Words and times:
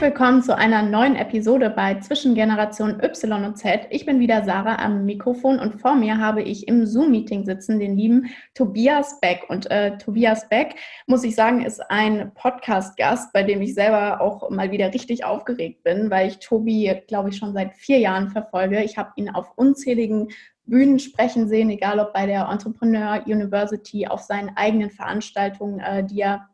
Willkommen 0.00 0.42
zu 0.42 0.56
einer 0.56 0.82
neuen 0.82 1.14
Episode 1.14 1.68
bei 1.68 1.96
Zwischen 2.00 2.34
Generation 2.34 2.98
Y 3.02 3.44
und 3.44 3.58
Z. 3.58 3.86
Ich 3.90 4.06
bin 4.06 4.18
wieder 4.18 4.42
Sarah 4.44 4.82
am 4.82 5.04
Mikrofon 5.04 5.58
und 5.58 5.78
vor 5.78 5.94
mir 5.94 6.16
habe 6.16 6.40
ich 6.40 6.66
im 6.68 6.86
Zoom-Meeting 6.86 7.44
sitzen 7.44 7.78
den 7.78 7.98
lieben 7.98 8.30
Tobias 8.54 9.20
Beck. 9.20 9.44
Und 9.50 9.70
äh, 9.70 9.98
Tobias 9.98 10.48
Beck, 10.48 10.76
muss 11.06 11.22
ich 11.22 11.34
sagen, 11.34 11.66
ist 11.66 11.82
ein 11.90 12.32
Podcast-Gast, 12.32 13.34
bei 13.34 13.42
dem 13.42 13.60
ich 13.60 13.74
selber 13.74 14.22
auch 14.22 14.48
mal 14.48 14.70
wieder 14.70 14.94
richtig 14.94 15.26
aufgeregt 15.26 15.82
bin, 15.82 16.10
weil 16.10 16.28
ich 16.28 16.38
Tobi, 16.38 17.02
glaube 17.06 17.28
ich, 17.28 17.36
schon 17.36 17.52
seit 17.52 17.74
vier 17.74 17.98
Jahren 17.98 18.30
verfolge. 18.30 18.82
Ich 18.82 18.96
habe 18.96 19.12
ihn 19.16 19.28
auf 19.28 19.52
unzähligen 19.56 20.28
Bühnen 20.64 20.98
sprechen 20.98 21.46
sehen, 21.46 21.68
egal 21.68 22.00
ob 22.00 22.14
bei 22.14 22.24
der 22.24 22.48
Entrepreneur 22.48 23.22
University, 23.26 24.06
auf 24.06 24.22
seinen 24.22 24.56
eigenen 24.56 24.88
Veranstaltungen, 24.88 25.78
äh, 25.80 26.02
die 26.02 26.22
er 26.22 26.48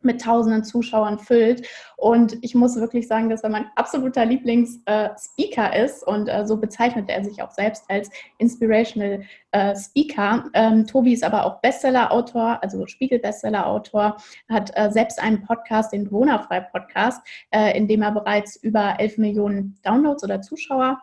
mit 0.00 0.20
tausenden 0.20 0.64
Zuschauern 0.64 1.18
füllt. 1.18 1.66
Und 1.96 2.38
ich 2.42 2.54
muss 2.54 2.76
wirklich 2.76 3.08
sagen, 3.08 3.28
dass 3.28 3.42
er 3.42 3.50
mein 3.50 3.66
absoluter 3.76 4.24
Lieblingsspeaker 4.24 5.72
äh, 5.74 5.84
ist 5.84 6.06
und 6.06 6.28
äh, 6.28 6.46
so 6.46 6.56
bezeichnet 6.56 7.08
er 7.08 7.24
sich 7.24 7.42
auch 7.42 7.50
selbst 7.50 7.84
als 7.88 8.10
Inspirational 8.38 9.22
äh, 9.52 9.74
Speaker. 9.76 10.44
Ähm, 10.54 10.86
Tobi 10.86 11.12
ist 11.12 11.24
aber 11.24 11.44
auch 11.44 11.60
Bestseller-Autor, 11.60 12.62
also 12.62 12.86
Spiegel-Bestseller-Autor, 12.86 14.16
hat 14.48 14.70
äh, 14.74 14.90
selbst 14.90 15.20
einen 15.20 15.42
Podcast, 15.42 15.92
den 15.92 16.04
Bewohnerfrei-Podcast, 16.04 17.20
äh, 17.50 17.76
in 17.76 17.88
dem 17.88 18.02
er 18.02 18.12
bereits 18.12 18.56
über 18.56 18.98
11 18.98 19.18
Millionen 19.18 19.78
Downloads 19.82 20.22
oder 20.24 20.40
Zuschauer 20.40 21.00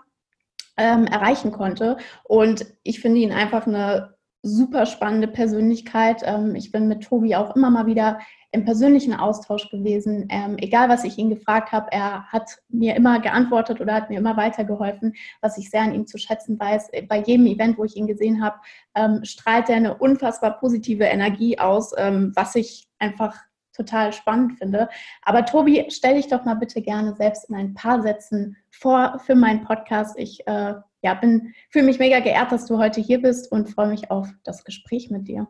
ähm, 0.78 1.06
erreichen 1.06 1.52
konnte. 1.52 1.98
Und 2.24 2.66
ich 2.84 3.00
finde 3.00 3.20
ihn 3.20 3.32
einfach 3.32 3.68
eine 3.68 4.15
super 4.46 4.86
spannende 4.86 5.28
Persönlichkeit. 5.28 6.22
Ähm, 6.24 6.56
ich 6.56 6.72
bin 6.72 6.88
mit 6.88 7.04
Tobi 7.04 7.36
auch 7.36 7.56
immer 7.56 7.72
mal 7.72 7.88
wieder 7.88 8.20
im 8.52 8.64
persönlichen 8.64 9.14
Austausch 9.14 9.70
gewesen. 9.72 10.28
Ähm, 10.30 10.58
egal, 10.60 10.88
was 10.88 11.04
ich 11.04 11.18
ihn 11.18 11.32
gefragt 11.32 11.72
habe, 11.72 11.92
er 11.92 12.26
hat 12.32 12.60
mir 12.70 12.96
immer 12.96 13.20
geantwortet 13.20 13.82
oder 13.82 13.96
hat 13.96 14.12
mir 14.12 14.20
immer 14.20 14.38
weitergeholfen, 14.38 15.16
was 15.42 15.58
ich 15.58 15.72
sehr 15.72 15.82
an 15.82 15.96
ihm 15.96 16.06
zu 16.06 16.20
schätzen 16.20 16.60
weiß. 16.60 16.92
Bei 17.10 17.22
jedem 17.22 17.48
Event, 17.48 17.80
wo 17.80 17.86
ich 17.86 17.96
ihn 17.96 18.06
gesehen 18.06 18.44
habe, 18.44 18.58
ähm, 18.94 19.26
strahlt 19.26 19.68
er 19.70 19.78
eine 19.78 19.98
unfassbar 19.98 20.60
positive 20.60 21.06
Energie 21.06 21.58
aus, 21.58 21.92
was 21.92 22.56
ich 22.56 22.88
einfach 23.00 23.36
total 23.74 24.14
spannend 24.14 24.58
finde. 24.58 24.90
Aber 25.24 25.46
Tobi, 25.46 25.86
stell 25.90 26.16
dich 26.16 26.28
doch 26.28 26.46
mal 26.46 26.56
bitte 26.56 26.82
gerne 26.82 27.16
selbst 27.16 27.50
in 27.50 27.56
ein 27.56 27.74
paar 27.74 28.02
Sätzen 28.02 28.56
vor 28.72 29.20
für 29.26 29.36
meinen 29.36 29.66
Podcast. 29.66 30.18
Ich 30.18 30.48
äh, 30.48 30.76
ja, 31.06 31.14
bin, 31.14 31.54
fühle 31.70 31.86
mich 31.86 32.00
mega 32.00 32.20
geehrt, 32.20 32.52
dass 32.52 32.66
du 32.66 32.78
heute 32.78 33.00
hier 33.00 33.22
bist 33.22 33.52
und 33.52 33.70
freue 33.70 33.88
mich 33.88 34.12
auf 34.12 34.28
das 34.44 34.64
Gespräch 34.64 35.10
mit 35.10 35.28
dir 35.28 35.48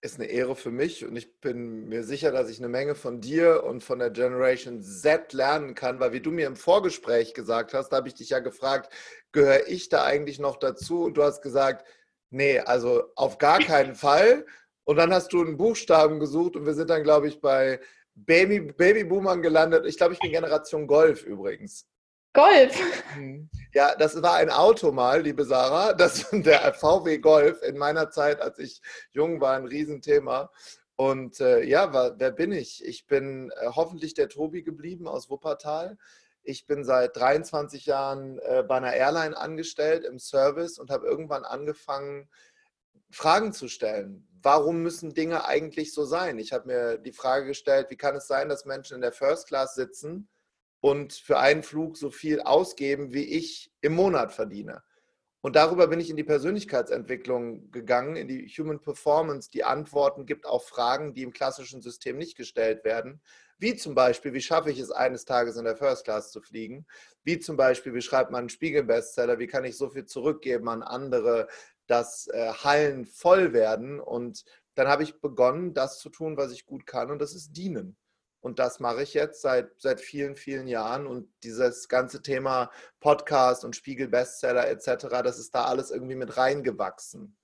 ist 0.00 0.20
eine 0.20 0.26
Ehre 0.30 0.54
für 0.54 0.70
mich 0.70 1.04
und 1.04 1.16
ich 1.16 1.40
bin 1.40 1.88
mir 1.88 2.04
sicher, 2.04 2.30
dass 2.30 2.48
ich 2.48 2.58
eine 2.58 2.68
Menge 2.68 2.94
von 2.94 3.20
dir 3.20 3.64
und 3.64 3.82
von 3.82 3.98
der 3.98 4.10
Generation 4.10 4.80
Z 4.80 5.32
lernen 5.32 5.74
kann, 5.74 5.98
weil 5.98 6.12
wie 6.12 6.20
du 6.20 6.30
mir 6.30 6.46
im 6.46 6.54
Vorgespräch 6.54 7.34
gesagt 7.34 7.74
hast, 7.74 7.88
da 7.88 7.96
habe 7.96 8.08
ich 8.08 8.14
dich 8.14 8.30
ja 8.30 8.38
gefragt, 8.38 8.92
gehöre 9.32 9.66
ich 9.66 9.88
da 9.88 10.04
eigentlich 10.04 10.38
noch 10.38 10.56
dazu? 10.56 11.02
Und 11.02 11.16
du 11.16 11.24
hast 11.24 11.42
gesagt, 11.42 11.84
nee, 12.30 12.60
also 12.60 13.02
auf 13.16 13.38
gar 13.38 13.58
keinen 13.58 13.96
Fall. 13.96 14.46
Und 14.84 14.96
dann 14.96 15.12
hast 15.12 15.32
du 15.32 15.40
einen 15.40 15.56
Buchstaben 15.56 16.20
gesucht 16.20 16.54
und 16.54 16.64
wir 16.64 16.74
sind 16.74 16.90
dann, 16.90 17.02
glaube 17.02 17.26
ich, 17.26 17.40
bei 17.40 17.80
Baby, 18.14 18.72
Babyboomern 18.72 19.42
gelandet. 19.42 19.84
Ich 19.86 19.96
glaube, 19.96 20.14
ich 20.14 20.20
bin 20.20 20.30
Generation 20.30 20.86
Golf 20.86 21.24
übrigens. 21.24 21.86
Golf. 22.32 22.78
Mhm. 23.16 23.48
Ja, 23.72 23.94
das 23.96 24.20
war 24.22 24.34
ein 24.34 24.50
Auto 24.50 24.92
mal, 24.92 25.22
liebe 25.22 25.44
Sarah. 25.44 25.92
Das 25.92 26.26
der 26.32 26.74
VW 26.74 27.18
Golf 27.18 27.62
in 27.62 27.78
meiner 27.78 28.10
Zeit, 28.10 28.40
als 28.40 28.58
ich 28.58 28.80
jung 29.10 29.40
war, 29.40 29.56
ein 29.56 29.66
Riesenthema. 29.66 30.50
Und 30.96 31.40
äh, 31.40 31.62
ja, 31.62 31.92
wer 32.18 32.30
bin 32.32 32.52
ich? 32.52 32.84
Ich 32.84 33.06
bin 33.06 33.50
äh, 33.50 33.68
hoffentlich 33.68 34.14
der 34.14 34.28
Tobi 34.28 34.62
geblieben 34.62 35.06
aus 35.06 35.30
Wuppertal. 35.30 35.96
Ich 36.42 36.66
bin 36.66 36.82
seit 36.82 37.16
23 37.16 37.86
Jahren 37.86 38.38
äh, 38.40 38.64
bei 38.66 38.76
einer 38.78 38.94
Airline 38.94 39.36
angestellt 39.36 40.04
im 40.04 40.18
Service 40.18 40.78
und 40.78 40.90
habe 40.90 41.06
irgendwann 41.06 41.44
angefangen, 41.44 42.28
Fragen 43.10 43.52
zu 43.52 43.68
stellen. 43.68 44.26
Warum 44.42 44.82
müssen 44.82 45.14
Dinge 45.14 45.44
eigentlich 45.44 45.94
so 45.94 46.04
sein? 46.04 46.38
Ich 46.38 46.52
habe 46.52 46.66
mir 46.66 46.98
die 46.98 47.12
Frage 47.12 47.46
gestellt, 47.46 47.88
wie 47.90 47.96
kann 47.96 48.16
es 48.16 48.26
sein, 48.26 48.48
dass 48.48 48.64
Menschen 48.64 48.96
in 48.96 49.00
der 49.00 49.12
First 49.12 49.48
Class 49.48 49.74
sitzen 49.74 50.28
und 50.80 51.12
für 51.12 51.38
einen 51.38 51.62
Flug 51.62 51.96
so 51.96 52.10
viel 52.10 52.40
ausgeben, 52.40 53.12
wie 53.12 53.24
ich 53.24 53.72
im 53.80 53.94
Monat 53.94 54.32
verdiene. 54.32 54.82
Und 55.40 55.54
darüber 55.54 55.86
bin 55.86 56.00
ich 56.00 56.10
in 56.10 56.16
die 56.16 56.24
Persönlichkeitsentwicklung 56.24 57.70
gegangen, 57.70 58.16
in 58.16 58.26
die 58.26 58.46
Human 58.48 58.80
Performance, 58.80 59.50
die 59.50 59.62
Antworten 59.62 60.26
gibt 60.26 60.46
auf 60.46 60.66
Fragen, 60.66 61.14
die 61.14 61.22
im 61.22 61.32
klassischen 61.32 61.80
System 61.80 62.18
nicht 62.18 62.36
gestellt 62.36 62.84
werden. 62.84 63.20
Wie 63.58 63.76
zum 63.76 63.94
Beispiel, 63.94 64.32
wie 64.32 64.40
schaffe 64.40 64.70
ich 64.70 64.78
es 64.78 64.90
eines 64.90 65.24
Tages 65.24 65.56
in 65.56 65.64
der 65.64 65.76
First 65.76 66.04
Class 66.04 66.32
zu 66.32 66.40
fliegen? 66.40 66.86
Wie 67.22 67.38
zum 67.38 67.56
Beispiel, 67.56 67.94
wie 67.94 68.02
schreibt 68.02 68.30
man 68.30 68.40
einen 68.40 68.48
Spiegel-Bestseller? 68.48 69.38
Wie 69.38 69.46
kann 69.46 69.64
ich 69.64 69.76
so 69.76 69.90
viel 69.90 70.06
zurückgeben 70.06 70.68
an 70.68 70.82
andere, 70.82 71.48
dass 71.86 72.26
äh, 72.28 72.52
Hallen 72.52 73.04
voll 73.04 73.52
werden? 73.52 74.00
Und 74.00 74.44
dann 74.74 74.88
habe 74.88 75.04
ich 75.04 75.20
begonnen, 75.20 75.72
das 75.72 75.98
zu 75.98 76.10
tun, 76.10 76.36
was 76.36 76.52
ich 76.52 76.66
gut 76.66 76.86
kann, 76.86 77.10
und 77.10 77.20
das 77.20 77.34
ist 77.34 77.52
dienen. 77.52 77.96
Und 78.40 78.58
das 78.58 78.80
mache 78.80 79.02
ich 79.02 79.14
jetzt 79.14 79.42
seit, 79.42 79.70
seit 79.78 80.00
vielen, 80.00 80.36
vielen 80.36 80.68
Jahren. 80.68 81.06
Und 81.06 81.28
dieses 81.42 81.88
ganze 81.88 82.22
Thema 82.22 82.70
Podcast 83.00 83.64
und 83.64 83.74
Spiegel 83.74 84.08
Bestseller 84.08 84.68
etc., 84.68 85.08
das 85.24 85.38
ist 85.38 85.54
da 85.54 85.64
alles 85.64 85.90
irgendwie 85.90 86.14
mit 86.14 86.36
reingewachsen. 86.36 87.36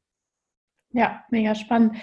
Ja, 0.93 1.25
mega 1.31 1.55
spannend. 1.55 1.97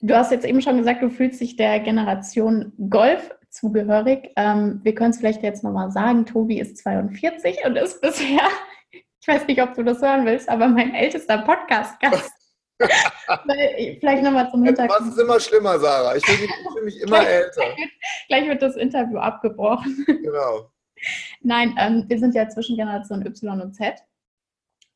Du 0.00 0.14
hast 0.16 0.32
jetzt 0.32 0.46
eben 0.46 0.62
schon 0.62 0.78
gesagt, 0.78 1.02
du 1.02 1.10
fühlst 1.10 1.40
dich 1.40 1.56
der 1.56 1.78
Generation 1.80 2.72
Golf 2.88 3.34
zugehörig. 3.50 4.30
Ähm, 4.36 4.80
wir 4.82 4.94
können 4.94 5.10
es 5.10 5.18
vielleicht 5.18 5.42
jetzt 5.42 5.62
nochmal 5.62 5.90
sagen, 5.90 6.24
Tobi 6.24 6.58
ist 6.58 6.78
42 6.78 7.64
und 7.66 7.76
ist 7.76 8.00
bisher, 8.00 8.40
ich 8.92 9.28
weiß 9.28 9.46
nicht, 9.46 9.60
ob 9.60 9.74
du 9.74 9.82
das 9.82 10.00
hören 10.00 10.24
willst, 10.24 10.48
aber 10.48 10.68
mein 10.68 10.94
ältester 10.94 11.38
Podcast-Gast. 11.38 12.39
Vielleicht 14.00 14.22
nochmal 14.22 14.50
zum 14.50 14.64
Hintergrund. 14.64 15.00
Was 15.00 15.08
ist 15.08 15.18
immer 15.18 15.40
schlimmer, 15.40 15.78
Sarah? 15.78 16.16
Ich 16.16 16.24
fühle 16.24 16.40
mich, 16.40 16.50
fühl 16.72 16.84
mich, 16.84 17.00
immer 17.00 17.26
älter. 17.26 17.62
Gleich 18.28 18.48
wird 18.48 18.62
das 18.62 18.76
Interview 18.76 19.18
abgebrochen. 19.18 20.04
Genau. 20.06 20.70
Nein, 21.42 21.74
ähm, 21.78 22.04
wir 22.08 22.18
sind 22.18 22.34
ja 22.34 22.48
zwischen 22.48 22.76
Generation 22.76 23.24
Y 23.24 23.60
und 23.60 23.74
Z. 23.74 23.94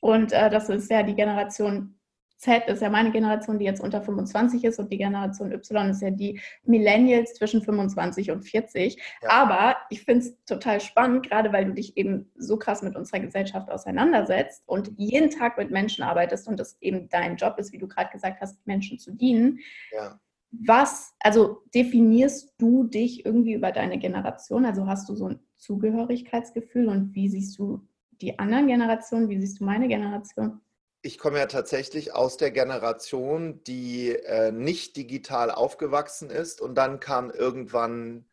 Und 0.00 0.32
äh, 0.32 0.50
das 0.50 0.68
ist 0.68 0.90
ja 0.90 1.02
die 1.02 1.14
Generation 1.14 1.98
Z 2.36 2.68
ist 2.68 2.82
ja 2.82 2.90
meine 2.90 3.10
Generation, 3.10 3.58
die 3.58 3.64
jetzt 3.64 3.80
unter 3.80 4.02
25 4.02 4.64
ist 4.64 4.78
und 4.78 4.92
die 4.92 4.98
Generation 4.98 5.52
Y 5.52 5.90
ist 5.90 6.02
ja 6.02 6.10
die 6.10 6.40
Millennials 6.64 7.34
zwischen 7.34 7.62
25 7.62 8.30
und 8.30 8.42
40. 8.42 9.00
Ja. 9.22 9.30
Aber 9.30 9.76
ich 9.90 10.02
finde 10.02 10.26
es 10.26 10.44
total 10.44 10.80
spannend, 10.80 11.28
gerade 11.28 11.52
weil 11.52 11.66
du 11.66 11.74
dich 11.74 11.96
eben 11.96 12.30
so 12.36 12.58
krass 12.58 12.82
mit 12.82 12.96
unserer 12.96 13.20
Gesellschaft 13.20 13.70
auseinandersetzt 13.70 14.62
und 14.66 14.92
jeden 14.96 15.30
Tag 15.30 15.56
mit 15.56 15.70
Menschen 15.70 16.04
arbeitest 16.04 16.48
und 16.48 16.58
das 16.58 16.76
eben 16.80 17.08
dein 17.08 17.36
Job 17.36 17.58
ist, 17.58 17.72
wie 17.72 17.78
du 17.78 17.88
gerade 17.88 18.10
gesagt 18.10 18.40
hast, 18.40 18.66
Menschen 18.66 18.98
zu 18.98 19.12
dienen. 19.12 19.60
Ja. 19.92 20.20
Was, 20.50 21.14
also 21.20 21.62
definierst 21.74 22.54
du 22.58 22.84
dich 22.84 23.24
irgendwie 23.24 23.54
über 23.54 23.72
deine 23.72 23.98
Generation? 23.98 24.64
Also 24.64 24.86
hast 24.86 25.08
du 25.08 25.14
so 25.14 25.28
ein 25.28 25.40
Zugehörigkeitsgefühl 25.56 26.88
und 26.88 27.14
wie 27.14 27.28
siehst 27.28 27.58
du 27.58 27.86
die 28.20 28.38
anderen 28.38 28.68
Generationen? 28.68 29.28
Wie 29.28 29.40
siehst 29.40 29.60
du 29.60 29.64
meine 29.64 29.88
Generation? 29.88 30.60
Ich 31.04 31.18
komme 31.18 31.38
ja 31.38 31.44
tatsächlich 31.44 32.14
aus 32.14 32.38
der 32.38 32.50
Generation, 32.50 33.62
die 33.64 34.16
äh, 34.16 34.50
nicht 34.50 34.96
digital 34.96 35.50
aufgewachsen 35.50 36.30
ist 36.30 36.62
und 36.62 36.76
dann 36.76 36.98
kam 36.98 37.30
irgendwann 37.30 38.24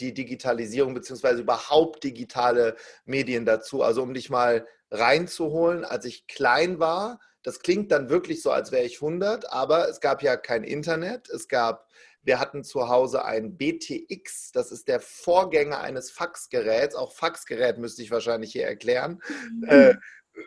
die 0.00 0.12
Digitalisierung 0.12 0.92
beziehungsweise 0.92 1.42
überhaupt 1.42 2.02
digitale 2.02 2.74
Medien 3.04 3.46
dazu. 3.46 3.84
Also 3.84 4.02
um 4.02 4.12
dich 4.12 4.28
mal 4.28 4.66
reinzuholen, 4.90 5.84
als 5.84 6.04
ich 6.04 6.26
klein 6.26 6.80
war, 6.80 7.20
das 7.44 7.60
klingt 7.60 7.92
dann 7.92 8.10
wirklich 8.10 8.42
so, 8.42 8.50
als 8.50 8.72
wäre 8.72 8.84
ich 8.84 8.96
100, 8.96 9.52
aber 9.52 9.88
es 9.88 10.00
gab 10.00 10.20
ja 10.24 10.36
kein 10.36 10.64
Internet, 10.64 11.30
es 11.30 11.46
gab 11.46 11.86
wir 12.22 12.38
hatten 12.38 12.64
zu 12.64 12.88
Hause 12.88 13.24
ein 13.24 13.56
BTX, 13.56 14.52
das 14.52 14.72
ist 14.72 14.88
der 14.88 15.00
Vorgänger 15.00 15.80
eines 15.80 16.10
Faxgeräts. 16.10 16.94
Auch 16.94 17.12
Faxgerät 17.12 17.78
müsste 17.78 18.02
ich 18.02 18.10
wahrscheinlich 18.10 18.52
hier 18.52 18.66
erklären. 18.66 19.22
Mhm. 19.50 19.68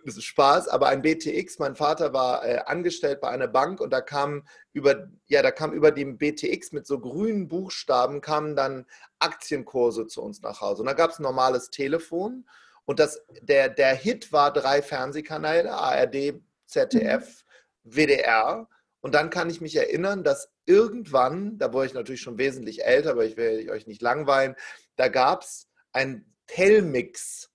Das 0.06 0.18
ist 0.18 0.24
Spaß, 0.24 0.70
aber 0.70 0.88
ein 0.88 1.02
BTX, 1.02 1.60
mein 1.60 1.76
Vater 1.76 2.14
war 2.14 2.46
äh, 2.46 2.60
angestellt 2.66 3.22
bei 3.22 3.30
einer 3.30 3.48
Bank 3.48 3.82
und 3.82 3.92
da 3.92 4.02
kam 4.02 4.48
über, 4.72 5.10
ja, 5.28 5.42
da 5.42 5.52
kam 5.52 5.74
über 5.74 5.92
dem 5.92 6.18
BTX 6.18 6.72
mit 6.72 6.88
so 6.88 7.00
grünen 7.00 7.48
Buchstaben 7.48 8.22
kamen 8.22 8.56
dann 8.56 8.86
Aktienkurse 9.20 10.08
zu 10.08 10.22
uns 10.22 10.42
nach 10.42 10.62
Hause. 10.62 10.82
Und 10.82 10.88
da 10.88 10.94
gab 10.94 11.12
es 11.12 11.20
ein 11.20 11.24
normales 11.24 11.70
Telefon 11.70 12.46
und 12.86 13.00
das, 13.00 13.22
der, 13.42 13.70
der 13.70 13.96
Hit 13.96 14.32
war 14.32 14.52
drei 14.52 14.82
Fernsehkanäle, 14.82 15.72
ARD, 15.72 16.42
ZDF, 16.66 17.44
mhm. 17.84 17.96
WDR. 17.96 18.70
Und 19.02 19.16
dann 19.16 19.30
kann 19.30 19.50
ich 19.50 19.62
mich 19.62 19.76
erinnern, 19.76 20.24
dass 20.24 20.50
irgendwann, 20.66 21.58
da 21.58 21.74
wurde 21.74 21.88
ich 21.88 21.94
natürlich 21.94 22.22
schon 22.22 22.38
wesentlich 22.38 22.86
älter, 22.86 23.12
aber 23.12 23.26
ich 23.26 23.38
will 23.38 23.70
euch 23.70 23.86
nicht 23.86 24.02
langweilen, 24.02 24.56
da 24.96 25.10
gab 25.10 25.44
es 25.44 25.68
ein 25.92 26.34
Telmix. 26.48 27.50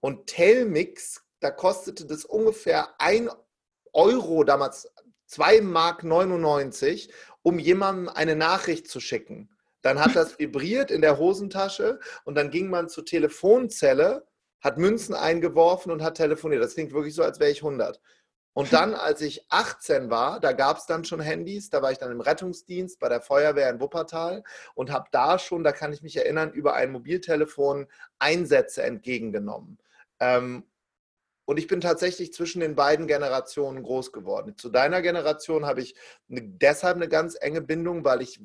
Und 0.00 0.26
Telmix 0.26 1.23
da 1.44 1.50
kostete 1.50 2.06
das 2.06 2.24
ungefähr 2.24 2.88
1 2.98 3.30
Euro, 3.92 4.44
damals 4.44 4.90
2 5.26 5.60
Mark 5.60 6.02
99, 6.02 7.12
um 7.42 7.58
jemandem 7.58 8.08
eine 8.08 8.34
Nachricht 8.34 8.88
zu 8.88 8.98
schicken. 8.98 9.50
Dann 9.82 10.00
hat 10.00 10.16
das 10.16 10.38
vibriert 10.38 10.90
in 10.90 11.02
der 11.02 11.18
Hosentasche 11.18 12.00
und 12.24 12.34
dann 12.36 12.50
ging 12.50 12.70
man 12.70 12.88
zur 12.88 13.04
Telefonzelle, 13.04 14.26
hat 14.62 14.78
Münzen 14.78 15.14
eingeworfen 15.14 15.92
und 15.92 16.02
hat 16.02 16.16
telefoniert. 16.16 16.62
Das 16.62 16.74
klingt 16.74 16.94
wirklich 16.94 17.14
so, 17.14 17.22
als 17.22 17.38
wäre 17.38 17.50
ich 17.50 17.62
100. 17.62 18.00
Und 18.54 18.72
dann, 18.72 18.94
als 18.94 19.20
ich 19.20 19.44
18 19.50 20.08
war, 20.08 20.40
da 20.40 20.52
gab 20.52 20.78
es 20.78 20.86
dann 20.86 21.04
schon 21.04 21.20
Handys, 21.20 21.68
da 21.68 21.82
war 21.82 21.92
ich 21.92 21.98
dann 21.98 22.10
im 22.10 22.22
Rettungsdienst 22.22 22.98
bei 22.98 23.10
der 23.10 23.20
Feuerwehr 23.20 23.68
in 23.68 23.80
Wuppertal 23.80 24.44
und 24.74 24.90
habe 24.90 25.08
da 25.12 25.38
schon, 25.38 25.62
da 25.62 25.72
kann 25.72 25.92
ich 25.92 26.00
mich 26.00 26.16
erinnern, 26.16 26.52
über 26.52 26.72
ein 26.72 26.90
Mobiltelefon 26.90 27.86
Einsätze 28.18 28.82
entgegengenommen. 28.82 29.78
Ähm, 30.20 30.64
und 31.44 31.58
ich 31.58 31.66
bin 31.66 31.80
tatsächlich 31.80 32.32
zwischen 32.32 32.60
den 32.60 32.74
beiden 32.74 33.06
Generationen 33.06 33.82
groß 33.82 34.12
geworden. 34.12 34.56
Zu 34.56 34.70
deiner 34.70 35.02
Generation 35.02 35.66
habe 35.66 35.82
ich 35.82 35.94
eine, 36.30 36.42
deshalb 36.42 36.96
eine 36.96 37.08
ganz 37.08 37.36
enge 37.40 37.60
Bindung, 37.60 38.04
weil 38.04 38.22
ich 38.22 38.40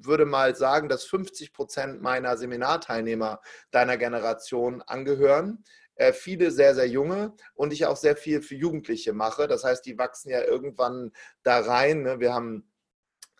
würde 0.00 0.24
mal 0.24 0.54
sagen, 0.54 0.88
dass 0.88 1.04
50 1.04 1.52
Prozent 1.52 2.00
meiner 2.00 2.36
Seminarteilnehmer 2.36 3.40
deiner 3.70 3.96
Generation 3.96 4.82
angehören. 4.82 5.64
Äh, 5.96 6.12
viele 6.12 6.52
sehr, 6.52 6.74
sehr 6.74 6.86
junge 6.86 7.34
und 7.54 7.72
ich 7.72 7.86
auch 7.86 7.96
sehr 7.96 8.16
viel 8.16 8.40
für 8.40 8.54
Jugendliche 8.54 9.12
mache. 9.12 9.48
Das 9.48 9.64
heißt, 9.64 9.84
die 9.84 9.98
wachsen 9.98 10.30
ja 10.30 10.42
irgendwann 10.42 11.10
da 11.42 11.58
rein. 11.58 12.02
Ne? 12.02 12.20
Wir 12.20 12.32
haben 12.32 12.67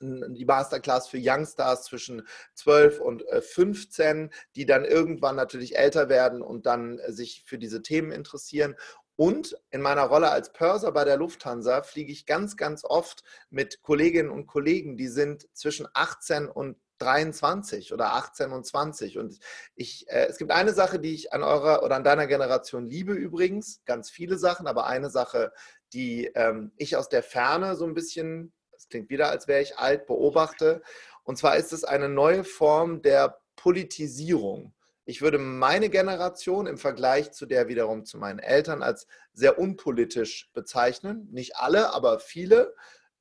die 0.01 0.45
Masterclass 0.45 1.09
für 1.09 1.19
Youngstars 1.21 1.85
zwischen 1.85 2.27
12 2.55 3.01
und 3.01 3.25
15, 3.41 4.27
äh, 4.27 4.31
die 4.55 4.67
dann 4.67 4.85
irgendwann 4.85 5.37
natürlich 5.37 5.77
älter 5.77 6.09
werden 6.09 6.43
und 6.43 6.67
dann 6.67 6.99
äh, 6.99 7.13
sich 7.13 7.45
für 7.47 7.59
diese 7.59 7.83
Themen 7.83 8.13
interessieren. 8.13 8.77
Und 9.17 9.57
in 9.71 9.81
meiner 9.81 10.05
Rolle 10.05 10.31
als 10.31 10.53
Pörser 10.53 10.93
bei 10.93 11.05
der 11.05 11.17
Lufthansa 11.17 11.83
fliege 11.83 12.13
ich 12.13 12.25
ganz, 12.25 12.57
ganz 12.57 12.85
oft 12.85 13.25
mit 13.51 13.83
Kolleginnen 13.83 14.31
und 14.31 14.47
Kollegen, 14.47 14.97
die 14.97 15.09
sind 15.09 15.49
zwischen 15.55 15.89
18 15.93 16.49
und 16.49 16.77
23 16.99 17.93
oder 17.93 18.15
18 18.15 18.53
und 18.53 18.65
20. 18.65 19.19
Und 19.19 19.39
ich, 19.75 20.09
äh, 20.09 20.27
es 20.27 20.39
gibt 20.39 20.51
eine 20.51 20.73
Sache, 20.73 20.99
die 20.99 21.15
ich 21.15 21.33
an 21.33 21.43
eurer 21.43 21.83
oder 21.83 21.97
an 21.97 22.05
deiner 22.05 22.27
Generation 22.27 22.87
liebe 22.87 23.13
übrigens, 23.13 23.83
ganz 23.85 24.11
viele 24.11 24.39
Sachen, 24.39 24.67
aber 24.67 24.87
eine 24.87 25.11
Sache, 25.11 25.53
die 25.93 26.27
ähm, 26.35 26.73
ich 26.77 26.97
aus 26.97 27.09
der 27.09 27.23
Ferne 27.23 27.77
so 27.77 27.87
ein 27.87 27.95
bisschen, 27.95 28.53
das 28.89 28.91
klingt 28.91 29.11
wieder, 29.11 29.29
als 29.29 29.49
wäre 29.49 29.61
ich 29.61 29.79
alt, 29.79 30.07
beobachte. 30.07 30.83
Und 31.23 31.37
zwar 31.37 31.57
ist 31.57 31.73
es 31.73 31.85
eine 31.85 32.09
neue 32.09 32.45
Form 32.45 33.03
der 33.03 33.39
Politisierung 33.57 34.73
ich 35.09 35.23
würde 35.23 35.39
meine 35.39 35.89
Generation 35.89 36.67
im 36.67 36.77
Vergleich 36.77 37.33
zu 37.33 37.47
der 37.47 37.67
wiederum 37.67 38.05
zu 38.05 38.19
meinen 38.19 38.41
Eltern 38.41 38.83
als 38.83 39.07
sehr 39.33 39.59
unpolitisch 39.59 40.51
bezeichnen. 40.53 41.27
Nicht 41.31 41.57
alle, 41.57 41.95
aber 41.95 42.21
viele. 42.21 42.75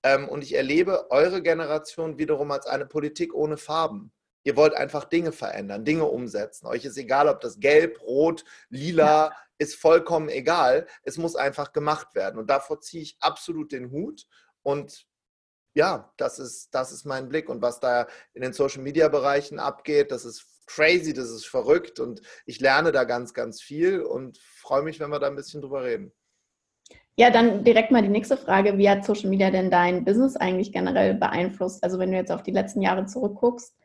Ähm, 0.03 0.27
und 0.27 0.43
ich 0.43 0.53
erlebe 0.53 1.09
eure 1.11 1.41
Generation 1.41 2.17
wiederum 2.17 2.51
als 2.51 2.65
eine 2.65 2.85
Politik 2.85 3.33
ohne 3.33 3.55
Farben. 3.55 4.11
Ihr 4.43 4.57
wollt 4.57 4.73
einfach 4.73 5.05
Dinge 5.05 5.31
verändern, 5.31 5.85
Dinge 5.85 6.03
umsetzen. 6.03 6.67
Euch 6.67 6.83
ist 6.83 6.97
egal, 6.97 7.29
ob 7.29 7.39
das 7.39 7.61
gelb, 7.61 8.01
rot, 8.01 8.43
lila, 8.67 9.27
ja. 9.27 9.35
ist 9.57 9.75
vollkommen 9.75 10.27
egal. 10.27 10.87
Es 11.03 11.17
muss 11.17 11.37
einfach 11.37 11.71
gemacht 11.71 12.15
werden. 12.15 12.37
Und 12.37 12.49
davor 12.49 12.81
ziehe 12.81 13.03
ich 13.03 13.15
absolut 13.21 13.71
den 13.71 13.91
Hut. 13.91 14.27
Und 14.61 15.07
ja, 15.77 16.11
das 16.17 16.39
ist, 16.39 16.73
das 16.73 16.91
ist 16.91 17.05
mein 17.05 17.29
Blick. 17.29 17.49
Und 17.49 17.61
was 17.61 17.79
da 17.79 18.07
in 18.33 18.41
den 18.41 18.51
Social-Media-Bereichen 18.51 19.59
abgeht, 19.59 20.11
das 20.11 20.25
ist 20.25 20.43
crazy, 20.65 21.13
das 21.13 21.29
ist 21.29 21.45
verrückt 21.45 21.99
und 21.99 22.21
ich 22.45 22.59
lerne 22.59 22.91
da 22.91 23.03
ganz, 23.03 23.33
ganz 23.33 23.61
viel 23.61 24.01
und 24.01 24.37
freue 24.37 24.81
mich, 24.81 24.99
wenn 24.99 25.11
wir 25.11 25.19
da 25.19 25.27
ein 25.27 25.35
bisschen 25.35 25.61
drüber 25.61 25.83
reden. 25.83 26.11
Ja, 27.15 27.29
dann 27.29 27.63
direkt 27.63 27.91
mal 27.91 28.01
die 28.01 28.09
nächste 28.09 28.37
Frage. 28.37 28.77
Wie 28.77 28.89
hat 28.89 29.05
Social 29.05 29.29
Media 29.29 29.51
denn 29.51 29.69
dein 29.71 30.03
Business 30.03 30.35
eigentlich 30.35 30.71
generell 30.71 31.13
beeinflusst? 31.13 31.83
Also 31.83 31.99
wenn 31.99 32.11
du 32.11 32.17
jetzt 32.17 32.31
auf 32.31 32.43
die 32.43 32.51
letzten 32.51 32.81
Jahre 32.81 33.05
zurückguckst. 33.05 33.75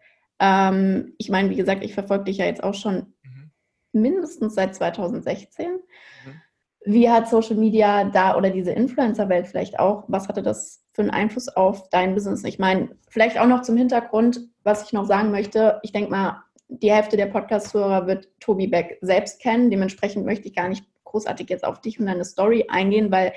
Ähm, 0.40 1.14
ich 1.18 1.28
meine, 1.28 1.50
wie 1.50 1.56
gesagt, 1.56 1.84
ich 1.84 1.94
verfolge 1.94 2.24
dich 2.24 2.38
ja 2.38 2.46
jetzt 2.46 2.64
auch 2.64 2.74
schon 2.74 3.14
mhm. 3.22 3.50
mindestens 3.92 4.54
seit 4.54 4.74
2016. 4.74 5.72
Mhm. 5.72 6.42
Wie 6.84 7.08
hat 7.08 7.28
Social 7.28 7.56
Media 7.56 8.04
da 8.04 8.36
oder 8.36 8.50
diese 8.50 8.72
Influencer-Welt 8.72 9.46
vielleicht 9.46 9.78
auch, 9.78 10.04
was 10.08 10.28
hatte 10.28 10.42
das 10.42 10.82
für 10.92 11.02
einen 11.02 11.10
Einfluss 11.10 11.48
auf 11.48 11.88
dein 11.90 12.14
Business? 12.14 12.44
Ich 12.44 12.58
meine, 12.58 12.90
vielleicht 13.08 13.38
auch 13.38 13.46
noch 13.46 13.62
zum 13.62 13.76
Hintergrund, 13.76 14.40
was 14.64 14.84
ich 14.84 14.92
noch 14.92 15.04
sagen 15.04 15.30
möchte. 15.30 15.78
Ich 15.82 15.92
denke 15.92 16.10
mal, 16.10 16.42
die 16.68 16.92
Hälfte 16.92 17.16
der 17.16 17.26
Podcast-Hörer 17.26 18.06
wird 18.06 18.28
Tobi 18.40 18.66
Beck 18.66 18.98
selbst 19.00 19.40
kennen. 19.40 19.70
Dementsprechend 19.70 20.24
möchte 20.24 20.48
ich 20.48 20.54
gar 20.54 20.68
nicht 20.68 20.84
großartig 21.04 21.48
jetzt 21.50 21.64
auf 21.64 21.80
dich 21.80 22.00
und 22.00 22.06
deine 22.06 22.24
Story 22.24 22.66
eingehen, 22.68 23.12
weil 23.12 23.32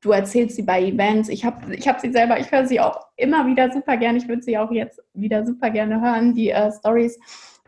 du 0.00 0.12
erzählst 0.12 0.56
sie 0.56 0.62
bei 0.62 0.82
Events. 0.82 1.28
Ich 1.28 1.44
habe 1.44 1.74
ich 1.74 1.88
hab 1.88 2.00
sie 2.00 2.12
selber, 2.12 2.38
ich 2.38 2.50
höre 2.50 2.66
sie 2.66 2.80
auch 2.80 3.00
immer 3.16 3.46
wieder 3.46 3.70
super 3.72 3.96
gerne. 3.96 4.18
Ich 4.18 4.28
würde 4.28 4.42
sie 4.42 4.56
auch 4.56 4.70
jetzt 4.70 5.02
wieder 5.14 5.44
super 5.44 5.70
gerne 5.70 6.00
hören, 6.00 6.34
die 6.34 6.50
äh, 6.50 6.70
Stories, 6.72 7.18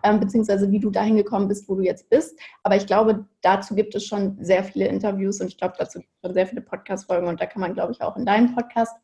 ähm, 0.03 0.21
beziehungsweise 0.21 0.71
wie 0.71 0.81
du 0.81 0.91
dahin 0.91 1.17
gekommen 1.17 1.49
bist, 1.49 1.69
wo 1.69 1.75
du 1.75 1.83
jetzt 1.83 2.09
bist. 2.11 2.39
Aber 2.63 2.77
ich 2.77 2.87
glaube, 2.87 3.27
dazu 3.43 3.75
gibt 3.75 3.95
es 3.95 4.05
schon 4.05 4.37
sehr 4.41 4.65
viele 4.65 4.89
Interviews 4.89 5.41
und 5.41 5.49
ich 5.49 5.59
glaube, 5.59 5.75
dazu 5.79 6.01
gibt 6.01 6.13
es 6.13 6.27
schon 6.27 6.35
sehr 6.35 6.47
viele 6.47 6.63
Podcast-Folgen 6.63 7.29
und 7.29 7.41
da 7.41 7.47
kann 7.47 7.61
man, 7.61 7.75
glaube 7.75 7.93
ich, 7.93 8.03
auch 8.03 8.17
in 8.17 8.27
deinem 8.27 8.55
Podcast 8.55 8.97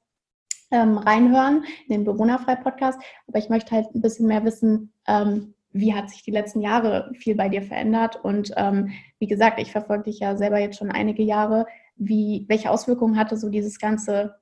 ähm, 0.71 0.99
reinhören, 0.99 1.65
in 1.89 1.95
den 1.95 2.05
Bewohnerfrei-Podcast. 2.05 2.99
Aber 3.27 3.39
ich 3.39 3.49
möchte 3.49 3.73
halt 3.73 3.95
ein 3.95 4.01
bisschen 4.01 4.27
mehr 4.27 4.45
wissen, 4.45 4.93
ähm, 5.07 5.55
wie 5.75 5.93
hat 5.93 6.09
sich 6.09 6.23
die 6.23 6.31
letzten 6.31 6.61
Jahre 6.61 7.11
viel 7.19 7.35
bei 7.35 7.49
dir 7.49 7.63
verändert? 7.63 8.17
Und 8.23 8.53
ähm, 8.57 8.93
wie 9.19 9.27
gesagt, 9.27 9.61
ich 9.61 9.73
verfolge 9.73 10.05
dich 10.05 10.21
ja 10.21 10.37
selber 10.37 10.59
jetzt 10.59 10.79
schon 10.79 10.91
einige 10.91 11.23
Jahre. 11.23 11.67
Wie, 11.97 12.45
welche 12.49 12.71
Auswirkungen 12.71 13.19
hatte 13.19 13.37
so 13.37 13.51
dieses 13.51 13.79
ganze, 13.79 14.37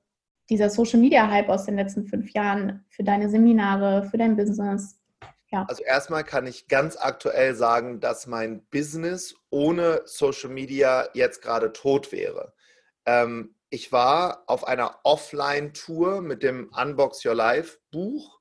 dieser 0.49 0.69
Social 0.69 0.99
Media 0.99 1.29
Hype 1.29 1.49
aus 1.49 1.65
den 1.65 1.75
letzten 1.75 2.05
fünf 2.05 2.31
Jahren 2.33 2.85
für 2.87 3.03
deine 3.03 3.29
Seminare, 3.29 4.03
für 4.03 4.17
dein 4.17 4.35
Business? 4.35 4.99
Ja. 5.53 5.65
Also 5.69 5.83
erstmal 5.83 6.23
kann 6.23 6.47
ich 6.47 6.67
ganz 6.67 6.97
aktuell 6.97 7.53
sagen, 7.53 7.99
dass 7.99 8.25
mein 8.25 8.65
Business 8.71 9.35
ohne 9.51 10.01
Social 10.05 10.49
Media 10.49 11.07
jetzt 11.13 11.43
gerade 11.43 11.71
tot 11.71 12.11
wäre. 12.11 12.53
Ähm, 13.05 13.53
ich 13.69 13.91
war 13.91 14.45
auf 14.47 14.65
einer 14.65 14.99
Offline-Tour 15.03 16.21
mit 16.21 16.41
dem 16.41 16.71
Unbox 16.75 17.23
Your 17.23 17.35
Life 17.35 17.77
Buch 17.91 18.39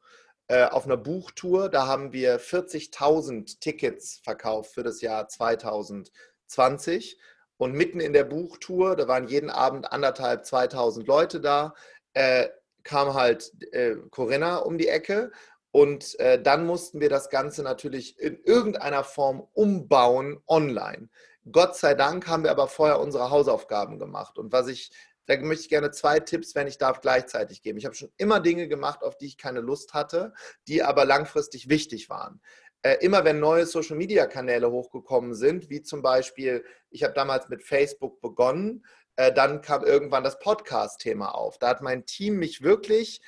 äh, 0.48 0.64
auf 0.64 0.86
einer 0.86 0.96
Buchtour. 0.96 1.68
Da 1.68 1.86
haben 1.86 2.14
wir 2.14 2.40
40.000 2.40 3.60
Tickets 3.60 4.20
verkauft 4.24 4.72
für 4.72 4.82
das 4.82 5.02
Jahr 5.02 5.28
2020. 5.28 7.20
Und 7.58 7.74
mitten 7.74 8.00
in 8.00 8.14
der 8.14 8.24
Buchtour, 8.24 8.96
da 8.96 9.06
waren 9.06 9.28
jeden 9.28 9.50
Abend 9.50 9.92
anderthalb, 9.92 10.46
2000 10.46 11.06
Leute 11.06 11.42
da, 11.42 11.74
äh, 12.14 12.48
kam 12.84 13.12
halt 13.12 13.52
äh, 13.72 13.96
Corinna 14.10 14.56
um 14.56 14.78
die 14.78 14.88
Ecke. 14.88 15.30
Und 15.72 16.18
äh, 16.20 16.40
dann 16.40 16.66
mussten 16.66 17.00
wir 17.00 17.08
das 17.08 17.30
Ganze 17.30 17.62
natürlich 17.62 18.18
in 18.20 18.38
irgendeiner 18.44 19.04
Form 19.04 19.46
umbauen 19.54 20.40
online. 20.46 21.08
Gott 21.50 21.76
sei 21.76 21.94
Dank 21.94 22.28
haben 22.28 22.44
wir 22.44 22.52
aber 22.52 22.68
vorher 22.68 23.00
unsere 23.00 23.30
Hausaufgaben 23.30 23.98
gemacht. 23.98 24.38
Und 24.38 24.52
was 24.52 24.68
ich 24.68 24.92
da 25.26 25.36
möchte 25.38 25.62
ich 25.62 25.68
gerne 25.68 25.90
zwei 25.92 26.18
Tipps, 26.20 26.54
wenn 26.54 26.66
ich 26.66 26.78
darf, 26.78 27.00
gleichzeitig 27.00 27.62
geben. 27.62 27.78
Ich 27.78 27.84
habe 27.84 27.94
schon 27.94 28.12
immer 28.16 28.40
Dinge 28.40 28.68
gemacht, 28.68 29.02
auf 29.02 29.16
die 29.16 29.26
ich 29.26 29.38
keine 29.38 29.60
Lust 29.60 29.94
hatte, 29.94 30.34
die 30.66 30.82
aber 30.82 31.04
langfristig 31.04 31.68
wichtig 31.68 32.10
waren. 32.10 32.40
Äh, 32.82 32.96
immer 33.00 33.24
wenn 33.24 33.38
neue 33.38 33.66
Social-Media-Kanäle 33.66 34.70
hochgekommen 34.70 35.34
sind, 35.34 35.70
wie 35.70 35.82
zum 35.82 36.02
Beispiel, 36.02 36.64
ich 36.90 37.04
habe 37.04 37.14
damals 37.14 37.48
mit 37.48 37.62
Facebook 37.62 38.20
begonnen, 38.20 38.84
äh, 39.14 39.32
dann 39.32 39.62
kam 39.62 39.84
irgendwann 39.84 40.24
das 40.24 40.40
Podcast-Thema 40.40 41.34
auf. 41.34 41.58
Da 41.58 41.68
hat 41.68 41.82
mein 41.82 42.04
Team 42.06 42.38
mich 42.38 42.62
wirklich 42.62 43.20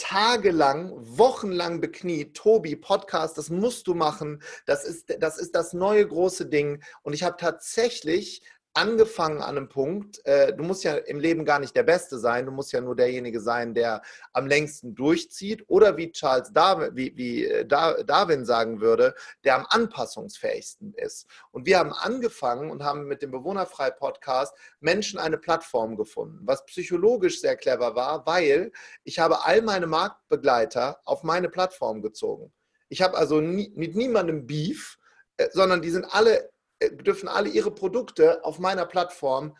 tagelang, 0.00 0.92
wochenlang 0.96 1.80
bekniet. 1.80 2.34
Tobi, 2.34 2.74
Podcast, 2.74 3.36
das 3.36 3.50
musst 3.50 3.86
du 3.86 3.94
machen. 3.94 4.42
Das 4.66 4.84
ist 4.84 5.14
das, 5.20 5.38
ist 5.38 5.54
das 5.54 5.72
neue 5.74 6.06
große 6.06 6.46
Ding. 6.46 6.82
Und 7.02 7.12
ich 7.12 7.22
habe 7.22 7.36
tatsächlich 7.36 8.42
angefangen 8.74 9.40
an 9.40 9.56
einem 9.56 9.68
Punkt, 9.68 10.24
äh, 10.24 10.54
du 10.54 10.62
musst 10.62 10.84
ja 10.84 10.94
im 10.94 11.18
Leben 11.18 11.44
gar 11.44 11.58
nicht 11.58 11.74
der 11.74 11.82
Beste 11.82 12.18
sein, 12.18 12.46
du 12.46 12.52
musst 12.52 12.72
ja 12.72 12.80
nur 12.80 12.94
derjenige 12.94 13.40
sein, 13.40 13.74
der 13.74 14.02
am 14.32 14.46
längsten 14.46 14.94
durchzieht 14.94 15.64
oder 15.68 15.96
wie 15.96 16.12
Charles 16.12 16.52
Darwin, 16.52 16.94
wie, 16.94 17.16
wie 17.16 17.46
äh, 17.46 17.66
Darwin 17.66 18.44
sagen 18.44 18.80
würde, 18.80 19.14
der 19.44 19.56
am 19.56 19.66
anpassungsfähigsten 19.68 20.94
ist. 20.94 21.26
Und 21.50 21.66
wir 21.66 21.78
haben 21.78 21.92
angefangen 21.92 22.70
und 22.70 22.84
haben 22.84 23.06
mit 23.06 23.22
dem 23.22 23.32
Bewohnerfrei-Podcast 23.32 24.54
Menschen 24.78 25.18
eine 25.18 25.38
Plattform 25.38 25.96
gefunden, 25.96 26.40
was 26.42 26.64
psychologisch 26.66 27.40
sehr 27.40 27.56
clever 27.56 27.96
war, 27.96 28.24
weil 28.26 28.70
ich 29.02 29.18
habe 29.18 29.44
all 29.44 29.62
meine 29.62 29.88
Marktbegleiter 29.88 31.00
auf 31.04 31.24
meine 31.24 31.48
Plattform 31.48 32.02
gezogen. 32.02 32.52
Ich 32.88 33.02
habe 33.02 33.16
also 33.16 33.40
nie, 33.40 33.72
mit 33.74 33.96
niemandem 33.96 34.46
Beef, 34.46 34.98
äh, 35.38 35.48
sondern 35.52 35.82
die 35.82 35.90
sind 35.90 36.04
alle 36.04 36.50
dürfen 36.88 37.28
alle 37.28 37.48
ihre 37.48 37.70
Produkte 37.70 38.44
auf 38.44 38.58
meiner 38.58 38.86
Plattform 38.86 39.56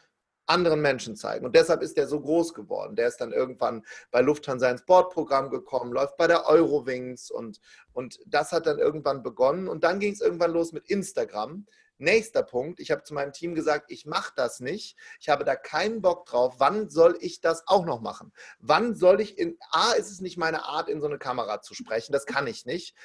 anderen 0.50 0.81
Menschen 0.81 1.17
zeigen. 1.17 1.47
Und 1.47 1.55
deshalb 1.55 1.81
ist 1.81 1.97
der 1.97 2.09
so 2.09 2.21
groß 2.21 2.55
geworden. 2.55 2.97
Der 2.97 3.07
ist 3.09 3.19
dann 3.19 3.33
irgendwann 3.33 3.85
bei 4.11 4.21
Lufthansa 4.21 4.69
ins 4.69 4.85
Bordprogramm 4.85 5.49
gekommen, 5.49 5.93
läuft 5.93 6.17
bei 6.17 6.27
der 6.27 6.49
Eurowings 6.49 7.31
und, 7.31 7.61
und 7.93 8.19
das 8.27 8.53
hat 8.53 8.67
dann 8.67 8.79
irgendwann 8.79 9.23
begonnen. 9.23 9.69
Und 9.69 9.85
dann 9.85 10.00
ging 10.00 10.12
es 10.12 10.21
irgendwann 10.21 10.53
los 10.53 10.73
mit 10.73 10.89
Instagram. 10.91 11.67
Nächster 11.99 12.43
Punkt, 12.43 12.81
ich 12.81 12.91
habe 12.91 13.05
zu 13.05 13.12
meinem 13.12 13.33
Team 13.33 13.55
gesagt, 13.55 13.93
ich 13.93 14.07
mache 14.07 14.33
das 14.35 14.61
nicht. 14.61 14.97
Ich 15.21 15.29
habe 15.29 15.45
da 15.45 15.55
keinen 15.55 16.00
Bock 16.00 16.25
drauf. 16.25 16.55
Wann 16.57 16.89
soll 16.89 17.17
ich 17.21 17.43
das 17.43 17.69
auch 17.69 17.85
noch 17.85 18.00
machen? 18.00 18.33
Wann 18.59 18.95
soll 18.97 19.21
ich 19.21 19.39
in, 19.39 19.59
A, 19.71 19.93
ist 19.93 20.11
es 20.11 20.23
nicht 20.23 20.39
meine 20.39 20.65
Art, 20.65 20.89
in 20.89 21.00
so 21.00 21.07
eine 21.07 21.19
Kamera 21.19 21.61
zu 21.61 21.75
sprechen. 21.75 22.12
Das 22.12 22.25
kann 22.25 22.47
ich 22.47 22.65
nicht. 22.65 22.97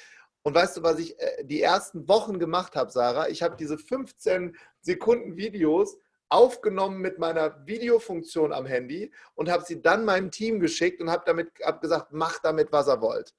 Und 0.46 0.54
weißt 0.54 0.76
du, 0.76 0.84
was 0.84 1.00
ich 1.00 1.18
äh, 1.18 1.42
die 1.42 1.60
ersten 1.60 2.06
Wochen 2.06 2.38
gemacht 2.38 2.76
habe, 2.76 2.92
Sarah? 2.92 3.28
Ich 3.28 3.42
habe 3.42 3.56
diese 3.56 3.78
15 3.78 4.56
Sekunden 4.80 5.36
Videos 5.36 5.98
aufgenommen 6.28 7.00
mit 7.00 7.18
meiner 7.18 7.66
Videofunktion 7.66 8.52
am 8.52 8.64
Handy 8.64 9.10
und 9.34 9.50
habe 9.50 9.64
sie 9.64 9.82
dann 9.82 10.04
meinem 10.04 10.30
Team 10.30 10.60
geschickt 10.60 11.00
und 11.00 11.10
habe 11.10 11.24
damit 11.26 11.50
hab 11.64 11.80
gesagt, 11.80 12.12
macht 12.12 12.44
damit, 12.44 12.70
was 12.70 12.86
ihr 12.86 13.00
wollt. 13.00 13.34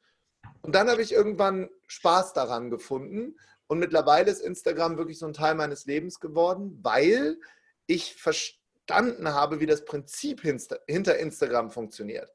Und 0.64 0.76
dann 0.76 0.90
habe 0.90 1.02
ich 1.02 1.14
irgendwann 1.14 1.70
Spaß 1.86 2.34
daran 2.34 2.70
gefunden 2.70 3.38
und 3.68 3.80
mittlerweile 3.80 4.30
ist 4.30 4.42
Instagram 4.42 4.98
wirklich 4.98 5.18
so 5.18 5.28
ein 5.28 5.34
Teil 5.34 5.56
meines 5.56 5.86
Lebens 5.86 6.20
geworden, 6.20 6.78
weil 6.82 7.38
ich 7.86 8.16
verstanden 8.16 9.34
habe, 9.34 9.62
wie 9.62 9.66
das 9.66 9.86
Prinzip 9.86 10.42
hinter 10.42 11.18
Instagram 11.20 11.72
funktioniert. 11.72 12.34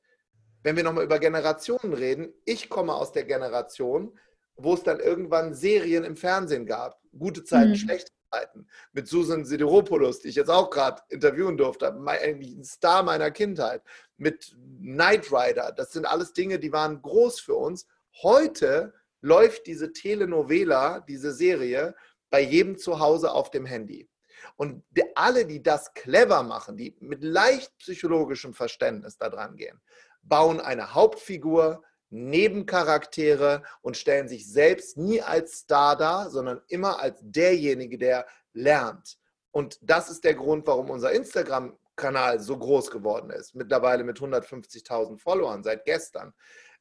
Wenn 0.63 0.77
wir 0.77 0.85
nochmal 0.85 1.05
über 1.05 1.19
Generationen 1.19 1.93
reden, 1.93 2.33
ich 2.47 2.71
komme 2.71 2.95
aus 2.95 3.13
der 3.13 3.25
Generation, 3.25 4.19
wo 4.57 4.75
es 4.75 4.83
dann 4.83 5.01
irgendwann 5.01 5.55
Serien 5.55 6.05
im 6.05 6.17
Fernsehen 6.17 6.67
gab. 6.67 7.01
Gute 7.19 7.45
Zeiten, 7.45 7.71
mhm. 7.71 7.77
schlechte 7.77 8.13
Zeiten. 8.33 8.67
Mit 8.93 9.09
Susan 9.09 9.45
Sideropoulos, 9.45 10.21
die 10.21 10.29
ich 10.29 10.37
jetzt 10.37 10.51
auch 10.51 10.71
gerade 10.71 11.03
interviewen 11.09 11.57
durfte, 11.57 11.95
eigentlich 12.07 12.55
ein 12.57 12.65
Star 12.65 13.03
meiner 13.03 13.31
Kindheit. 13.31 13.83
Mit 14.17 14.57
Knight 14.81 15.31
Rider, 15.33 15.73
das 15.73 15.93
sind 15.93 16.07
alles 16.07 16.33
Dinge, 16.33 16.59
die 16.59 16.73
waren 16.73 17.03
groß 17.03 17.41
für 17.41 17.55
uns. 17.55 17.87
Heute 18.23 18.95
läuft 19.21 19.67
diese 19.67 19.93
Telenovela, 19.93 21.01
diese 21.01 21.33
Serie, 21.33 21.95
bei 22.31 22.41
jedem 22.41 22.79
zu 22.79 22.99
Hause 22.99 23.33
auf 23.33 23.51
dem 23.51 23.67
Handy. 23.67 24.09
Und 24.57 24.83
die, 24.91 25.05
alle, 25.17 25.47
die 25.47 25.63
das 25.63 25.93
clever 25.95 26.43
machen, 26.43 26.77
die 26.77 26.97
mit 27.01 27.23
leicht 27.23 27.77
psychologischem 27.79 28.55
Verständnis 28.55 29.17
da 29.17 29.29
dran 29.29 29.57
gehen, 29.57 29.81
bauen 30.23 30.61
eine 30.61 30.95
Hauptfigur, 30.95 31.83
Nebencharaktere 32.13 33.63
und 33.81 33.97
stellen 33.97 34.29
sich 34.29 34.51
selbst 34.51 34.97
nie 34.97 35.23
als 35.23 35.59
Star 35.61 35.97
dar, 35.97 36.31
sondern 36.31 36.61
immer 36.69 37.01
als 37.01 37.19
derjenige, 37.23 37.99
der 37.99 38.27
lernt. 38.53 39.19
Und 39.51 39.79
das 39.83 40.11
ist 40.11 40.25
der 40.25 40.35
Grund, 40.35 40.67
warum 40.67 40.91
unser 40.91 41.13
Instagram-Kanal 41.13 42.41
so 42.41 42.59
groß 42.59 42.91
geworden 42.91 43.31
ist. 43.31 43.55
Mittlerweile 43.55 44.05
mit 44.05 44.19
150.000 44.19 45.19
Followern 45.19 45.63
seit 45.63 45.85
gestern. 45.85 46.33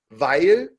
Weil 0.10 0.78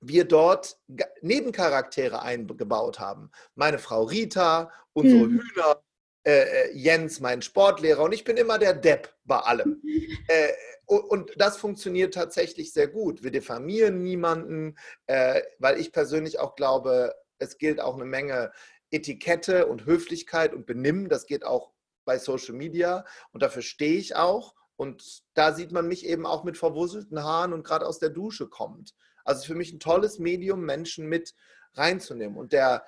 wir 0.00 0.24
dort 0.24 0.78
Nebencharaktere 1.22 2.22
eingebaut 2.22 3.00
haben. 3.00 3.30
Meine 3.54 3.78
Frau 3.78 4.04
Rita, 4.04 4.70
unsere 4.92 5.24
hm. 5.24 5.40
Hühner, 5.40 5.82
äh, 6.24 6.66
äh, 6.66 6.72
Jens, 6.72 7.20
mein 7.20 7.42
Sportlehrer 7.42 8.02
und 8.02 8.12
ich 8.12 8.24
bin 8.24 8.36
immer 8.36 8.58
der 8.58 8.74
Depp 8.74 9.14
bei 9.24 9.38
allem. 9.38 9.82
Äh, 10.30 10.52
und 10.88 11.32
das 11.36 11.58
funktioniert 11.58 12.14
tatsächlich 12.14 12.72
sehr 12.72 12.88
gut. 12.88 13.22
Wir 13.22 13.30
diffamieren 13.30 14.02
niemanden, 14.02 14.78
äh, 15.06 15.42
weil 15.58 15.78
ich 15.78 15.92
persönlich 15.92 16.38
auch 16.38 16.56
glaube, 16.56 17.14
es 17.38 17.58
gilt 17.58 17.78
auch 17.80 17.94
eine 17.94 18.06
Menge 18.06 18.52
Etikette 18.90 19.66
und 19.66 19.84
Höflichkeit 19.84 20.54
und 20.54 20.64
Benimm. 20.64 21.10
Das 21.10 21.26
geht 21.26 21.44
auch 21.44 21.72
bei 22.06 22.18
Social 22.18 22.54
Media 22.54 23.04
und 23.32 23.42
dafür 23.42 23.60
stehe 23.60 23.98
ich 23.98 24.16
auch. 24.16 24.54
Und 24.76 25.24
da 25.34 25.52
sieht 25.52 25.72
man 25.72 25.88
mich 25.88 26.06
eben 26.06 26.24
auch 26.24 26.44
mit 26.44 26.56
verwurzelten 26.56 27.22
Haaren 27.22 27.52
und 27.52 27.64
gerade 27.64 27.84
aus 27.86 27.98
der 27.98 28.10
Dusche 28.10 28.48
kommt. 28.48 28.94
Also 29.24 29.44
für 29.44 29.54
mich 29.54 29.72
ein 29.72 29.80
tolles 29.80 30.18
Medium, 30.18 30.64
Menschen 30.64 31.06
mit 31.06 31.34
reinzunehmen. 31.74 32.38
Und 32.38 32.52
der, 32.52 32.86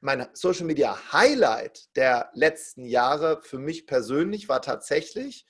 mein 0.00 0.26
Social 0.32 0.66
Media 0.66 1.12
Highlight 1.12 1.94
der 1.94 2.30
letzten 2.32 2.84
Jahre 2.84 3.42
für 3.42 3.58
mich 3.58 3.86
persönlich 3.86 4.48
war 4.48 4.60
tatsächlich 4.60 5.46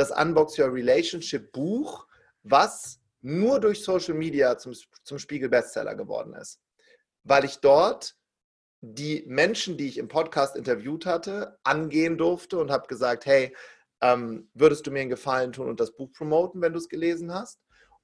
das 0.00 0.10
Unbox 0.10 0.58
Your 0.58 0.72
Relationship 0.72 1.52
Buch, 1.52 2.06
was 2.42 3.00
nur 3.20 3.60
durch 3.60 3.82
Social 3.82 4.14
Media 4.14 4.56
zum, 4.56 4.74
zum 5.04 5.18
Spiegel 5.18 5.48
Bestseller 5.48 5.94
geworden 5.94 6.34
ist. 6.34 6.60
Weil 7.22 7.44
ich 7.44 7.58
dort 7.58 8.16
die 8.80 9.24
Menschen, 9.26 9.76
die 9.76 9.88
ich 9.88 9.98
im 9.98 10.08
Podcast 10.08 10.56
interviewt 10.56 11.04
hatte, 11.04 11.58
angehen 11.64 12.16
durfte 12.16 12.58
und 12.58 12.70
habe 12.70 12.86
gesagt, 12.86 13.26
hey, 13.26 13.54
ähm, 14.00 14.48
würdest 14.54 14.86
du 14.86 14.90
mir 14.90 15.00
einen 15.00 15.10
Gefallen 15.10 15.52
tun 15.52 15.68
und 15.68 15.80
das 15.80 15.94
Buch 15.94 16.10
promoten, 16.12 16.62
wenn 16.62 16.72
du 16.72 16.78
es 16.78 16.88
gelesen 16.88 17.32
hast? 17.32 17.60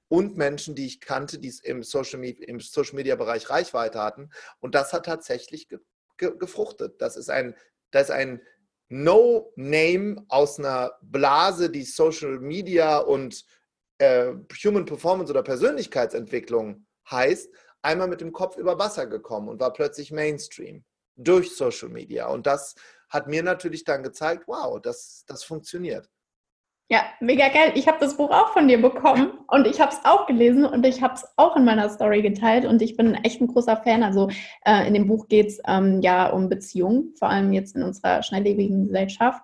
und 0.08 0.36
Menschen, 0.36 0.74
die 0.74 0.86
ich 0.86 1.00
kannte, 1.00 1.38
die 1.38 1.48
es 1.48 1.60
im 1.60 1.82
Social, 1.82 2.22
im 2.24 2.60
Social 2.60 2.94
Media 2.94 3.16
Bereich 3.16 3.50
Reichweite 3.50 4.00
hatten. 4.00 4.30
Und 4.60 4.74
das 4.74 4.92
hat 4.92 5.06
tatsächlich 5.06 5.68
ge 5.68 5.80
ge 6.16 6.32
gefruchtet. 6.38 7.00
Das 7.02 7.16
ist 7.16 7.28
ein, 7.28 7.54
das 7.90 8.04
ist 8.04 8.14
ein 8.14 8.40
No-Name 8.88 10.24
aus 10.28 10.58
einer 10.58 10.92
Blase, 11.02 11.70
die 11.70 11.84
Social 11.84 12.38
Media 12.38 12.98
und 12.98 13.44
äh, 13.98 14.32
Human 14.64 14.84
Performance 14.84 15.30
oder 15.32 15.42
Persönlichkeitsentwicklung 15.42 16.86
heißt, 17.10 17.50
einmal 17.82 18.08
mit 18.08 18.20
dem 18.20 18.32
Kopf 18.32 18.56
über 18.56 18.78
Wasser 18.78 19.06
gekommen 19.06 19.48
und 19.48 19.60
war 19.60 19.72
plötzlich 19.72 20.12
Mainstream 20.12 20.84
durch 21.16 21.56
Social 21.56 21.88
Media. 21.88 22.28
Und 22.28 22.46
das 22.46 22.74
hat 23.08 23.28
mir 23.28 23.42
natürlich 23.42 23.84
dann 23.84 24.02
gezeigt, 24.02 24.44
wow, 24.46 24.80
das, 24.80 25.24
das 25.26 25.44
funktioniert. 25.44 26.08
Ja, 26.88 27.00
mega 27.18 27.48
geil. 27.48 27.72
Ich 27.74 27.88
habe 27.88 27.98
das 27.98 28.16
Buch 28.16 28.30
auch 28.30 28.52
von 28.52 28.68
dir 28.68 28.80
bekommen 28.80 29.32
und 29.48 29.66
ich 29.66 29.80
habe 29.80 29.90
es 29.90 30.04
auch 30.04 30.26
gelesen 30.26 30.64
und 30.64 30.86
ich 30.86 31.02
habe 31.02 31.14
es 31.14 31.24
auch 31.36 31.56
in 31.56 31.64
meiner 31.64 31.88
Story 31.88 32.22
geteilt 32.22 32.64
und 32.64 32.80
ich 32.80 32.96
bin 32.96 33.14
echt 33.14 33.40
ein 33.40 33.48
großer 33.48 33.76
Fan. 33.78 34.04
Also 34.04 34.30
äh, 34.64 34.86
in 34.86 34.94
dem 34.94 35.08
Buch 35.08 35.26
geht 35.26 35.48
es 35.48 35.60
ähm, 35.66 36.00
ja 36.00 36.28
um 36.30 36.48
Beziehungen, 36.48 37.12
vor 37.18 37.28
allem 37.28 37.52
jetzt 37.52 37.74
in 37.74 37.82
unserer 37.82 38.22
schnelllebigen 38.22 38.84
Gesellschaft. 38.84 39.42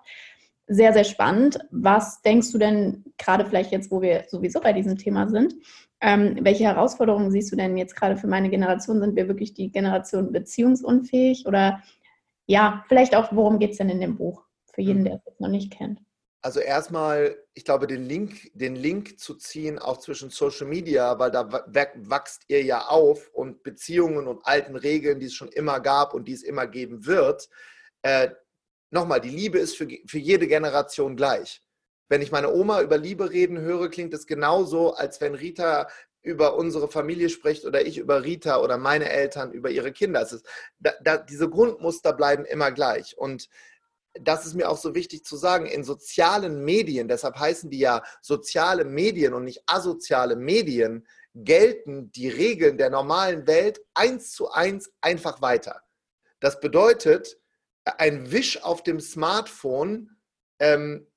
Sehr, 0.67 0.93
sehr 0.93 1.03
spannend. 1.03 1.59
Was 1.71 2.21
denkst 2.21 2.49
du 2.53 2.57
denn 2.57 3.03
gerade 3.17 3.45
vielleicht 3.45 3.73
jetzt, 3.73 3.91
wo 3.91 4.01
wir 4.01 4.23
sowieso 4.29 4.61
bei 4.61 4.71
diesem 4.71 4.97
Thema 4.97 5.27
sind? 5.27 5.53
Ähm, 5.99 6.37
welche 6.41 6.63
Herausforderungen 6.63 7.29
siehst 7.29 7.51
du 7.51 7.57
denn 7.57 7.75
jetzt 7.75 7.97
gerade 7.97 8.15
für 8.15 8.27
meine 8.27 8.49
Generation? 8.49 9.01
Sind 9.01 9.17
wir 9.17 9.27
wirklich 9.27 9.53
die 9.53 9.69
Generation 9.69 10.31
beziehungsunfähig? 10.31 11.45
Oder 11.45 11.83
ja, 12.45 12.85
vielleicht 12.87 13.17
auch, 13.17 13.33
worum 13.33 13.59
geht 13.59 13.71
es 13.71 13.77
denn 13.79 13.89
in 13.89 13.99
dem 13.99 14.15
Buch? 14.15 14.43
Für 14.73 14.81
jeden, 14.81 15.01
mhm. 15.01 15.05
der 15.05 15.21
es 15.25 15.39
noch 15.41 15.49
nicht 15.49 15.73
kennt. 15.73 15.99
Also 16.43 16.59
erstmal, 16.59 17.37
ich 17.53 17.65
glaube, 17.65 17.87
den 17.87 18.03
Link, 18.03 18.51
den 18.53 18.75
Link 18.75 19.19
zu 19.19 19.35
ziehen, 19.35 19.79
auch 19.79 19.97
zwischen 19.97 20.29
Social 20.29 20.67
Media, 20.67 21.17
weil 21.17 21.31
da 21.31 21.49
wächst 21.65 22.43
ihr 22.47 22.61
ja 22.63 22.87
auf 22.87 23.29
und 23.29 23.63
Beziehungen 23.63 24.27
und 24.27 24.45
alten 24.45 24.75
Regeln, 24.75 25.19
die 25.19 25.27
es 25.27 25.33
schon 25.33 25.47
immer 25.47 25.79
gab 25.79 26.13
und 26.13 26.27
die 26.27 26.33
es 26.33 26.43
immer 26.43 26.67
geben 26.67 27.05
wird. 27.05 27.49
Äh, 28.01 28.29
Nochmal, 28.93 29.21
die 29.21 29.29
Liebe 29.29 29.57
ist 29.57 29.75
für, 29.75 29.87
für 30.05 30.19
jede 30.19 30.45
Generation 30.45 31.15
gleich. 31.15 31.63
Wenn 32.09 32.21
ich 32.21 32.31
meine 32.31 32.53
Oma 32.53 32.79
über 32.81 32.99
Liebe 32.99 33.31
reden 33.31 33.59
höre, 33.59 33.89
klingt 33.89 34.13
es 34.13 34.27
genauso, 34.27 34.93
als 34.93 35.19
wenn 35.19 35.33
Rita 35.33 35.87
über 36.21 36.55
unsere 36.55 36.87
Familie 36.87 37.29
spricht 37.29 37.65
oder 37.65 37.83
ich 37.83 37.97
über 37.97 38.23
Rita 38.23 38.61
oder 38.61 38.77
meine 38.77 39.09
Eltern 39.09 39.51
über 39.51 39.71
ihre 39.71 39.91
Kinder. 39.91 40.21
Es 40.21 40.31
ist, 40.31 40.45
da, 40.77 40.91
da, 41.01 41.17
diese 41.17 41.49
Grundmuster 41.49 42.13
bleiben 42.13 42.45
immer 42.45 42.71
gleich. 42.71 43.17
Und 43.17 43.49
das 44.19 44.45
ist 44.45 44.53
mir 44.53 44.69
auch 44.69 44.77
so 44.77 44.93
wichtig 44.93 45.25
zu 45.25 45.35
sagen, 45.35 45.65
in 45.65 45.83
sozialen 45.83 46.63
Medien, 46.63 47.07
deshalb 47.07 47.37
heißen 47.37 47.69
die 47.69 47.79
ja 47.79 48.03
soziale 48.21 48.85
Medien 48.85 49.33
und 49.33 49.43
nicht 49.43 49.63
asoziale 49.65 50.35
Medien, 50.35 51.07
gelten 51.33 52.11
die 52.11 52.29
Regeln 52.29 52.77
der 52.77 52.91
normalen 52.91 53.47
Welt 53.47 53.81
eins 53.95 54.31
zu 54.31 54.51
eins 54.51 54.91
einfach 55.01 55.41
weiter. 55.41 55.81
Das 56.39 56.59
bedeutet, 56.59 57.39
ein 57.85 58.31
Wisch 58.31 58.61
auf 58.61 58.83
dem 58.83 58.99
Smartphone, 58.99 60.11
ähm, 60.59 61.07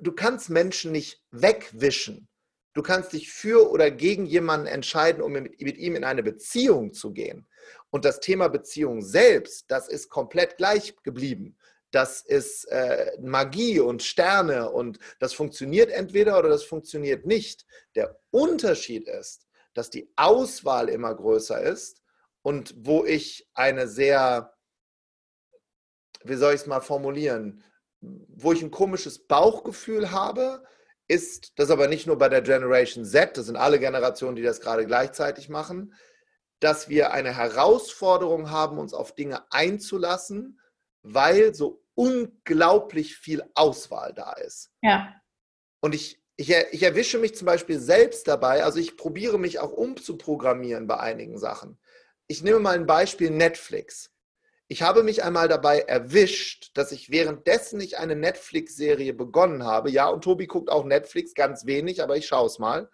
du 0.00 0.12
kannst 0.12 0.50
Menschen 0.50 0.92
nicht 0.92 1.22
wegwischen. 1.30 2.28
Du 2.74 2.82
kannst 2.82 3.14
dich 3.14 3.32
für 3.32 3.70
oder 3.70 3.90
gegen 3.90 4.26
jemanden 4.26 4.66
entscheiden, 4.66 5.22
um 5.22 5.32
mit, 5.32 5.58
mit 5.62 5.78
ihm 5.78 5.96
in 5.96 6.04
eine 6.04 6.22
Beziehung 6.22 6.92
zu 6.92 7.12
gehen. 7.12 7.48
Und 7.88 8.04
das 8.04 8.20
Thema 8.20 8.48
Beziehung 8.48 9.00
selbst, 9.00 9.64
das 9.68 9.88
ist 9.88 10.10
komplett 10.10 10.58
gleich 10.58 10.94
geblieben 11.02 11.56
das 11.96 12.20
ist 12.20 12.66
äh, 12.66 13.16
Magie 13.22 13.80
und 13.80 14.02
Sterne 14.02 14.70
und 14.70 14.98
das 15.18 15.32
funktioniert 15.32 15.90
entweder 15.90 16.38
oder 16.38 16.50
das 16.50 16.62
funktioniert 16.62 17.24
nicht. 17.24 17.64
Der 17.94 18.20
Unterschied 18.30 19.08
ist, 19.08 19.46
dass 19.72 19.88
die 19.88 20.12
Auswahl 20.14 20.90
immer 20.90 21.14
größer 21.14 21.58
ist 21.58 22.02
und 22.42 22.74
wo 22.76 23.06
ich 23.06 23.48
eine 23.54 23.88
sehr, 23.88 24.54
wie 26.22 26.34
soll 26.34 26.52
ich 26.52 26.60
es 26.60 26.66
mal 26.66 26.82
formulieren, 26.82 27.64
wo 28.02 28.52
ich 28.52 28.60
ein 28.60 28.70
komisches 28.70 29.26
Bauchgefühl 29.26 30.10
habe, 30.10 30.64
ist 31.08 31.58
das 31.58 31.70
aber 31.70 31.88
nicht 31.88 32.06
nur 32.06 32.18
bei 32.18 32.28
der 32.28 32.42
Generation 32.42 33.06
Z, 33.06 33.38
das 33.38 33.46
sind 33.46 33.56
alle 33.56 33.78
Generationen, 33.78 34.36
die 34.36 34.42
das 34.42 34.60
gerade 34.60 34.84
gleichzeitig 34.84 35.48
machen, 35.48 35.94
dass 36.60 36.90
wir 36.90 37.12
eine 37.12 37.34
Herausforderung 37.34 38.50
haben, 38.50 38.76
uns 38.76 38.92
auf 38.92 39.14
Dinge 39.14 39.50
einzulassen, 39.50 40.60
weil 41.02 41.54
so 41.54 41.85
unglaublich 41.96 43.16
viel 43.16 43.42
Auswahl 43.54 44.12
da 44.14 44.34
ist. 44.34 44.70
Ja. 44.82 45.12
Und 45.80 45.94
ich, 45.94 46.22
ich, 46.36 46.54
ich 46.70 46.82
erwische 46.82 47.18
mich 47.18 47.34
zum 47.34 47.46
Beispiel 47.46 47.80
selbst 47.80 48.28
dabei, 48.28 48.62
also 48.62 48.78
ich 48.78 48.96
probiere 48.96 49.38
mich 49.38 49.58
auch 49.58 49.72
umzuprogrammieren 49.72 50.86
bei 50.86 50.98
einigen 51.00 51.38
Sachen. 51.38 51.78
Ich 52.28 52.42
nehme 52.42 52.60
mal 52.60 52.74
ein 52.74 52.86
Beispiel 52.86 53.30
Netflix. 53.30 54.12
Ich 54.68 54.82
habe 54.82 55.02
mich 55.02 55.22
einmal 55.22 55.48
dabei 55.48 55.80
erwischt, 55.80 56.72
dass 56.74 56.90
ich 56.92 57.10
währenddessen 57.10 57.80
ich 57.80 57.98
eine 57.98 58.16
Netflix-Serie 58.16 59.14
begonnen 59.14 59.64
habe, 59.64 59.90
ja, 59.90 60.08
und 60.08 60.24
Tobi 60.24 60.46
guckt 60.46 60.70
auch 60.70 60.84
Netflix, 60.84 61.34
ganz 61.34 61.66
wenig, 61.66 62.02
aber 62.02 62.16
ich 62.16 62.26
schaue 62.26 62.46
es 62.46 62.58
mal, 62.58 62.90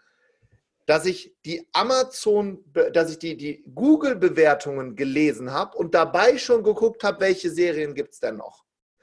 dass 0.87 1.06
ich 1.06 1.35
die 1.47 1.66
Amazon, 1.73 2.62
dass 2.92 3.11
ich 3.11 3.18
die, 3.18 3.37
die 3.37 3.64
Google-Bewertungen 3.75 4.97
gelesen 4.97 5.52
habe 5.52 5.78
und 5.78 5.94
dabei 5.94 6.37
schon 6.38 6.62
geguckt 6.62 7.04
habe, 7.04 7.21
welche 7.21 7.50
Serien 7.50 7.94
gibt 7.94 8.14
es 8.14 8.21
denn 8.21 8.37
noch. 8.37 8.62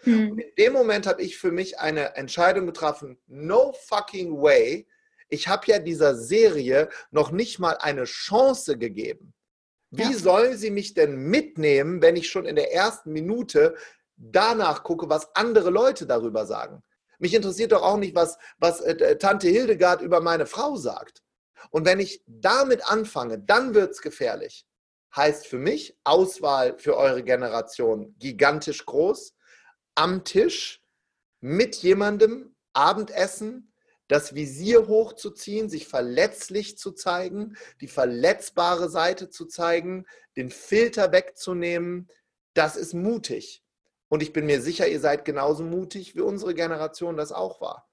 Hm. 0.10 0.40
in 0.40 0.56
dem 0.58 0.74
Moment 0.74 1.08
habe 1.08 1.22
ich 1.22 1.38
für 1.38 1.52
mich 1.52 1.80
eine 1.80 2.16
Entscheidung 2.16 2.66
getroffen, 2.66 3.18
no 3.28 3.74
fucking 3.88 4.42
way, 4.42 4.88
ich 5.30 5.48
habe 5.48 5.68
ja 5.68 5.80
dieser 5.80 6.16
Serie 6.16 6.90
noch 7.12 7.32
nicht 7.32 7.60
mal 7.60 7.78
eine 7.80 8.06
Chance 8.06 8.78
gegeben. 8.78 9.34
Wie 9.92 10.04
ja. 10.04 10.14
sollen 10.14 10.58
sie 10.58 10.72
mich 10.72 10.94
denn 10.94 11.16
mitnehmen, 11.16 12.02
wenn 12.02 12.16
ich 12.16 12.30
schon 12.30 12.46
in 12.46 12.56
der 12.56 12.74
ersten 12.74 13.12
Minute 13.12 13.76
danach 14.18 14.84
gucke, 14.84 15.10
was 15.10 15.36
andere 15.36 15.70
Leute 15.70 16.06
darüber 16.06 16.46
sagen? 16.46 16.84
Mich 17.20 17.34
interessiert 17.34 17.72
doch 17.72 17.84
auch 17.84 17.98
nicht, 17.98 18.16
was, 18.16 18.38
was 18.60 18.82
äh, 18.82 19.18
Tante 19.18 19.50
Hildegard 19.50 20.02
über 20.02 20.22
meine 20.22 20.46
Frau 20.46 20.76
sagt. 20.76 21.22
Und 21.72 21.86
wenn 21.86 22.00
ich 22.00 22.24
damit 22.26 22.90
anfange, 22.90 23.40
dann 23.40 23.74
wird 23.74 23.92
es 23.92 24.02
gefährlich. 24.02 24.66
Heißt 25.16 25.48
für 25.48 25.58
mich 25.58 25.98
Auswahl 26.04 26.78
für 26.78 26.96
eure 26.96 27.24
Generation 27.24 28.16
gigantisch 28.20 28.86
groß. 28.86 29.34
Am 30.00 30.24
Tisch 30.24 30.82
mit 31.42 31.76
jemandem 31.76 32.56
Abendessen, 32.72 33.74
das 34.08 34.34
Visier 34.34 34.88
hochzuziehen, 34.88 35.68
sich 35.68 35.90
verletzlich 35.90 36.78
zu 36.78 36.94
zeigen, 36.94 37.58
die 37.82 37.90
verletzbare 37.90 38.88
Seite 38.90 39.30
zu 39.30 39.46
zeigen, 39.46 40.06
den 40.38 40.52
Filter 40.52 41.12
wegzunehmen, 41.12 42.10
das 42.54 42.78
ist 42.78 42.94
mutig. 42.94 43.62
Und 44.08 44.24
ich 44.24 44.32
bin 44.32 44.46
mir 44.46 44.62
sicher, 44.62 44.88
ihr 44.88 45.02
seid 45.02 45.26
genauso 45.26 45.64
mutig, 45.64 46.16
wie 46.16 46.22
unsere 46.22 46.56
Generation 46.56 47.18
das 47.18 47.34
auch 47.34 47.60
war. 47.60 47.90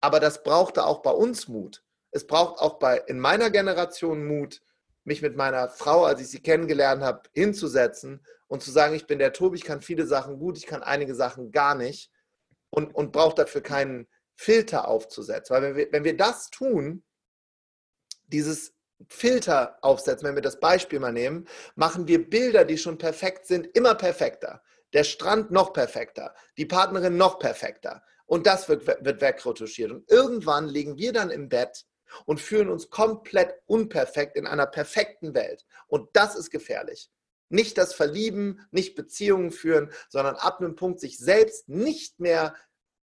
Aber 0.00 0.18
das 0.18 0.42
brauchte 0.42 0.84
auch 0.84 1.02
bei 1.02 1.12
uns 1.12 1.46
Mut. 1.46 1.84
Es 2.10 2.26
braucht 2.26 2.58
auch 2.58 2.80
bei, 2.80 2.98
in 3.06 3.20
meiner 3.20 3.50
Generation 3.50 4.26
Mut, 4.26 4.60
mich 5.04 5.22
mit 5.22 5.36
meiner 5.36 5.68
Frau, 5.68 6.04
als 6.04 6.20
ich 6.20 6.28
sie 6.28 6.40
kennengelernt 6.40 7.02
habe, 7.02 7.28
hinzusetzen 7.32 8.24
und 8.48 8.62
zu 8.62 8.70
sagen, 8.70 8.94
ich 8.94 9.06
bin 9.06 9.18
der 9.18 9.32
Tobi, 9.32 9.56
ich 9.56 9.64
kann 9.64 9.80
viele 9.80 10.06
Sachen 10.06 10.38
gut, 10.38 10.56
ich 10.56 10.66
kann 10.66 10.82
einige 10.82 11.14
Sachen 11.14 11.52
gar 11.52 11.74
nicht 11.74 12.10
und, 12.70 12.94
und 12.94 13.12
brauche 13.12 13.34
dafür 13.34 13.62
keinen 13.62 14.08
Filter 14.34 14.88
aufzusetzen. 14.88 15.54
Weil 15.54 15.62
wenn 15.62 15.76
wir, 15.76 15.92
wenn 15.92 16.04
wir 16.04 16.16
das 16.16 16.50
tun, 16.50 17.04
dieses 18.26 18.74
Filter 19.08 19.78
aufsetzen, 19.82 20.26
wenn 20.26 20.34
wir 20.34 20.42
das 20.42 20.60
Beispiel 20.60 20.98
mal 20.98 21.12
nehmen, 21.12 21.46
machen 21.74 22.08
wir 22.08 22.28
Bilder, 22.28 22.64
die 22.64 22.78
schon 22.78 22.98
perfekt 22.98 23.46
sind, 23.46 23.66
immer 23.76 23.94
perfekter. 23.94 24.62
Der 24.92 25.04
Strand 25.04 25.50
noch 25.50 25.72
perfekter, 25.72 26.34
die 26.56 26.66
Partnerin 26.66 27.16
noch 27.16 27.38
perfekter. 27.38 28.02
Und 28.26 28.46
das 28.46 28.68
wird, 28.68 28.86
wird 28.86 29.20
wegretuschiert. 29.20 29.90
Und 29.90 30.10
irgendwann 30.10 30.68
liegen 30.68 30.96
wir 30.96 31.12
dann 31.12 31.30
im 31.30 31.48
Bett 31.48 31.84
und 32.26 32.40
fühlen 32.40 32.68
uns 32.68 32.90
komplett 32.90 33.54
unperfekt 33.66 34.36
in 34.36 34.46
einer 34.46 34.66
perfekten 34.66 35.34
Welt. 35.34 35.64
Und 35.86 36.08
das 36.14 36.36
ist 36.36 36.50
gefährlich. 36.50 37.10
Nicht 37.48 37.78
das 37.78 37.94
Verlieben, 37.94 38.60
nicht 38.70 38.94
Beziehungen 38.94 39.50
führen, 39.50 39.90
sondern 40.08 40.36
ab 40.36 40.60
einem 40.60 40.76
Punkt 40.76 41.00
sich 41.00 41.18
selbst 41.18 41.68
nicht 41.68 42.18
mehr 42.18 42.54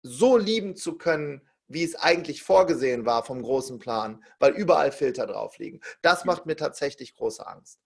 so 0.03 0.37
lieben 0.37 0.77
zu 0.77 0.99
können, 0.99 1.43
wie 1.67 1.85
es 1.85 1.95
eigentlich 1.97 2.43
vorgesehen 2.43 3.07
war 3.07 3.25
vom 3.25 3.43
großen 3.43 3.79
Plan, 3.79 4.23
weil 4.39 4.53
überall 4.53 4.93
Filter 4.93 5.27
drauf 5.27 5.59
liegen. 5.59 5.81
Das 6.03 6.25
macht 6.25 6.47
mir 6.47 6.57
tatsächlich 6.57 7.15
große 7.15 7.47
Angst. 7.47 7.81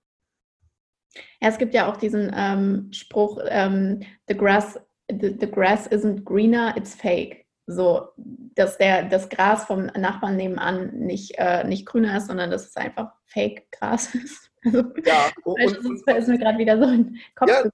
Ja, 1.40 1.48
es 1.48 1.58
gibt 1.58 1.74
ja 1.74 1.90
auch 1.90 1.96
diesen 1.96 2.32
ähm, 2.36 2.92
Spruch, 2.92 3.40
ähm, 3.48 4.00
the, 4.26 4.36
grass, 4.36 4.78
the, 5.08 5.36
the 5.40 5.50
grass 5.50 5.86
isn't 5.88 6.24
greener, 6.24 6.74
it's 6.76 6.94
fake. 6.94 7.46
So, 7.70 8.08
dass 8.16 8.78
der, 8.78 9.10
das 9.10 9.28
Gras 9.28 9.66
vom 9.66 9.86
Nachbarn 9.86 10.36
nebenan 10.36 10.90
nicht, 11.00 11.34
äh, 11.36 11.64
nicht 11.64 11.84
grüner 11.84 12.16
ist, 12.16 12.28
sondern 12.28 12.50
dass 12.50 12.66
es 12.66 12.76
einfach 12.76 13.12
Fake-Gras 13.26 14.14
ist. 14.14 14.50
Also, 14.64 14.84
ja, 15.04 15.30
und, 15.44 15.78
und, 15.78 16.06
und, 16.06 16.16
ist 16.16 16.28
mir 16.28 16.38
gerade 16.38 16.58
wieder 16.58 16.78
so 16.78 16.86
ein 16.86 17.18
Kopf. 17.34 17.50
Ja, 17.50 17.64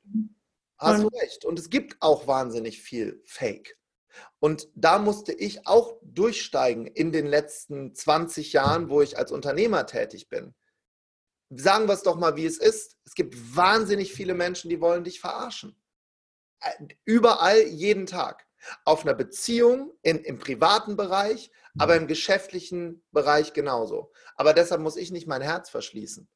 hast 0.79 1.03
du 1.03 1.07
recht. 1.07 1.45
Und 1.45 1.61
es 1.61 1.71
gibt 1.71 1.97
auch 2.01 2.27
wahnsinnig 2.27 2.83
viel 2.83 3.23
Fake. 3.25 3.79
Und 4.40 4.69
da 4.75 4.99
musste 4.99 5.33
ich 5.33 5.64
auch 5.66 6.01
durchsteigen 6.03 6.88
in 6.88 7.12
den 7.12 7.27
letzten 7.27 7.95
20 7.95 8.53
Jahren, 8.53 8.90
wo 8.90 9.01
ich 9.01 9.16
als 9.16 9.31
Unternehmer 9.31 9.87
tätig 9.87 10.29
bin. 10.29 10.55
Sagen 11.51 11.87
wir 11.87 11.95
es 11.95 12.03
doch 12.03 12.16
mal, 12.16 12.35
wie 12.35 12.47
es 12.47 12.59
ist. 12.59 12.97
Es 13.05 13.14
gibt 13.14 13.37
wahnsinnig 13.57 14.12
viele 14.12 14.35
Menschen, 14.35 14.71
die 14.71 14.81
wollen 14.81 15.05
dich 15.05 15.21
verarschen. 15.21 15.77
Äh, 16.61 16.88
überall, 17.05 17.62
jeden 17.62 18.07
Tag. 18.07 18.45
Auf 18.85 19.03
einer 19.03 19.14
Beziehung, 19.14 19.92
in, 20.03 20.18
im 20.18 20.38
privaten 20.38 20.96
Bereich, 20.96 21.50
aber 21.79 21.96
im 21.96 22.07
geschäftlichen 22.07 23.03
Bereich 23.11 23.53
genauso. 23.53 24.12
Aber 24.37 24.53
deshalb 24.53 24.81
muss 24.81 24.96
ich 24.96 25.11
nicht 25.11 25.27
mein 25.27 25.42
Herz 25.42 25.70
verschließen, 25.70 26.29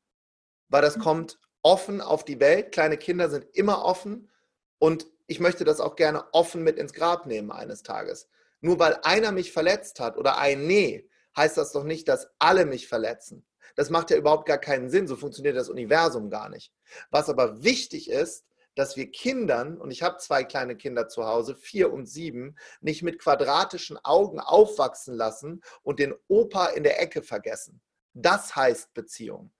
weil 0.68 0.82
das 0.82 0.98
kommt 0.98 1.38
offen 1.62 2.00
auf 2.00 2.24
die 2.24 2.40
Welt. 2.40 2.72
Kleine 2.72 2.96
Kinder 2.96 3.28
sind 3.30 3.46
immer 3.54 3.84
offen 3.84 4.30
und 4.78 5.06
ich 5.26 5.40
möchte 5.40 5.64
das 5.64 5.80
auch 5.80 5.96
gerne 5.96 6.24
offen 6.32 6.62
mit 6.62 6.78
ins 6.78 6.92
Grab 6.92 7.26
nehmen 7.26 7.52
eines 7.52 7.82
Tages. 7.82 8.28
Nur 8.60 8.78
weil 8.78 8.98
einer 9.02 9.32
mich 9.32 9.52
verletzt 9.52 10.00
hat 10.00 10.16
oder 10.16 10.38
ein 10.38 10.66
Nee, 10.66 11.08
heißt 11.36 11.56
das 11.56 11.72
doch 11.72 11.84
nicht, 11.84 12.08
dass 12.08 12.28
alle 12.38 12.66
mich 12.66 12.88
verletzen. 12.88 13.46
Das 13.76 13.90
macht 13.90 14.10
ja 14.10 14.16
überhaupt 14.16 14.46
gar 14.46 14.58
keinen 14.58 14.90
Sinn. 14.90 15.06
So 15.06 15.16
funktioniert 15.16 15.56
das 15.56 15.68
Universum 15.68 16.30
gar 16.30 16.48
nicht. 16.48 16.72
Was 17.10 17.28
aber 17.28 17.62
wichtig 17.62 18.10
ist, 18.10 18.44
dass 18.78 18.96
wir 18.96 19.10
Kindern, 19.10 19.76
und 19.76 19.90
ich 19.90 20.04
habe 20.04 20.18
zwei 20.18 20.44
kleine 20.44 20.76
Kinder 20.76 21.08
zu 21.08 21.26
Hause, 21.26 21.56
vier 21.56 21.92
und 21.92 22.06
sieben, 22.06 22.56
nicht 22.80 23.02
mit 23.02 23.18
quadratischen 23.18 23.98
Augen 24.04 24.38
aufwachsen 24.38 25.16
lassen 25.16 25.62
und 25.82 25.98
den 25.98 26.14
Opa 26.28 26.66
in 26.66 26.84
der 26.84 27.02
Ecke 27.02 27.22
vergessen. 27.22 27.80
Das 28.14 28.54
heißt 28.54 28.94
Beziehung. 28.94 29.52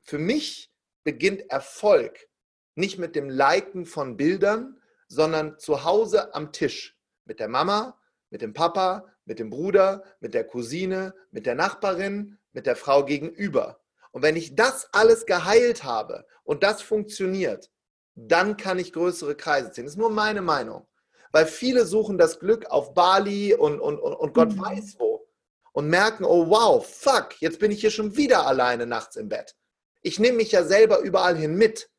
Für 0.00 0.18
mich 0.18 0.72
beginnt 1.02 1.50
Erfolg 1.50 2.26
nicht 2.74 2.98
mit 2.98 3.14
dem 3.14 3.28
Liken 3.28 3.84
von 3.84 4.16
Bildern, 4.16 4.80
sondern 5.08 5.58
zu 5.58 5.84
Hause 5.84 6.34
am 6.34 6.50
Tisch 6.50 6.98
mit 7.26 7.40
der 7.40 7.48
Mama, 7.48 8.00
mit 8.30 8.40
dem 8.40 8.54
Papa, 8.54 9.04
mit 9.26 9.40
dem 9.40 9.50
Bruder, 9.50 10.02
mit 10.20 10.32
der 10.32 10.44
Cousine, 10.44 11.14
mit 11.30 11.44
der 11.44 11.54
Nachbarin, 11.54 12.38
mit 12.52 12.64
der 12.64 12.76
Frau 12.76 13.04
gegenüber. 13.04 13.78
Und 14.10 14.22
wenn 14.22 14.36
ich 14.36 14.54
das 14.54 14.88
alles 14.92 15.26
geheilt 15.26 15.84
habe 15.84 16.26
und 16.44 16.62
das 16.62 16.80
funktioniert, 16.80 17.70
dann 18.14 18.56
kann 18.56 18.78
ich 18.78 18.92
größere 18.92 19.34
Kreise 19.34 19.72
ziehen. 19.72 19.84
Das 19.84 19.94
ist 19.94 19.98
nur 19.98 20.10
meine 20.10 20.42
Meinung. 20.42 20.86
Weil 21.32 21.46
viele 21.46 21.84
suchen 21.84 22.16
das 22.16 22.38
Glück 22.38 22.66
auf 22.66 22.94
Bali 22.94 23.54
und, 23.54 23.80
und, 23.80 23.98
und, 23.98 24.14
und 24.14 24.34
Gott 24.34 24.52
mhm. 24.52 24.60
weiß 24.60 24.96
wo 24.98 25.26
und 25.72 25.88
merken, 25.88 26.24
oh 26.24 26.48
wow, 26.48 26.86
fuck, 26.86 27.40
jetzt 27.40 27.58
bin 27.58 27.72
ich 27.72 27.80
hier 27.80 27.90
schon 27.90 28.16
wieder 28.16 28.46
alleine 28.46 28.86
nachts 28.86 29.16
im 29.16 29.28
Bett. 29.28 29.56
Ich 30.02 30.20
nehme 30.20 30.36
mich 30.36 30.52
ja 30.52 30.62
selber 30.62 31.00
überall 31.00 31.36
hin 31.36 31.56
mit. 31.56 31.90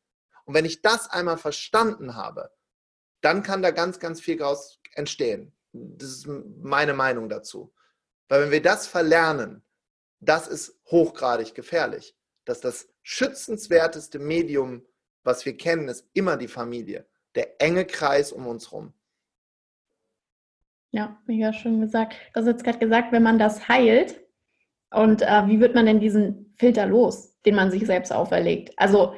Und 0.46 0.54
wenn 0.54 0.64
ich 0.64 0.80
das 0.80 1.10
einmal 1.10 1.36
verstanden 1.36 2.14
habe, 2.14 2.50
dann 3.20 3.42
kann 3.42 3.60
da 3.60 3.72
ganz, 3.72 3.98
ganz 3.98 4.20
viel 4.20 4.38
daraus 4.38 4.80
entstehen. 4.94 5.54
Das 5.72 6.08
ist 6.08 6.26
meine 6.26 6.94
Meinung 6.94 7.28
dazu. 7.28 7.74
Weil 8.28 8.42
wenn 8.42 8.50
wir 8.50 8.62
das 8.62 8.86
verlernen, 8.86 9.62
das 10.20 10.48
ist 10.48 10.80
hochgradig 10.86 11.54
gefährlich. 11.54 12.16
Dass 12.46 12.60
das 12.60 12.88
schützenswerteste 13.02 14.18
Medium, 14.18 14.86
was 15.26 15.44
wir 15.44 15.56
kennen, 15.56 15.88
ist 15.88 16.08
immer 16.14 16.36
die 16.36 16.48
Familie. 16.48 17.06
Der 17.34 17.60
enge 17.60 17.84
Kreis 17.84 18.32
um 18.32 18.46
uns 18.46 18.70
herum. 18.70 18.92
Ja, 20.92 21.20
mega 21.26 21.52
schön 21.52 21.80
gesagt. 21.80 22.14
Du 22.32 22.40
hast 22.40 22.46
jetzt 22.46 22.64
gerade 22.64 22.78
gesagt, 22.78 23.12
wenn 23.12 23.22
man 23.22 23.38
das 23.38 23.68
heilt, 23.68 24.20
und 24.94 25.20
äh, 25.22 25.46
wie 25.46 25.60
wird 25.60 25.74
man 25.74 25.84
denn 25.86 26.00
diesen 26.00 26.54
Filter 26.56 26.86
los, 26.86 27.36
den 27.42 27.54
man 27.54 27.70
sich 27.70 27.84
selbst 27.86 28.12
auferlegt? 28.12 28.72
Also 28.76 29.14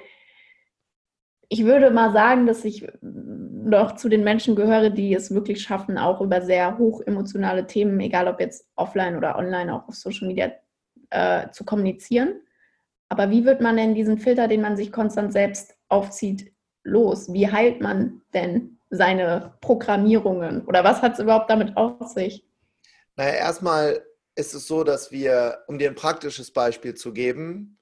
ich 1.49 1.65
würde 1.65 1.91
mal 1.91 2.13
sagen, 2.13 2.47
dass 2.47 2.65
ich 2.65 2.87
noch 3.01 3.95
zu 3.95 4.09
den 4.09 4.25
Menschen 4.25 4.57
gehöre, 4.57 4.91
die 4.91 5.15
es 5.15 5.33
wirklich 5.33 5.63
schaffen, 5.63 5.99
auch 5.99 6.21
über 6.21 6.43
sehr 6.43 6.79
hoch 6.79 7.01
emotionale 7.03 7.67
Themen, 7.67 8.01
egal 8.01 8.29
ob 8.29 8.41
jetzt 8.41 8.67
offline 8.77 9.17
oder 9.17 9.37
online, 9.37 9.73
auch 9.73 9.89
auf 9.89 9.95
Social 9.95 10.27
Media, 10.27 10.53
äh, 11.11 11.51
zu 11.51 11.65
kommunizieren. 11.65 12.41
Aber 13.09 13.31
wie 13.31 13.45
wird 13.45 13.61
man 13.61 13.77
denn 13.77 13.95
diesen 13.95 14.19
Filter, 14.19 14.49
den 14.49 14.61
man 14.61 14.77
sich 14.77 14.93
konstant 14.93 15.33
selbst 15.33 15.78
aufzieht, 15.89 16.53
los? 16.83 17.33
Wie 17.33 17.51
heilt 17.51 17.81
man 17.81 18.23
denn 18.35 18.79
seine 18.91 19.55
Programmierungen? 19.61 20.67
Oder 20.67 20.85
was 20.85 21.03
hat 21.03 21.15
es 21.15 21.21
überhaupt 21.21 21.51
damit 21.51 21.77
auf 21.77 22.09
sich? 22.09 22.45
Naja, 23.17 23.35
erstmal 23.35 24.03
ist 24.35 24.55
es 24.55 24.67
so, 24.67 24.85
dass 24.85 25.11
wir, 25.11 25.65
um 25.67 25.79
dir 25.79 25.89
ein 25.89 25.97
praktisches 25.97 26.53
Beispiel 26.53 26.95
zu 26.95 27.13
geben, 27.13 27.79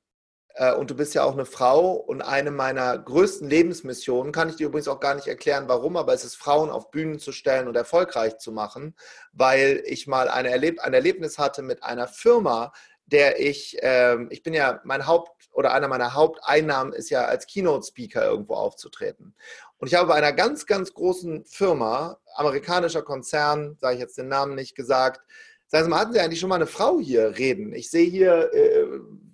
äh, 0.57 0.73
und 0.75 0.91
du 0.91 0.95
bist 0.95 1.15
ja 1.15 1.23
auch 1.23 1.35
eine 1.35 1.45
Frau 1.45 1.93
und 1.93 2.23
eine 2.23 2.51
meiner 2.51 2.99
größten 2.99 3.49
Lebensmissionen, 3.49 4.33
kann 4.33 4.49
ich 4.49 4.57
dir 4.57 4.69
übrigens 4.69 4.89
auch 4.89 5.01
gar 5.01 5.15
nicht 5.15 5.27
erklären, 5.27 5.69
warum, 5.69 5.97
aber 5.97 6.15
es 6.15 6.25
ist, 6.25 6.37
Frauen 6.37 6.71
auf 6.71 6.91
Bühnen 6.91 7.19
zu 7.19 7.33
stellen 7.33 7.69
und 7.69 7.77
erfolgreich 7.77 8.39
zu 8.39 8.53
machen, 8.53 8.95
weil 9.33 9.83
ich 9.85 10.07
mal 10.07 10.29
eine 10.29 10.51
Erleb 10.51 10.81
ein 10.81 10.95
Erlebnis 10.95 11.39
hatte 11.39 11.63
mit 11.63 11.83
einer 11.83 12.09
Firma, 12.09 12.73
der 13.07 13.41
ich, 13.41 13.77
ähm, 13.81 14.29
ich 14.31 14.43
bin 14.43 14.53
ja, 14.53 14.81
mein 14.85 15.07
Haupt 15.07 15.49
oder 15.53 15.73
einer 15.73 15.89
meiner 15.89 16.15
Haupteinnahmen 16.15 16.93
ist 16.93 17.11
ja 17.11 17.25
als 17.25 17.47
Keynote-Speaker 17.47 18.25
irgendwo 18.25 18.55
aufzutreten. 18.55 19.35
Und 19.79 19.89
ich 19.89 19.95
habe 19.95 20.09
bei 20.09 20.15
einer 20.15 20.33
ganz, 20.33 20.67
ganz 20.67 20.93
großen 20.93 21.45
Firma, 21.47 22.19
amerikanischer 22.35 23.03
Konzern, 23.03 23.77
sage 23.81 23.95
ich 23.95 24.01
jetzt 24.01 24.19
den 24.19 24.29
Namen 24.29 24.55
nicht 24.55 24.75
gesagt, 24.75 25.21
sagen 25.67 25.85
Sie 25.85 25.91
mal, 25.91 26.01
hatten 26.01 26.13
Sie 26.13 26.21
eigentlich 26.21 26.41
schon 26.41 26.49
mal 26.49 26.57
eine 26.57 26.67
Frau 26.67 26.99
hier 26.99 27.39
reden? 27.39 27.73
Ich 27.75 27.91
sehe 27.91 28.09
hier 28.09 28.53
äh, 28.53 28.87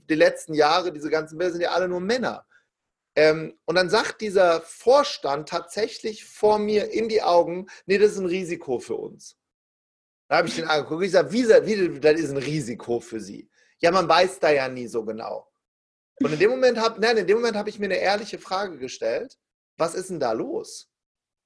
die 0.08 0.14
letzten 0.14 0.54
Jahre, 0.54 0.92
diese 0.92 1.10
ganzen 1.10 1.38
Bilder 1.38 1.52
sind 1.52 1.62
ja 1.62 1.72
alle 1.72 1.88
nur 1.88 2.00
Männer. 2.00 2.46
Ähm, 3.14 3.58
und 3.64 3.74
dann 3.74 3.90
sagt 3.90 4.20
dieser 4.20 4.60
Vorstand 4.62 5.48
tatsächlich 5.48 6.24
vor 6.24 6.58
mir 6.58 6.90
in 6.90 7.08
die 7.08 7.22
Augen, 7.22 7.66
nee, 7.86 7.98
das 7.98 8.12
ist 8.12 8.18
ein 8.18 8.26
Risiko 8.26 8.78
für 8.78 8.94
uns. 8.94 9.36
Da 10.28 10.38
habe 10.38 10.48
ich 10.48 10.56
den 10.56 10.64
angeguckt. 10.66 11.04
Ich 11.04 11.12
sage, 11.12 11.30
wie, 11.30 11.46
wie, 11.94 12.00
das 12.00 12.18
ist 12.18 12.30
ein 12.30 12.38
Risiko 12.38 13.00
für 13.00 13.20
Sie? 13.20 13.50
Ja, 13.82 13.90
man 13.90 14.08
weiß 14.08 14.38
da 14.38 14.50
ja 14.50 14.68
nie 14.68 14.86
so 14.86 15.04
genau. 15.04 15.48
Und 16.22 16.32
in 16.32 16.38
dem 16.38 16.50
Moment 16.50 16.78
habe 16.78 17.06
hab 17.06 17.68
ich 17.68 17.78
mir 17.78 17.86
eine 17.86 17.96
ehrliche 17.96 18.38
Frage 18.38 18.78
gestellt. 18.78 19.38
Was 19.76 19.94
ist 19.94 20.08
denn 20.10 20.20
da 20.20 20.32
los? 20.32 20.88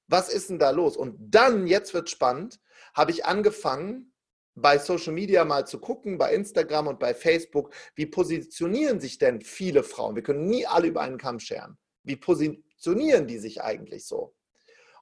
Was 0.07 0.29
ist 0.29 0.49
denn 0.49 0.59
da 0.59 0.69
los? 0.69 0.95
Und 0.95 1.15
dann, 1.19 1.65
jetzt 1.67 1.93
wird 1.93 2.09
spannend, 2.09 2.59
habe 2.93 3.11
ich 3.11 3.25
angefangen, 3.25 4.13
bei 4.53 4.77
Social 4.79 5.13
Media 5.13 5.45
mal 5.45 5.67
zu 5.67 5.79
gucken, 5.79 6.17
bei 6.17 6.33
Instagram 6.33 6.87
und 6.87 6.99
bei 6.99 7.13
Facebook, 7.13 7.73
wie 7.95 8.05
positionieren 8.05 8.99
sich 8.99 9.17
denn 9.17 9.41
viele 9.41 9.83
Frauen? 9.83 10.15
Wir 10.15 10.23
können 10.23 10.47
nie 10.47 10.65
alle 10.65 10.87
über 10.87 11.01
einen 11.01 11.17
Kamm 11.17 11.39
scheren. 11.39 11.77
Wie 12.03 12.15
positionieren 12.15 13.27
die 13.27 13.37
sich 13.37 13.61
eigentlich 13.61 14.05
so? 14.05 14.35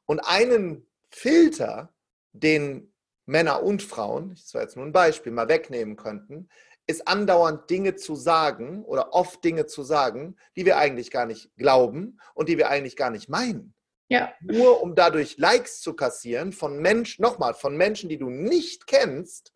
Und 0.05 0.19
einen 0.19 0.87
Filter, 1.09 1.93
den 2.33 2.93
Männer 3.25 3.63
und 3.63 3.81
Frauen, 3.81 4.31
das 4.31 4.53
war 4.53 4.61
jetzt 4.61 4.75
nur 4.75 4.85
ein 4.85 4.91
Beispiel, 4.91 5.31
mal 5.31 5.47
wegnehmen 5.47 5.95
könnten, 5.95 6.49
ist 6.87 7.07
andauernd 7.07 7.69
Dinge 7.69 7.95
zu 7.95 8.15
sagen 8.15 8.83
oder 8.85 9.13
oft 9.13 9.43
Dinge 9.43 9.65
zu 9.65 9.83
sagen, 9.83 10.35
die 10.55 10.65
wir 10.65 10.77
eigentlich 10.77 11.11
gar 11.11 11.25
nicht 11.25 11.49
glauben 11.57 12.19
und 12.33 12.49
die 12.49 12.57
wir 12.57 12.69
eigentlich 12.69 12.95
gar 12.95 13.09
nicht 13.09 13.27
meinen. 13.29 13.73
Ja. 14.07 14.33
Nur 14.39 14.83
um 14.83 14.93
dadurch 14.93 15.37
Likes 15.37 15.81
zu 15.81 15.95
kassieren 15.95 16.51
von 16.51 16.79
Menschen, 16.79 17.23
nochmal, 17.23 17.55
von 17.55 17.75
Menschen, 17.75 18.07
die 18.07 18.19
du 18.19 18.29
nicht 18.29 18.85
kennst, 18.85 19.51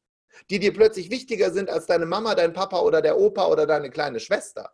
die 0.49 0.59
dir 0.59 0.73
plötzlich 0.73 1.11
wichtiger 1.11 1.51
sind 1.51 1.69
als 1.69 1.85
deine 1.85 2.05
Mama, 2.05 2.33
dein 2.33 2.53
Papa 2.53 2.79
oder 2.79 3.01
der 3.01 3.19
Opa 3.19 3.47
oder 3.47 3.67
deine 3.67 3.91
kleine 3.91 4.19
Schwester. 4.19 4.73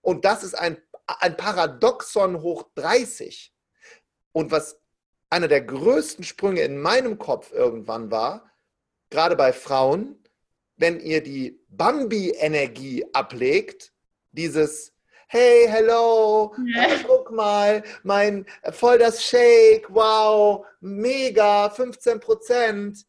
Und 0.00 0.24
das 0.24 0.42
ist 0.42 0.54
ein, 0.54 0.80
ein 1.06 1.36
Paradoxon 1.36 2.40
hoch 2.40 2.64
30. 2.74 3.52
Und 4.32 4.50
was 4.50 4.80
einer 5.28 5.48
der 5.48 5.62
größten 5.62 6.24
Sprünge 6.24 6.62
in 6.62 6.80
meinem 6.80 7.18
Kopf 7.18 7.52
irgendwann 7.52 8.10
war, 8.10 8.50
gerade 9.10 9.36
bei 9.36 9.52
Frauen, 9.52 10.21
wenn 10.82 10.98
ihr 10.98 11.22
die 11.22 11.60
Bambi-Energie 11.68 13.06
ablegt, 13.12 13.92
dieses 14.32 14.92
Hey, 15.28 15.66
hello, 15.68 16.56
äh, 16.76 16.98
guck 17.06 17.30
mal, 17.30 17.84
mein 18.02 18.44
voll 18.72 18.98
das 18.98 19.24
Shake, 19.24 19.86
wow, 19.88 20.66
mega, 20.80 21.70
15 21.70 22.18
Prozent. 22.18 23.06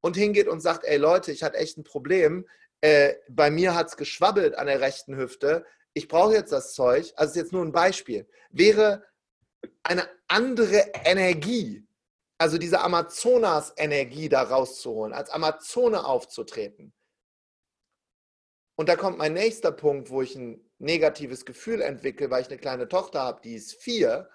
Und 0.00 0.16
hingeht 0.16 0.46
und 0.46 0.60
sagt, 0.60 0.84
ey 0.84 0.96
Leute, 0.96 1.32
ich 1.32 1.42
hatte 1.42 1.56
echt 1.56 1.76
ein 1.76 1.82
Problem. 1.82 2.46
Äh, 2.80 3.14
bei 3.28 3.50
mir 3.50 3.74
hat 3.74 3.88
es 3.88 3.96
geschwabbelt 3.96 4.54
an 4.54 4.68
der 4.68 4.80
rechten 4.80 5.16
Hüfte. 5.16 5.66
Ich 5.92 6.06
brauche 6.06 6.34
jetzt 6.34 6.52
das 6.52 6.72
Zeug. 6.72 7.12
Also 7.16 7.32
ist 7.32 7.36
jetzt 7.36 7.52
nur 7.52 7.64
ein 7.64 7.72
Beispiel. 7.72 8.28
Wäre 8.50 9.02
eine 9.82 10.08
andere 10.28 10.92
Energie, 11.04 11.84
also 12.38 12.58
diese 12.58 12.80
Amazonas-Energie 12.80 14.28
da 14.28 14.42
rauszuholen, 14.42 15.12
als 15.12 15.30
Amazone 15.30 16.04
aufzutreten. 16.04 16.92
Und 18.76 18.88
da 18.88 18.96
kommt 18.96 19.16
mein 19.18 19.32
nächster 19.32 19.72
Punkt, 19.72 20.10
wo 20.10 20.20
ich 20.20 20.34
ein 20.36 20.60
negatives 20.78 21.46
Gefühl 21.46 21.80
entwickle, 21.80 22.30
weil 22.30 22.42
ich 22.42 22.48
eine 22.48 22.58
kleine 22.58 22.88
Tochter 22.88 23.20
habe, 23.20 23.40
die 23.42 23.54
ist 23.54 23.74
vier. 23.74 24.28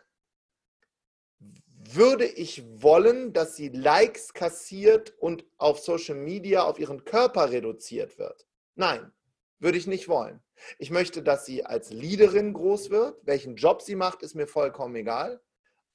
Würde 1.37 2.25
ich 2.25 2.63
wollen, 2.81 3.33
dass 3.33 3.55
sie 3.55 3.69
Likes 3.69 4.33
kassiert 4.33 5.13
und 5.19 5.45
auf 5.57 5.79
Social 5.79 6.15
Media 6.15 6.63
auf 6.63 6.79
ihren 6.79 7.05
Körper 7.05 7.51
reduziert 7.51 8.17
wird? 8.17 8.47
Nein, 8.75 9.11
würde 9.59 9.77
ich 9.77 9.85
nicht 9.85 10.07
wollen. 10.07 10.41
Ich 10.79 10.89
möchte, 10.89 11.21
dass 11.21 11.45
sie 11.45 11.63
als 11.65 11.91
Leaderin 11.91 12.53
groß 12.53 12.89
wird. 12.89 13.19
Welchen 13.23 13.55
Job 13.55 13.81
sie 13.83 13.95
macht, 13.95 14.23
ist 14.23 14.35
mir 14.35 14.47
vollkommen 14.47 14.95
egal. 14.95 15.41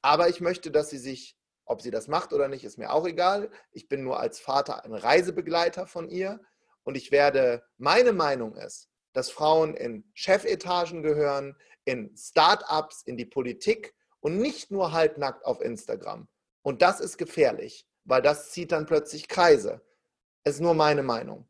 Aber 0.03 0.29
ich 0.29 0.41
möchte, 0.41 0.71
dass 0.71 0.91
sie 0.91 0.99
sich 0.99 1.37
ob 1.67 1.83
sie 1.83 1.91
das 1.91 2.09
macht 2.09 2.33
oder 2.33 2.49
nicht, 2.49 2.65
ist 2.65 2.79
mir 2.79 2.93
auch 2.93 3.07
egal. 3.07 3.51
Ich 3.73 3.89
bin 3.89 4.03
nur 4.03 4.19
als 4.19 4.39
Vater 4.39 4.85
ein 4.85 4.95
Reisebegleiter 4.95 5.87
von 5.87 6.09
ihr 6.09 6.41
und 6.85 6.97
ich 6.97 7.11
werde, 7.11 7.63
meine 7.77 8.13
Meinung 8.13 8.57
ist, 8.57 8.89
dass 9.13 9.31
Frauen 9.31 9.75
in 9.75 10.05
Chefetagen 10.15 11.03
gehören, 11.03 11.57
in 11.85 12.15
Start-ups, 12.17 13.03
in 13.03 13.17
die 13.17 13.25
Politik 13.25 13.95
und 14.21 14.39
nicht 14.39 14.71
nur 14.71 14.93
halbnackt 14.93 15.45
auf 15.45 15.61
Instagram. 15.61 16.29
Und 16.63 16.83
das 16.83 17.01
ist 17.01 17.17
gefährlich, 17.17 17.87
weil 18.05 18.23
das 18.23 18.51
zieht 18.51 18.73
dann 18.73 18.87
plötzlich 18.87 19.29
Kreise. 19.29 19.81
Ist 20.45 20.61
nur 20.61 20.75
meine 20.75 21.03
Meinung. 21.03 21.49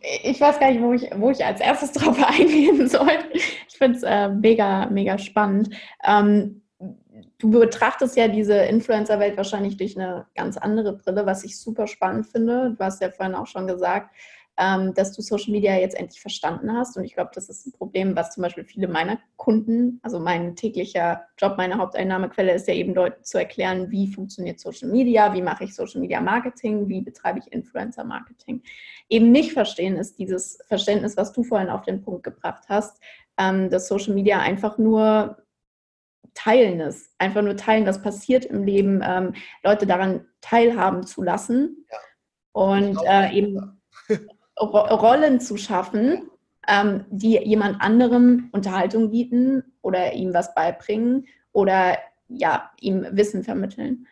Ich 0.00 0.40
weiß 0.40 0.58
gar 0.58 0.70
nicht, 0.70 0.80
wo 0.80 0.92
ich, 0.92 1.08
wo 1.16 1.30
ich 1.30 1.44
als 1.44 1.60
erstes 1.60 1.92
drauf 1.94 2.18
eingehen 2.22 2.88
soll. 2.88 3.18
Ich 3.32 3.76
finde 3.76 3.98
es 3.98 4.02
äh, 4.02 4.28
mega, 4.28 4.86
mega 4.86 5.18
spannend. 5.18 5.74
Ähm, 6.04 6.62
du 7.38 7.50
betrachtest 7.50 8.16
ja 8.16 8.28
diese 8.28 8.54
Influencer-Welt 8.54 9.36
wahrscheinlich 9.36 9.76
durch 9.76 9.98
eine 9.98 10.26
ganz 10.34 10.56
andere 10.56 10.94
Brille, 10.94 11.24
was 11.26 11.44
ich 11.44 11.58
super 11.58 11.86
spannend 11.86 12.26
finde. 12.26 12.74
Du 12.76 12.84
hast 12.84 13.00
ja 13.00 13.10
vorhin 13.10 13.34
auch 13.34 13.46
schon 13.46 13.66
gesagt, 13.66 14.14
ähm, 14.58 14.92
dass 14.94 15.12
du 15.12 15.22
Social 15.22 15.52
Media 15.52 15.76
jetzt 15.76 15.96
endlich 15.96 16.20
verstanden 16.20 16.72
hast. 16.72 16.96
Und 16.96 17.04
ich 17.04 17.14
glaube, 17.14 17.30
das 17.32 17.48
ist 17.48 17.66
ein 17.66 17.72
Problem, 17.72 18.16
was 18.16 18.34
zum 18.34 18.42
Beispiel 18.42 18.64
viele 18.64 18.88
meiner 18.88 19.18
Kunden, 19.36 20.00
also 20.02 20.18
mein 20.18 20.56
täglicher 20.56 21.22
Job, 21.38 21.54
meine 21.56 21.78
Haupteinnahmequelle 21.78 22.52
ist 22.52 22.66
ja 22.66 22.74
eben 22.74 22.92
Leuten 22.92 23.22
zu 23.22 23.38
erklären, 23.38 23.90
wie 23.92 24.08
funktioniert 24.08 24.58
Social 24.58 24.88
Media, 24.88 25.32
wie 25.32 25.42
mache 25.42 25.64
ich 25.64 25.74
Social 25.76 26.00
Media 26.00 26.20
Marketing, 26.20 26.88
wie 26.88 27.00
betreibe 27.02 27.38
ich 27.38 27.52
Influencer 27.52 28.02
Marketing. 28.02 28.60
Eben 29.08 29.30
nicht 29.30 29.52
verstehen 29.52 29.96
ist 29.96 30.18
dieses 30.18 30.58
Verständnis, 30.66 31.16
was 31.16 31.32
du 31.32 31.44
vorhin 31.44 31.70
auf 31.70 31.82
den 31.82 32.02
Punkt 32.02 32.24
gebracht 32.24 32.64
hast, 32.68 33.00
ähm, 33.38 33.70
dass 33.70 33.86
Social 33.86 34.14
Media 34.14 34.40
einfach 34.40 34.76
nur 34.76 35.36
Teilen 36.34 36.80
ist. 36.80 37.10
Einfach 37.18 37.42
nur 37.42 37.56
teilen, 37.56 37.86
was 37.86 38.02
passiert 38.02 38.44
im 38.44 38.64
Leben, 38.64 39.02
ähm, 39.04 39.34
Leute 39.62 39.86
daran 39.86 40.26
teilhaben 40.40 41.06
zu 41.06 41.22
lassen 41.22 41.86
ja. 41.90 41.98
und 42.52 42.98
äh, 43.06 43.32
eben 43.32 43.80
Ro 44.60 44.78
Rollen 44.94 45.40
zu 45.40 45.56
schaffen, 45.56 46.30
ähm, 46.66 47.04
die 47.10 47.38
jemand 47.38 47.80
anderem 47.80 48.48
Unterhaltung 48.52 49.10
bieten 49.10 49.64
oder 49.82 50.12
ihm 50.12 50.34
was 50.34 50.54
beibringen 50.54 51.26
oder 51.52 51.98
ja, 52.28 52.70
ihm 52.80 53.06
Wissen 53.12 53.42
vermitteln. 53.42 54.06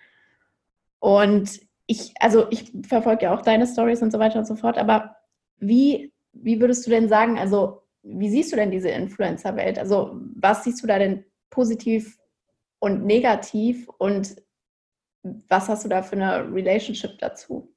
Und 0.99 1.61
ich, 1.87 2.15
also 2.21 2.47
ich 2.51 2.73
verfolge 2.87 3.25
ja 3.27 3.35
auch 3.35 3.43
deine 3.43 3.67
Stories 3.67 4.03
und 4.03 4.11
so 4.11 4.19
weiter 4.19 4.39
und 4.39 4.47
so 4.47 4.57
fort, 4.57 4.79
aber 4.79 5.17
wie, 5.59 6.13
wie 6.33 6.61
würdest 6.61 6.87
du 6.87 6.91
denn 6.91 7.09
sagen, 7.09 7.39
also 7.39 7.83
wie 8.03 8.31
siehst 8.31 8.53
du 8.53 8.57
denn 8.57 8.71
diese 8.71 8.89
Influencer-Welt? 8.89 9.79
Also 9.79 10.21
was 10.35 10.65
siehst 10.65 10.83
du 10.83 10.87
da 10.87 10.99
denn 10.99 11.25
positiv 11.51 12.19
und 12.79 13.05
negativ 13.05 13.89
und 13.99 14.43
was 15.49 15.69
hast 15.69 15.85
du 15.85 15.89
da 15.89 16.03
für 16.03 16.17
eine 16.17 16.53
Relationship 16.53 17.19
dazu? 17.19 17.75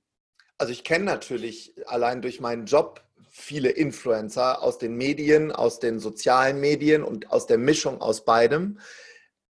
Also 0.58 0.72
ich 0.72 0.84
kenne 0.84 1.06
natürlich 1.06 1.74
allein 1.88 2.22
durch 2.22 2.40
meinen 2.40 2.66
Job 2.66 3.02
viele 3.30 3.70
Influencer 3.70 4.62
aus 4.62 4.78
den 4.78 4.96
Medien, 4.96 5.52
aus 5.52 5.80
den 5.80 6.00
sozialen 6.00 6.60
Medien 6.60 7.04
und 7.04 7.32
aus 7.32 7.48
der 7.48 7.58
Mischung 7.58 8.02
aus 8.02 8.26
beidem. 8.26 8.80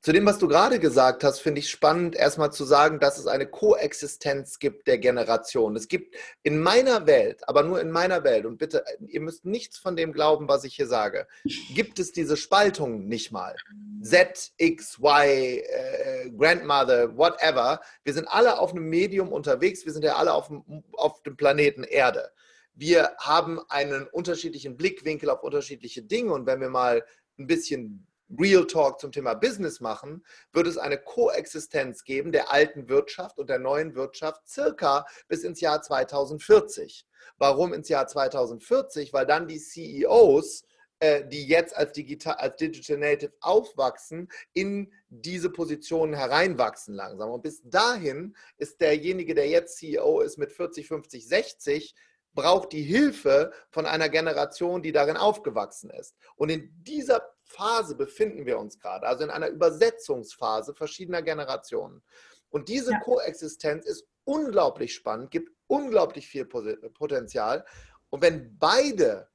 Zu 0.04 0.12
dem, 0.12 0.26
was 0.26 0.38
du 0.38 0.50
gerade 0.50 0.82
gesagt 0.82 1.24
hast, 1.24 1.40
finde 1.40 1.60
ich 1.60 1.70
spannend, 1.70 2.14
erstmal 2.14 2.52
zu 2.52 2.66
sagen, 2.66 3.00
dass 3.00 3.18
es 3.18 3.26
eine 3.26 3.48
Koexistenz 3.48 4.60
gibt 4.60 4.86
der 4.86 4.98
Generation. 4.98 5.78
Es 5.78 5.88
gibt 5.88 6.18
in 6.44 6.60
meiner 6.60 7.08
Welt, 7.08 7.48
aber 7.48 7.64
nur 7.64 7.80
in 7.80 7.90
meiner 7.90 8.26
Welt, 8.26 8.46
und 8.46 8.58
bitte, 8.58 8.84
ihr 9.08 9.22
müsst 9.22 9.46
nichts 9.46 9.78
von 9.78 9.96
dem 9.96 10.12
glauben, 10.12 10.50
was 10.50 10.66
ich 10.66 10.76
hier 10.76 10.88
sage, 10.88 11.26
gibt 11.74 12.00
es 12.00 12.12
diese 12.12 12.36
Spaltung 12.36 13.08
nicht 13.08 13.32
mal. 13.32 13.56
Z, 14.02 14.52
X, 14.58 15.00
Y, 15.00 15.26
äh, 15.26 16.30
Grandmother, 16.38 17.16
whatever. 17.16 17.80
Wir 18.04 18.14
sind 18.14 18.28
alle 18.28 18.60
auf 18.60 18.72
einem 18.72 18.90
Medium 18.90 19.32
unterwegs, 19.32 19.86
wir 19.86 19.94
sind 19.94 20.04
ja 20.04 20.18
alle 20.18 20.34
auf 20.34 20.48
dem, 20.50 20.84
auf 20.98 21.24
dem 21.24 21.38
Planeten 21.38 21.86
Erde. 21.86 22.30
Wir 22.74 23.14
haben 23.20 23.62
einen 23.70 24.08
unterschiedlichen 24.08 24.76
Blickwinkel 24.76 25.30
auf 25.30 25.44
unterschiedliche 25.44 26.02
Dinge 26.02 26.34
und 26.34 26.46
wenn 26.46 26.60
wir 26.60 26.70
mal 26.70 27.06
ein 27.40 27.48
bisschen 27.48 28.06
Real 28.40 28.66
Talk 28.66 29.00
zum 29.00 29.12
Thema 29.12 29.34
Business 29.34 29.80
machen, 29.80 30.24
wird 30.52 30.68
es 30.68 30.78
eine 30.78 30.98
Koexistenz 30.98 32.04
geben 32.04 32.32
der 32.32 32.52
alten 32.52 32.90
Wirtschaft 32.90 33.38
und 33.40 33.50
der 33.50 33.60
neuen 33.60 33.96
Wirtschaft 33.96 34.48
circa 34.48 35.06
bis 35.28 35.44
ins 35.44 35.62
Jahr 35.62 35.82
2040. 35.82 37.06
Warum 37.38 37.74
ins 37.74 37.90
Jahr 37.90 38.08
2040? 38.08 39.14
Weil 39.14 39.26
dann 39.26 39.48
die 39.48 39.60
CEOs 39.60 40.64
äh, 41.04 41.28
die 41.28 41.46
jetzt 41.48 41.76
als, 41.76 41.92
Digital, 41.92 42.36
als 42.36 42.56
Digital 42.56 42.98
Native 42.98 43.34
aufwachsen, 43.42 44.30
in 44.54 44.90
diese 45.10 45.50
Positionen 45.50 46.14
hereinwachsen 46.14 46.94
langsam. 46.94 47.30
Und 47.30 47.44
bis 47.44 47.62
dahin 47.66 48.38
ist 48.58 48.80
derjenige, 48.80 49.36
der 49.36 49.50
jetzt 49.50 49.80
CEO 49.80 50.22
ist 50.22 50.38
mit 50.38 50.54
40, 50.54 50.88
50, 50.88 51.28
60, 51.28 51.96
braucht 52.34 52.72
die 52.72 52.84
Hilfe 52.84 53.52
von 53.70 53.86
einer 53.86 54.08
Generation, 54.08 54.82
die 54.82 54.94
darin 54.94 55.18
aufgewachsen 55.18 55.90
ist. 55.90 56.16
Und 56.38 56.48
in 56.50 56.72
dieser 56.84 57.33
Phase 57.54 57.96
befinden 57.96 58.46
wir 58.46 58.58
uns 58.58 58.80
gerade, 58.80 59.06
also 59.08 59.24
in 59.24 59.30
einer 59.30 59.50
Übersetzungsphase 59.50 60.74
verschiedener 60.74 61.22
Generationen. 61.22 62.04
Und 62.50 62.70
diese 62.70 62.92
ja. 62.92 63.00
Koexistenz 63.00 63.86
ist 63.86 64.08
unglaublich 64.26 64.94
spannend, 64.94 65.32
gibt 65.32 65.52
unglaublich 65.68 66.28
viel 66.28 66.46
Potenzial. 66.46 67.66
Und 68.10 68.22
wenn 68.22 68.58
beide 68.58 69.28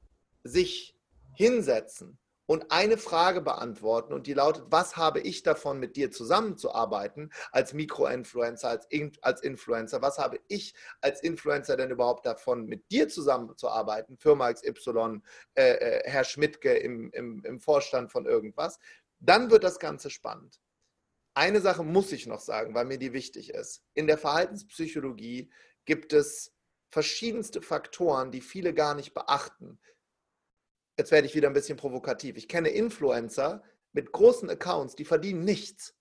sich 0.44 0.96
hinsetzen 1.34 2.18
und 2.48 2.72
eine 2.72 2.96
Frage 2.96 3.42
beantworten 3.42 4.14
und 4.14 4.26
die 4.26 4.32
lautet, 4.32 4.64
was 4.70 4.96
habe 4.96 5.20
ich 5.20 5.42
davon, 5.42 5.78
mit 5.78 5.96
dir 5.96 6.10
zusammenzuarbeiten 6.10 7.30
als 7.52 7.74
Mikroinfluencer, 7.74 8.70
als, 8.70 8.88
als 9.20 9.42
Influencer? 9.42 10.00
Was 10.00 10.16
habe 10.16 10.40
ich 10.48 10.74
als 11.02 11.22
Influencer 11.22 11.76
denn 11.76 11.90
überhaupt 11.90 12.24
davon, 12.24 12.64
mit 12.64 12.90
dir 12.90 13.10
zusammenzuarbeiten? 13.10 14.16
Firma 14.16 14.50
XY, 14.50 15.20
äh, 15.56 15.72
äh, 15.72 16.10
Herr 16.10 16.24
Schmidtke 16.24 16.72
im, 16.72 17.10
im, 17.12 17.44
im 17.44 17.60
Vorstand 17.60 18.10
von 18.10 18.24
irgendwas. 18.24 18.78
Dann 19.20 19.50
wird 19.50 19.62
das 19.62 19.78
Ganze 19.78 20.08
spannend. 20.08 20.58
Eine 21.34 21.60
Sache 21.60 21.84
muss 21.84 22.12
ich 22.12 22.26
noch 22.26 22.40
sagen, 22.40 22.74
weil 22.74 22.86
mir 22.86 22.98
die 22.98 23.12
wichtig 23.12 23.50
ist. 23.50 23.82
In 23.92 24.06
der 24.06 24.16
Verhaltenspsychologie 24.16 25.52
gibt 25.84 26.14
es 26.14 26.54
verschiedenste 26.90 27.60
Faktoren, 27.60 28.32
die 28.32 28.40
viele 28.40 28.72
gar 28.72 28.94
nicht 28.94 29.12
beachten 29.12 29.78
jetzt 30.98 31.12
werde 31.12 31.26
ich 31.26 31.34
wieder 31.34 31.48
ein 31.48 31.54
bisschen 31.54 31.78
provokativ. 31.78 32.36
Ich 32.36 32.48
kenne 32.48 32.68
Influencer 32.68 33.62
mit 33.92 34.12
großen 34.12 34.50
Accounts, 34.50 34.96
die 34.96 35.04
verdienen 35.04 35.44
nichts. 35.44 35.94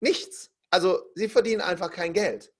Nichts. 0.00 0.52
Also 0.70 1.10
sie 1.14 1.28
verdienen 1.28 1.60
einfach 1.60 1.90
kein 1.90 2.12
Geld, 2.12 2.52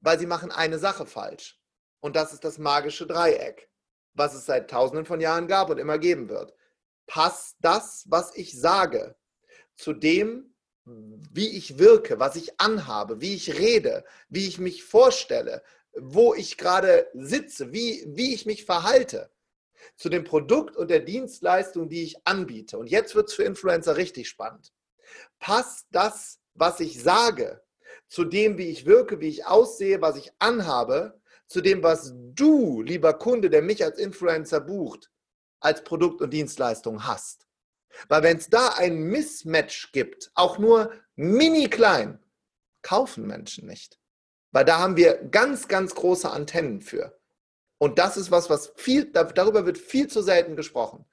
weil 0.00 0.18
sie 0.18 0.26
machen 0.26 0.50
eine 0.50 0.78
Sache 0.78 1.06
falsch. 1.06 1.58
Und 2.00 2.16
das 2.16 2.32
ist 2.32 2.44
das 2.44 2.58
magische 2.58 3.06
Dreieck, 3.06 3.70
was 4.14 4.34
es 4.34 4.46
seit 4.46 4.70
tausenden 4.70 5.06
von 5.06 5.20
Jahren 5.20 5.48
gab 5.48 5.70
und 5.70 5.78
immer 5.78 5.98
geben 5.98 6.28
wird. 6.28 6.52
Passt 7.06 7.56
das, 7.60 8.04
was 8.08 8.34
ich 8.36 8.60
sage, 8.60 9.16
zu 9.76 9.92
dem, 9.92 10.54
wie 10.84 11.56
ich 11.56 11.78
wirke, 11.78 12.18
was 12.18 12.36
ich 12.36 12.60
anhabe, 12.60 13.20
wie 13.20 13.34
ich 13.34 13.58
rede, 13.58 14.04
wie 14.28 14.48
ich 14.48 14.58
mich 14.58 14.84
vorstelle, 14.84 15.62
wo 15.92 16.34
ich 16.34 16.56
gerade 16.58 17.08
sitze, 17.14 17.72
wie, 17.72 18.04
wie 18.08 18.34
ich 18.34 18.46
mich 18.46 18.64
verhalte 18.64 19.30
zu 19.96 20.08
dem 20.08 20.24
Produkt 20.24 20.76
und 20.76 20.90
der 20.90 21.00
Dienstleistung, 21.00 21.88
die 21.88 22.02
ich 22.02 22.26
anbiete. 22.26 22.78
Und 22.78 22.88
jetzt 22.88 23.14
wird 23.14 23.28
es 23.28 23.34
für 23.34 23.44
Influencer 23.44 23.96
richtig 23.96 24.28
spannend. 24.28 24.72
Passt 25.38 25.86
das, 25.90 26.40
was 26.54 26.80
ich 26.80 27.02
sage, 27.02 27.62
zu 28.08 28.24
dem, 28.24 28.58
wie 28.58 28.68
ich 28.68 28.86
wirke, 28.86 29.20
wie 29.20 29.28
ich 29.28 29.46
aussehe, 29.46 30.00
was 30.00 30.16
ich 30.16 30.32
anhabe, 30.38 31.20
zu 31.46 31.60
dem, 31.60 31.82
was 31.82 32.12
du, 32.14 32.82
lieber 32.82 33.14
Kunde, 33.14 33.50
der 33.50 33.62
mich 33.62 33.82
als 33.84 33.98
Influencer 33.98 34.60
bucht, 34.60 35.10
als 35.60 35.82
Produkt 35.84 36.20
und 36.20 36.30
Dienstleistung 36.30 37.06
hast. 37.06 37.46
Weil 38.08 38.22
wenn 38.22 38.36
es 38.36 38.48
da 38.48 38.74
ein 38.76 38.98
Mismatch 38.98 39.92
gibt, 39.92 40.30
auch 40.34 40.58
nur 40.58 40.92
mini 41.16 41.68
klein, 41.68 42.22
kaufen 42.82 43.26
Menschen 43.26 43.66
nicht. 43.66 43.98
Weil 44.52 44.64
da 44.64 44.78
haben 44.78 44.96
wir 44.96 45.16
ganz, 45.16 45.68
ganz 45.68 45.94
große 45.94 46.30
Antennen 46.30 46.80
für. 46.80 47.17
Und 47.78 47.98
das 47.98 48.16
ist 48.16 48.30
was, 48.30 48.50
was 48.50 48.72
viel, 48.76 49.10
darüber 49.12 49.64
wird 49.64 49.78
viel 49.78 50.08
zu 50.08 50.20
selten 50.20 50.56
gesprochen. 50.56 51.04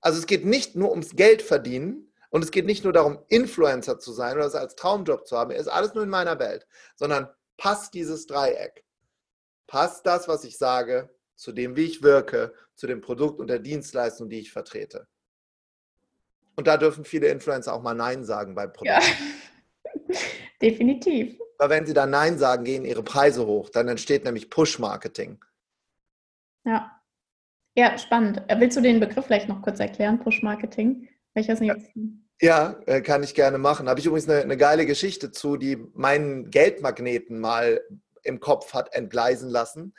Also 0.00 0.18
es 0.18 0.26
geht 0.26 0.44
nicht 0.44 0.76
nur 0.76 0.90
ums 0.90 1.16
Geld 1.16 1.42
verdienen 1.42 2.12
und 2.30 2.44
es 2.44 2.50
geht 2.50 2.66
nicht 2.66 2.84
nur 2.84 2.92
darum, 2.92 3.18
Influencer 3.28 3.98
zu 3.98 4.12
sein 4.12 4.36
oder 4.36 4.46
es 4.46 4.54
als 4.54 4.74
Traumjob 4.74 5.26
zu 5.26 5.36
haben. 5.38 5.50
Es 5.50 5.62
ist 5.62 5.68
alles 5.68 5.94
nur 5.94 6.04
in 6.04 6.10
meiner 6.10 6.38
Welt, 6.38 6.66
sondern 6.96 7.28
passt 7.56 7.94
dieses 7.94 8.26
Dreieck. 8.26 8.84
Passt 9.66 10.04
das, 10.04 10.28
was 10.28 10.44
ich 10.44 10.58
sage, 10.58 11.08
zu 11.36 11.52
dem, 11.52 11.76
wie 11.76 11.84
ich 11.84 12.02
wirke, 12.02 12.52
zu 12.74 12.86
dem 12.86 13.00
Produkt 13.00 13.40
und 13.40 13.46
der 13.46 13.58
Dienstleistung, 13.58 14.28
die 14.28 14.40
ich 14.40 14.52
vertrete. 14.52 15.06
Und 16.56 16.66
da 16.66 16.76
dürfen 16.76 17.04
viele 17.04 17.28
Influencer 17.28 17.72
auch 17.72 17.82
mal 17.82 17.94
Nein 17.94 18.24
sagen 18.24 18.54
beim 18.54 18.72
Produkt. 18.72 19.02
Ja, 19.02 20.16
definitiv. 20.62 21.38
Weil 21.58 21.70
wenn 21.70 21.86
sie 21.86 21.94
dann 21.94 22.10
Nein 22.10 22.38
sagen, 22.38 22.64
gehen 22.64 22.84
ihre 22.84 23.02
Preise 23.02 23.46
hoch. 23.46 23.70
Dann 23.70 23.88
entsteht 23.88 24.24
nämlich 24.24 24.50
Push-Marketing. 24.50 25.42
Ja. 26.64 26.98
Ja, 27.74 27.96
spannend. 27.96 28.42
Äh, 28.48 28.60
willst 28.60 28.76
du 28.76 28.80
den 28.80 29.00
Begriff 29.00 29.26
vielleicht 29.26 29.48
noch 29.48 29.62
kurz 29.62 29.80
erklären, 29.80 30.20
Push-Marketing? 30.20 31.08
Welches 31.34 31.60
nicht. 31.60 31.74
Ja, 32.40 32.76
äh, 32.86 33.00
kann 33.00 33.22
ich 33.22 33.34
gerne 33.34 33.56
machen. 33.56 33.88
Habe 33.88 34.00
ich 34.00 34.06
übrigens 34.06 34.28
eine, 34.28 34.42
eine 34.42 34.56
geile 34.56 34.84
Geschichte 34.84 35.30
zu, 35.30 35.56
die 35.56 35.76
meinen 35.94 36.50
Geldmagneten 36.50 37.40
mal 37.40 37.80
im 38.24 38.40
Kopf 38.40 38.74
hat 38.74 38.94
entgleisen 38.94 39.48
lassen. 39.48 39.94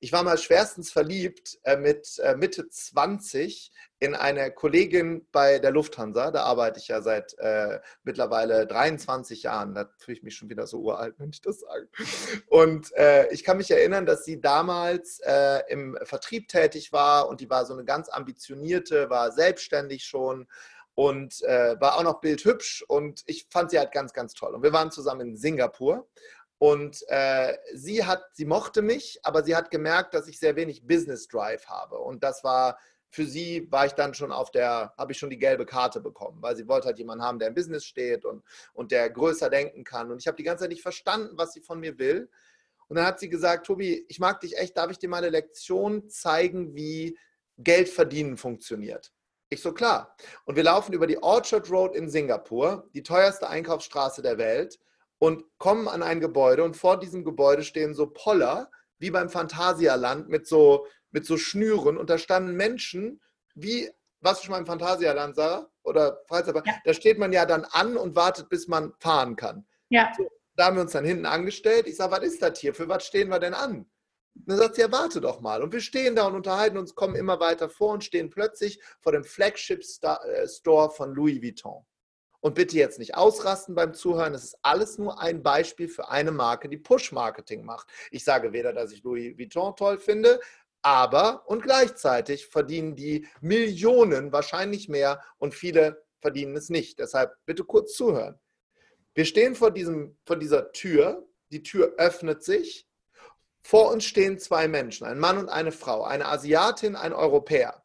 Ich 0.00 0.12
war 0.12 0.22
mal 0.22 0.38
schwerstens 0.38 0.92
verliebt 0.92 1.58
äh, 1.64 1.76
mit 1.76 2.20
äh, 2.20 2.36
Mitte 2.36 2.68
20 2.68 3.72
in 3.98 4.14
eine 4.14 4.52
Kollegin 4.52 5.26
bei 5.32 5.58
der 5.58 5.72
Lufthansa. 5.72 6.30
Da 6.30 6.44
arbeite 6.44 6.78
ich 6.78 6.86
ja 6.86 7.02
seit 7.02 7.36
äh, 7.38 7.80
mittlerweile 8.04 8.68
23 8.68 9.42
Jahren. 9.42 9.74
Da 9.74 9.90
fühle 9.98 10.18
ich 10.18 10.22
mich 10.22 10.36
schon 10.36 10.50
wieder 10.50 10.68
so 10.68 10.78
uralt, 10.78 11.16
wenn 11.18 11.30
ich 11.30 11.42
das 11.42 11.60
sage. 11.60 11.88
Und 12.46 12.94
äh, 12.96 13.28
ich 13.32 13.42
kann 13.42 13.56
mich 13.56 13.72
erinnern, 13.72 14.06
dass 14.06 14.24
sie 14.24 14.40
damals 14.40 15.18
äh, 15.24 15.62
im 15.68 15.98
Vertrieb 16.04 16.46
tätig 16.46 16.92
war 16.92 17.28
und 17.28 17.40
die 17.40 17.50
war 17.50 17.66
so 17.66 17.72
eine 17.72 17.84
ganz 17.84 18.08
ambitionierte, 18.08 19.10
war 19.10 19.32
selbstständig 19.32 20.04
schon 20.04 20.46
und 20.94 21.42
äh, 21.42 21.80
war 21.80 21.96
auch 21.96 22.02
noch 22.04 22.20
bildhübsch 22.20 22.84
und 22.86 23.22
ich 23.26 23.46
fand 23.50 23.72
sie 23.72 23.78
halt 23.78 23.90
ganz, 23.92 24.12
ganz 24.12 24.34
toll. 24.34 24.54
Und 24.54 24.62
wir 24.62 24.72
waren 24.72 24.92
zusammen 24.92 25.30
in 25.30 25.36
Singapur 25.36 26.08
und 26.58 27.04
äh, 27.08 27.56
sie 27.74 28.04
hat, 28.04 28.24
sie 28.32 28.44
mochte 28.44 28.82
mich, 28.82 29.20
aber 29.22 29.44
sie 29.44 29.54
hat 29.54 29.70
gemerkt, 29.70 30.14
dass 30.14 30.26
ich 30.26 30.38
sehr 30.38 30.56
wenig 30.56 30.86
Business 30.86 31.28
Drive 31.28 31.66
habe. 31.66 31.98
Und 31.98 32.24
das 32.24 32.42
war 32.42 32.78
für 33.10 33.24
sie, 33.24 33.70
war 33.70 33.86
ich 33.86 33.92
dann 33.92 34.12
schon 34.12 34.32
auf 34.32 34.50
der, 34.50 34.92
habe 34.98 35.12
ich 35.12 35.18
schon 35.18 35.30
die 35.30 35.38
gelbe 35.38 35.64
Karte 35.64 36.00
bekommen, 36.00 36.42
weil 36.42 36.56
sie 36.56 36.68
wollte 36.68 36.86
halt 36.86 36.98
jemanden 36.98 37.24
haben, 37.24 37.38
der 37.38 37.48
im 37.48 37.54
Business 37.54 37.84
steht 37.84 38.24
und, 38.24 38.42
und 38.74 38.90
der 38.90 39.08
größer 39.08 39.48
denken 39.48 39.84
kann. 39.84 40.10
Und 40.10 40.20
ich 40.20 40.26
habe 40.26 40.36
die 40.36 40.42
ganze 40.42 40.64
Zeit 40.64 40.70
nicht 40.70 40.82
verstanden, 40.82 41.38
was 41.38 41.52
sie 41.52 41.60
von 41.60 41.78
mir 41.78 41.98
will. 41.98 42.28
Und 42.88 42.96
dann 42.96 43.06
hat 43.06 43.20
sie 43.20 43.28
gesagt, 43.28 43.66
Tobi, 43.66 44.04
ich 44.08 44.18
mag 44.18 44.40
dich 44.40 44.58
echt, 44.58 44.76
darf 44.76 44.90
ich 44.90 44.98
dir 44.98 45.08
mal 45.08 45.18
eine 45.18 45.30
Lektion 45.30 46.08
zeigen, 46.08 46.74
wie 46.74 47.18
Geld 47.56 47.88
verdienen 47.88 48.36
funktioniert? 48.36 49.12
Ich 49.48 49.62
so, 49.62 49.72
klar. 49.72 50.16
Und 50.44 50.56
wir 50.56 50.64
laufen 50.64 50.92
über 50.92 51.06
die 51.06 51.22
Orchard 51.22 51.70
Road 51.70 51.94
in 51.94 52.10
Singapur, 52.10 52.88
die 52.94 53.02
teuerste 53.02 53.48
Einkaufsstraße 53.48 54.22
der 54.22 54.38
Welt 54.38 54.78
und 55.18 55.44
kommen 55.58 55.88
an 55.88 56.02
ein 56.02 56.20
Gebäude 56.20 56.64
und 56.64 56.76
vor 56.76 56.98
diesem 56.98 57.24
Gebäude 57.24 57.62
stehen 57.62 57.94
so 57.94 58.06
Poller, 58.06 58.70
wie 58.98 59.10
beim 59.10 59.28
Phantasialand, 59.28 60.28
mit 60.28 60.46
so, 60.46 60.86
mit 61.10 61.26
so 61.26 61.36
Schnüren 61.36 61.96
und 61.96 62.10
da 62.10 62.18
standen 62.18 62.54
Menschen, 62.54 63.20
wie, 63.54 63.90
was 64.20 64.42
schon 64.42 64.52
mal 64.52 64.58
im 64.58 64.66
Phantasialand, 64.66 65.36
Sarah? 65.36 65.68
Oder 65.82 66.20
Freizeitpark? 66.26 66.66
Ja. 66.66 66.74
Da 66.84 66.92
steht 66.92 67.18
man 67.18 67.32
ja 67.32 67.46
dann 67.46 67.64
an 67.64 67.96
und 67.96 68.14
wartet, 68.14 68.48
bis 68.48 68.68
man 68.68 68.92
fahren 68.98 69.36
kann. 69.36 69.66
Ja. 69.88 70.12
So, 70.16 70.28
da 70.56 70.66
haben 70.66 70.76
wir 70.76 70.82
uns 70.82 70.92
dann 70.92 71.04
hinten 71.04 71.26
angestellt. 71.26 71.86
Ich 71.86 71.96
sage, 71.96 72.12
was 72.12 72.24
ist 72.24 72.42
das 72.42 72.58
hier? 72.58 72.74
Für 72.74 72.88
was 72.88 73.06
stehen 73.06 73.28
wir 73.28 73.38
denn 73.38 73.54
an? 73.54 73.86
Und 74.34 74.48
dann 74.48 74.58
sagt 74.58 74.74
sie, 74.74 74.82
ja, 74.82 74.92
warte 74.92 75.20
doch 75.20 75.40
mal. 75.40 75.62
Und 75.62 75.72
wir 75.72 75.80
stehen 75.80 76.16
da 76.16 76.26
und 76.26 76.34
unterhalten 76.34 76.78
uns, 76.78 76.94
kommen 76.94 77.16
immer 77.16 77.40
weiter 77.40 77.68
vor 77.68 77.92
und 77.94 78.04
stehen 78.04 78.30
plötzlich 78.30 78.80
vor 79.00 79.12
dem 79.12 79.24
Flagship 79.24 79.82
äh, 80.02 80.48
Store 80.48 80.90
von 80.90 81.14
Louis 81.14 81.42
Vuitton. 81.42 81.84
Und 82.40 82.54
bitte 82.54 82.76
jetzt 82.76 82.98
nicht 82.98 83.16
ausrasten 83.16 83.74
beim 83.74 83.94
Zuhören. 83.94 84.34
Es 84.34 84.44
ist 84.44 84.58
alles 84.62 84.96
nur 84.96 85.20
ein 85.20 85.42
Beispiel 85.42 85.88
für 85.88 86.08
eine 86.08 86.30
Marke, 86.30 86.68
die 86.68 86.76
Push-Marketing 86.76 87.64
macht. 87.64 87.88
Ich 88.10 88.22
sage 88.22 88.52
weder, 88.52 88.72
dass 88.72 88.92
ich 88.92 89.02
Louis 89.02 89.36
Vuitton 89.36 89.74
toll 89.74 89.98
finde, 89.98 90.40
aber 90.82 91.48
und 91.48 91.62
gleichzeitig 91.62 92.46
verdienen 92.46 92.94
die 92.94 93.26
Millionen, 93.40 94.32
wahrscheinlich 94.32 94.88
mehr, 94.88 95.22
und 95.38 95.54
viele 95.54 96.04
verdienen 96.20 96.56
es 96.56 96.68
nicht. 96.68 96.98
Deshalb 96.98 97.36
bitte 97.44 97.64
kurz 97.64 97.94
zuhören. 97.94 98.38
Wir 99.14 99.24
stehen 99.24 99.56
vor, 99.56 99.72
diesem, 99.72 100.16
vor 100.24 100.36
dieser 100.36 100.70
Tür. 100.72 101.26
Die 101.50 101.62
Tür 101.62 101.94
öffnet 101.96 102.44
sich. 102.44 102.86
Vor 103.62 103.90
uns 103.90 104.04
stehen 104.04 104.38
zwei 104.38 104.68
Menschen, 104.68 105.06
ein 105.06 105.18
Mann 105.18 105.38
und 105.38 105.48
eine 105.48 105.72
Frau, 105.72 106.04
eine 106.04 106.26
Asiatin, 106.26 106.96
ein 106.96 107.12
Europäer. 107.12 107.84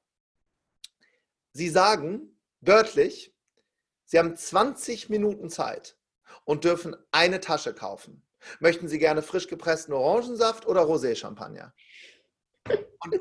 Sie 1.51 1.69
sagen 1.69 2.37
wörtlich, 2.61 3.32
Sie 4.13 4.19
haben 4.19 4.36
20 4.36 5.10
Minuten 5.10 5.49
Zeit 5.49 5.97
und 6.45 6.65
dürfen 6.65 6.95
eine 7.10 7.39
Tasche 7.39 7.73
kaufen. 7.73 8.21
Möchten 8.60 8.88
Sie 8.88 8.99
gerne 8.99 9.23
frisch 9.23 9.47
gepressten 9.47 9.91
Orangensaft 9.91 10.67
oder 10.67 10.82
Rosé-Champagner? 10.82 11.73
Und, 12.99 13.19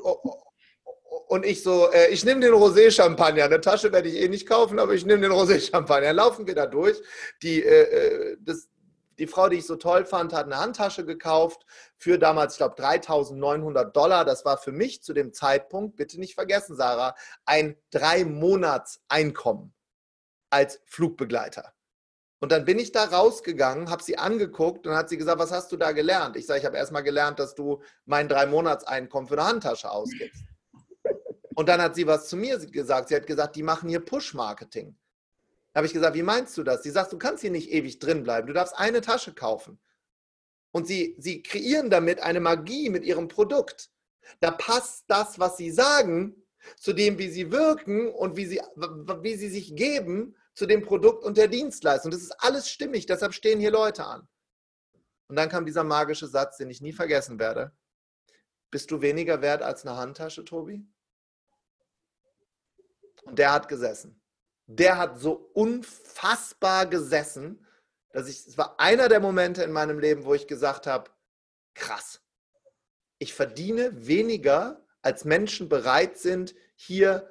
und 1.29 1.45
ich 1.47 1.63
so, 1.63 1.91
äh, 1.91 2.09
ich 2.09 2.23
nehme 2.25 2.41
den 2.41 2.53
Rosé-Champagner. 2.53 3.45
Eine 3.45 3.59
Tasche 3.59 3.91
werde 3.91 4.07
ich 4.07 4.21
eh 4.21 4.29
nicht 4.29 4.47
kaufen, 4.47 4.77
aber 4.77 4.93
ich 4.93 5.03
nehme 5.03 5.21
den 5.21 5.31
Rosé-Champagner. 5.31 6.13
Laufen 6.13 6.45
wir 6.45 6.53
da 6.53 6.67
durch. 6.67 7.01
Die, 7.41 7.63
äh, 7.63 8.33
äh 8.33 8.37
das, 8.41 8.69
die 9.17 9.25
Frau, 9.25 9.49
die 9.49 9.57
ich 9.57 9.65
so 9.65 9.77
toll 9.77 10.05
fand, 10.05 10.31
hat 10.31 10.45
eine 10.45 10.59
Handtasche 10.59 11.05
gekauft 11.05 11.65
für 11.97 12.19
damals, 12.19 12.53
ich 12.53 12.57
glaube, 12.59 12.79
3.900 12.79 13.85
Dollar. 13.85 14.25
Das 14.25 14.45
war 14.45 14.59
für 14.59 14.71
mich 14.71 15.01
zu 15.01 15.13
dem 15.13 15.33
Zeitpunkt, 15.33 15.95
bitte 15.95 16.19
nicht 16.19 16.35
vergessen, 16.35 16.75
Sarah, 16.75 17.15
ein 17.47 17.77
Drei-Monats-Einkommen 17.89 19.73
als 20.53 20.79
Flugbegleiter. 20.85 21.73
Und 22.39 22.51
dann 22.51 22.65
bin 22.65 22.77
ich 22.77 22.91
da 22.91 23.05
rausgegangen, 23.05 23.89
habe 23.89 24.03
sie 24.03 24.17
angeguckt 24.17 24.85
und 24.85 24.93
hat 24.93 25.09
sie 25.09 25.17
gesagt, 25.17 25.39
was 25.39 25.51
hast 25.51 25.71
du 25.71 25.77
da 25.77 25.93
gelernt? 25.93 26.35
Ich 26.35 26.45
sage, 26.45 26.59
ich 26.59 26.65
habe 26.65 26.77
erst 26.77 26.91
mal 26.91 27.01
gelernt, 27.01 27.39
dass 27.39 27.55
du 27.55 27.81
mein 28.05 28.27
Drei-Monats-Einkommen 28.27 29.27
für 29.27 29.35
eine 29.35 29.45
Handtasche 29.45 29.89
ausgibst. 29.89 30.43
Und 31.55 31.69
dann 31.69 31.81
hat 31.81 31.95
sie 31.95 32.05
was 32.05 32.27
zu 32.27 32.35
mir 32.35 32.57
gesagt. 32.59 33.09
Sie 33.09 33.15
hat 33.15 33.27
gesagt, 33.27 33.55
die 33.55 33.63
machen 33.63 33.89
hier 33.89 33.99
Push-Marketing. 33.99 34.95
Da 35.71 35.79
habe 35.79 35.87
ich 35.87 35.93
gesagt, 35.93 36.15
wie 36.15 36.23
meinst 36.23 36.57
du 36.57 36.63
das? 36.63 36.83
Sie 36.83 36.91
sagt, 36.91 37.13
du 37.13 37.17
kannst 37.17 37.41
hier 37.41 37.51
nicht 37.51 37.71
ewig 37.71 37.99
drin 37.99 38.23
bleiben. 38.23 38.47
Du 38.47 38.53
darfst 38.53 38.77
eine 38.77 39.01
Tasche 39.01 39.33
kaufen. 39.33 39.79
Und 40.71 40.85
sie, 40.85 41.15
sie 41.19 41.43
kreieren 41.43 41.89
damit 41.89 42.21
eine 42.21 42.39
Magie 42.39 42.89
mit 42.89 43.03
ihrem 43.03 43.27
Produkt. 43.27 43.89
Da 44.39 44.51
passt 44.51 45.05
das, 45.07 45.39
was 45.39 45.57
sie 45.57 45.71
sagen, 45.71 46.35
zu 46.77 46.93
dem, 46.93 47.17
wie 47.17 47.29
sie 47.29 47.51
wirken 47.51 48.09
und 48.09 48.35
wie 48.35 48.45
sie, 48.45 48.61
wie 48.75 49.35
sie 49.35 49.49
sich 49.49 49.75
geben, 49.75 50.35
zu 50.55 50.65
dem 50.65 50.81
Produkt 50.83 51.23
und 51.23 51.37
der 51.37 51.47
Dienstleistung. 51.47 52.11
Das 52.11 52.21
ist 52.21 52.43
alles 52.43 52.69
stimmig, 52.69 53.05
deshalb 53.05 53.33
stehen 53.33 53.59
hier 53.59 53.71
Leute 53.71 54.05
an. 54.05 54.27
Und 55.27 55.35
dann 55.35 55.49
kam 55.49 55.65
dieser 55.65 55.83
magische 55.83 56.27
Satz, 56.27 56.57
den 56.57 56.69
ich 56.69 56.81
nie 56.81 56.93
vergessen 56.93 57.39
werde. 57.39 57.75
Bist 58.69 58.91
du 58.91 59.01
weniger 59.01 59.41
wert 59.41 59.61
als 59.61 59.85
eine 59.85 59.97
Handtasche, 59.97 60.45
Tobi? 60.45 60.85
Und 63.23 63.39
der 63.39 63.51
hat 63.53 63.67
gesessen 63.67 64.23
der 64.67 64.97
hat 64.97 65.19
so 65.19 65.49
unfassbar 65.53 66.85
gesessen, 66.85 67.65
dass 68.11 68.27
ich, 68.27 68.47
es 68.47 68.57
war 68.57 68.79
einer 68.79 69.09
der 69.09 69.19
Momente 69.19 69.63
in 69.63 69.71
meinem 69.71 69.99
Leben, 69.99 70.25
wo 70.25 70.33
ich 70.33 70.47
gesagt 70.47 70.87
habe, 70.87 71.11
krass, 71.73 72.21
ich 73.17 73.33
verdiene 73.33 74.07
weniger, 74.07 74.85
als 75.01 75.25
Menschen 75.25 75.67
bereit 75.67 76.17
sind, 76.17 76.55
hier 76.75 77.29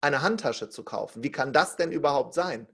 eine 0.00 0.22
Handtasche 0.22 0.68
zu 0.68 0.84
kaufen. 0.84 1.22
Wie 1.22 1.32
kann 1.32 1.52
das 1.52 1.76
denn 1.76 1.92
überhaupt 1.92 2.34
sein? 2.34 2.66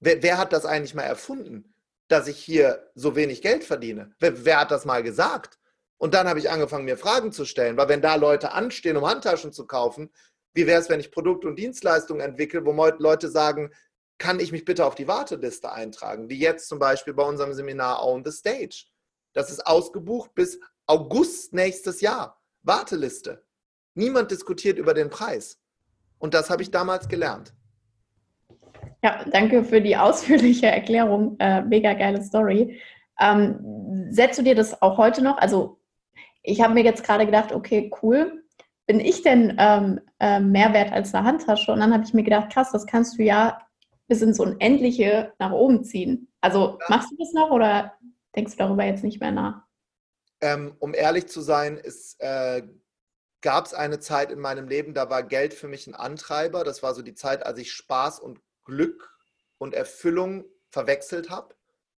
Wer, 0.00 0.22
wer 0.22 0.38
hat 0.38 0.52
das 0.52 0.64
eigentlich 0.64 0.94
mal 0.94 1.02
erfunden, 1.02 1.74
dass 2.08 2.28
ich 2.28 2.38
hier 2.38 2.90
so 2.94 3.16
wenig 3.16 3.42
Geld 3.42 3.64
verdiene? 3.64 4.14
Wer, 4.18 4.44
wer 4.44 4.60
hat 4.60 4.70
das 4.70 4.84
mal 4.84 5.02
gesagt? 5.02 5.58
Und 5.98 6.14
dann 6.14 6.28
habe 6.28 6.38
ich 6.38 6.50
angefangen, 6.50 6.84
mir 6.84 6.96
Fragen 6.96 7.32
zu 7.32 7.44
stellen, 7.44 7.76
weil 7.76 7.88
wenn 7.88 8.00
da 8.00 8.14
Leute 8.14 8.52
anstehen, 8.52 8.96
um 8.96 9.06
Handtaschen 9.06 9.52
zu 9.52 9.66
kaufen, 9.66 10.10
wie 10.54 10.66
wäre 10.66 10.80
es, 10.80 10.88
wenn 10.88 11.00
ich 11.00 11.10
Produkte 11.10 11.48
und 11.48 11.56
Dienstleistungen 11.56 12.20
entwickle, 12.20 12.64
wo 12.64 12.72
Leute 12.98 13.28
sagen, 13.28 13.72
kann 14.18 14.40
ich 14.40 14.52
mich 14.52 14.64
bitte 14.64 14.84
auf 14.84 14.94
die 14.94 15.08
Warteliste 15.08 15.70
eintragen? 15.72 16.28
Wie 16.28 16.38
jetzt 16.38 16.68
zum 16.68 16.78
Beispiel 16.78 17.14
bei 17.14 17.22
unserem 17.22 17.54
Seminar 17.54 18.04
Own 18.04 18.24
the 18.24 18.32
Stage. 18.32 18.86
Das 19.32 19.50
ist 19.50 19.66
ausgebucht 19.66 20.34
bis 20.34 20.58
August 20.86 21.52
nächstes 21.52 22.00
Jahr. 22.00 22.40
Warteliste. 22.62 23.44
Niemand 23.94 24.30
diskutiert 24.30 24.78
über 24.78 24.94
den 24.94 25.10
Preis. 25.10 25.60
Und 26.18 26.34
das 26.34 26.50
habe 26.50 26.62
ich 26.62 26.70
damals 26.70 27.08
gelernt. 27.08 27.52
Ja, 29.02 29.24
danke 29.30 29.64
für 29.64 29.80
die 29.80 29.96
ausführliche 29.96 30.66
Erklärung. 30.66 31.36
Äh, 31.38 31.62
mega 31.62 31.92
geile 31.94 32.22
Story. 32.22 32.80
Ähm, 33.20 34.08
setzt 34.10 34.38
du 34.38 34.42
dir 34.42 34.54
das 34.54 34.80
auch 34.82 34.98
heute 34.98 35.22
noch? 35.22 35.38
Also, 35.38 35.78
ich 36.42 36.60
habe 36.60 36.74
mir 36.74 36.84
jetzt 36.84 37.04
gerade 37.04 37.26
gedacht, 37.26 37.52
okay, 37.52 37.90
cool 38.02 38.42
bin 38.88 39.00
ich 39.00 39.22
denn 39.22 39.54
ähm, 39.58 40.00
äh, 40.18 40.40
mehr 40.40 40.72
wert 40.72 40.92
als 40.92 41.14
eine 41.14 41.26
Handtasche? 41.26 41.70
Und 41.70 41.80
dann 41.80 41.92
habe 41.92 42.04
ich 42.04 42.14
mir 42.14 42.24
gedacht, 42.24 42.50
krass, 42.50 42.72
das 42.72 42.86
kannst 42.86 43.18
du 43.18 43.22
ja 43.22 43.60
bis 44.08 44.22
ins 44.22 44.40
Unendliche 44.40 45.34
nach 45.38 45.52
oben 45.52 45.84
ziehen. 45.84 46.32
Also 46.40 46.78
ja. 46.80 46.86
machst 46.88 47.12
du 47.12 47.16
das 47.18 47.32
noch 47.34 47.50
oder 47.50 47.92
denkst 48.34 48.52
du 48.52 48.58
darüber 48.58 48.84
jetzt 48.84 49.04
nicht 49.04 49.20
mehr 49.20 49.30
nach? 49.30 49.62
Ähm, 50.40 50.74
um 50.78 50.94
ehrlich 50.94 51.28
zu 51.28 51.42
sein, 51.42 51.78
äh, 52.18 52.62
gab 53.40 53.66
es 53.66 53.74
eine 53.74 54.00
Zeit 54.00 54.32
in 54.32 54.40
meinem 54.40 54.68
Leben, 54.68 54.94
da 54.94 55.10
war 55.10 55.22
Geld 55.22 55.54
für 55.54 55.68
mich 55.68 55.86
ein 55.86 55.94
Antreiber. 55.94 56.64
Das 56.64 56.82
war 56.82 56.94
so 56.94 57.02
die 57.02 57.14
Zeit, 57.14 57.46
als 57.46 57.58
ich 57.58 57.72
Spaß 57.72 58.20
und 58.20 58.40
Glück 58.64 59.16
und 59.58 59.74
Erfüllung 59.74 60.44
verwechselt 60.70 61.30
habe. 61.30 61.54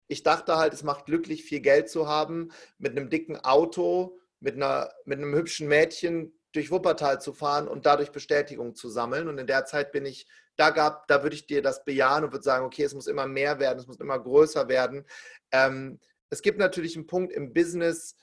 Ich 0.06 0.22
dachte 0.22 0.56
halt, 0.56 0.74
es 0.74 0.82
macht 0.82 1.06
glücklich, 1.06 1.44
viel 1.44 1.60
Geld 1.60 1.88
zu 1.88 2.08
haben, 2.08 2.50
mit 2.78 2.92
einem 2.92 3.10
dicken 3.10 3.36
Auto, 3.38 4.18
mit, 4.40 4.56
einer, 4.56 4.92
mit 5.04 5.18
einem 5.18 5.34
hübschen 5.34 5.68
Mädchen 5.68 6.32
durch 6.52 6.70
Wuppertal 6.70 7.20
zu 7.20 7.32
fahren 7.32 7.68
und 7.68 7.86
dadurch 7.86 8.10
Bestätigung 8.10 8.74
zu 8.74 8.88
sammeln. 8.88 9.28
Und 9.28 9.38
in 9.38 9.46
der 9.46 9.66
Zeit 9.66 9.92
bin 9.92 10.04
ich, 10.04 10.26
da 10.56 10.70
gab, 10.70 11.06
da 11.06 11.22
würde 11.22 11.36
ich 11.36 11.46
dir 11.46 11.62
das 11.62 11.84
bejahen 11.84 12.24
und 12.24 12.32
würde 12.32 12.42
sagen, 12.42 12.66
okay, 12.66 12.82
es 12.82 12.94
muss 12.94 13.06
immer 13.06 13.26
mehr 13.26 13.60
werden, 13.60 13.78
es 13.78 13.86
muss 13.86 14.00
immer 14.00 14.18
größer 14.18 14.68
werden. 14.68 15.06
Ähm, 15.52 16.00
es 16.28 16.42
gibt 16.42 16.58
natürlich 16.58 16.96
einen 16.96 17.06
Punkt 17.06 17.32
im 17.32 17.52
Business, 17.52 18.16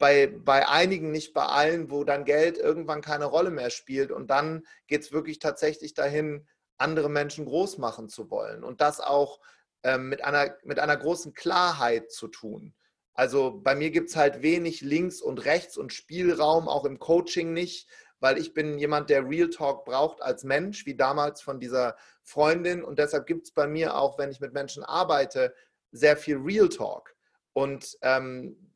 bei, 0.00 0.28
bei 0.28 0.66
einigen, 0.66 1.10
nicht 1.10 1.34
bei 1.34 1.44
allen, 1.44 1.90
wo 1.90 2.04
dann 2.04 2.24
Geld 2.24 2.56
irgendwann 2.56 3.02
keine 3.02 3.26
Rolle 3.26 3.50
mehr 3.50 3.68
spielt. 3.68 4.10
Und 4.10 4.30
dann 4.30 4.66
geht 4.86 5.02
es 5.02 5.12
wirklich 5.12 5.38
tatsächlich 5.38 5.92
dahin, 5.92 6.48
andere 6.78 7.10
Menschen 7.10 7.44
groß 7.44 7.76
machen 7.76 8.08
zu 8.08 8.30
wollen. 8.30 8.64
Und 8.64 8.80
das 8.80 9.00
auch 9.00 9.40
ähm, 9.82 10.08
mit, 10.08 10.24
einer, 10.24 10.56
mit 10.64 10.78
einer 10.78 10.96
großen 10.96 11.34
Klarheit 11.34 12.10
zu 12.10 12.28
tun. 12.28 12.74
Also 13.12 13.60
bei 13.62 13.74
mir 13.74 13.90
gibt 13.90 14.08
es 14.08 14.16
halt 14.16 14.40
wenig 14.40 14.80
links 14.80 15.20
und 15.20 15.44
rechts 15.44 15.76
und 15.76 15.92
Spielraum, 15.92 16.66
auch 16.66 16.86
im 16.86 16.98
Coaching 16.98 17.52
nicht, 17.52 17.86
weil 18.20 18.38
ich 18.38 18.54
bin 18.54 18.78
jemand, 18.78 19.10
der 19.10 19.28
Real 19.28 19.50
Talk 19.50 19.84
braucht 19.84 20.22
als 20.22 20.44
Mensch, 20.44 20.86
wie 20.86 20.96
damals 20.96 21.42
von 21.42 21.60
dieser 21.60 21.96
Freundin. 22.22 22.82
Und 22.82 22.98
deshalb 22.98 23.26
gibt 23.26 23.48
es 23.48 23.52
bei 23.52 23.66
mir 23.66 23.96
auch, 23.96 24.18
wenn 24.18 24.30
ich 24.30 24.40
mit 24.40 24.54
Menschen 24.54 24.82
arbeite, 24.82 25.54
sehr 25.92 26.16
viel 26.16 26.38
Real 26.38 26.70
Talk. 26.70 27.14
Und 27.52 27.98
ähm, 28.00 28.69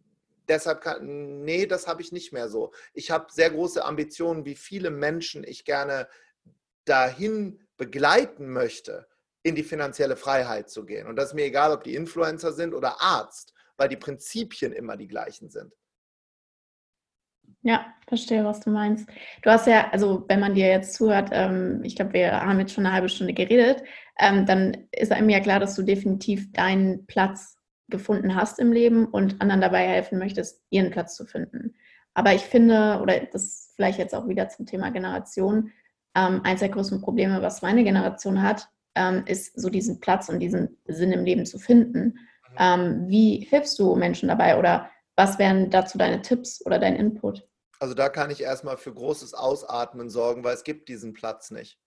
deshalb 0.48 0.80
kann, 0.80 1.44
nee, 1.44 1.66
das 1.66 1.86
habe 1.86 2.02
ich 2.02 2.12
nicht 2.12 2.32
mehr 2.32 2.48
so. 2.48 2.72
Ich 2.92 3.10
habe 3.10 3.26
sehr 3.30 3.50
große 3.50 3.84
Ambitionen, 3.84 4.44
wie 4.44 4.56
viele 4.56 4.90
Menschen 4.90 5.44
ich 5.44 5.64
gerne 5.64 6.08
dahin 6.84 7.60
begleiten 7.76 8.52
möchte, 8.52 9.06
in 9.42 9.54
die 9.54 9.62
finanzielle 9.62 10.16
Freiheit 10.16 10.70
zu 10.70 10.84
gehen. 10.84 11.06
Und 11.06 11.16
das 11.16 11.28
ist 11.30 11.34
mir 11.34 11.44
egal, 11.44 11.72
ob 11.72 11.84
die 11.84 11.94
Influencer 11.94 12.52
sind 12.52 12.74
oder 12.74 13.00
Arzt 13.00 13.54
weil 13.76 13.88
die 13.88 13.96
Prinzipien 13.96 14.72
immer 14.72 14.96
die 14.96 15.08
gleichen 15.08 15.50
sind. 15.50 15.72
Ja, 17.62 17.94
verstehe, 18.06 18.44
was 18.44 18.60
du 18.60 18.70
meinst. 18.70 19.08
Du 19.42 19.50
hast 19.50 19.66
ja, 19.66 19.90
also 19.90 20.24
wenn 20.28 20.40
man 20.40 20.54
dir 20.54 20.68
jetzt 20.68 20.94
zuhört, 20.94 21.30
ähm, 21.32 21.80
ich 21.82 21.96
glaube, 21.96 22.12
wir 22.12 22.40
haben 22.40 22.60
jetzt 22.60 22.74
schon 22.74 22.84
eine 22.84 22.94
halbe 22.94 23.08
Stunde 23.08 23.32
geredet, 23.32 23.82
ähm, 24.18 24.44
dann 24.44 24.86
ist 24.92 25.12
einem 25.12 25.30
ja 25.30 25.40
klar, 25.40 25.60
dass 25.60 25.74
du 25.74 25.82
definitiv 25.82 26.52
deinen 26.52 27.06
Platz 27.06 27.53
gefunden 27.88 28.34
hast 28.34 28.58
im 28.58 28.72
Leben 28.72 29.06
und 29.06 29.40
anderen 29.40 29.60
dabei 29.60 29.86
helfen 29.86 30.18
möchtest, 30.18 30.62
ihren 30.70 30.90
Platz 30.90 31.14
zu 31.16 31.26
finden. 31.26 31.74
Aber 32.14 32.32
ich 32.32 32.42
finde, 32.42 33.00
oder 33.02 33.20
das 33.20 33.72
vielleicht 33.74 33.98
jetzt 33.98 34.14
auch 34.14 34.28
wieder 34.28 34.48
zum 34.48 34.66
Thema 34.66 34.90
Generation, 34.90 35.72
ähm, 36.14 36.40
eins 36.44 36.60
der 36.60 36.68
größten 36.68 37.00
Probleme, 37.00 37.42
was 37.42 37.62
meine 37.62 37.84
Generation 37.84 38.42
hat, 38.42 38.68
ähm, 38.94 39.24
ist 39.26 39.58
so 39.60 39.68
diesen 39.68 40.00
Platz 40.00 40.28
und 40.28 40.38
diesen 40.38 40.78
Sinn 40.86 41.12
im 41.12 41.24
Leben 41.24 41.44
zu 41.44 41.58
finden. 41.58 42.18
Ähm, 42.56 43.08
wie 43.08 43.46
hilfst 43.50 43.78
du 43.78 43.96
Menschen 43.96 44.28
dabei 44.28 44.58
oder 44.58 44.88
was 45.16 45.38
wären 45.38 45.70
dazu 45.70 45.98
deine 45.98 46.22
Tipps 46.22 46.64
oder 46.64 46.78
dein 46.78 46.96
Input? 46.96 47.46
Also 47.80 47.94
da 47.94 48.08
kann 48.08 48.30
ich 48.30 48.40
erstmal 48.40 48.76
für 48.76 48.94
großes 48.94 49.34
Ausatmen 49.34 50.08
sorgen, 50.08 50.44
weil 50.44 50.54
es 50.54 50.64
gibt 50.64 50.88
diesen 50.88 51.12
Platz 51.12 51.50
nicht. 51.50 51.78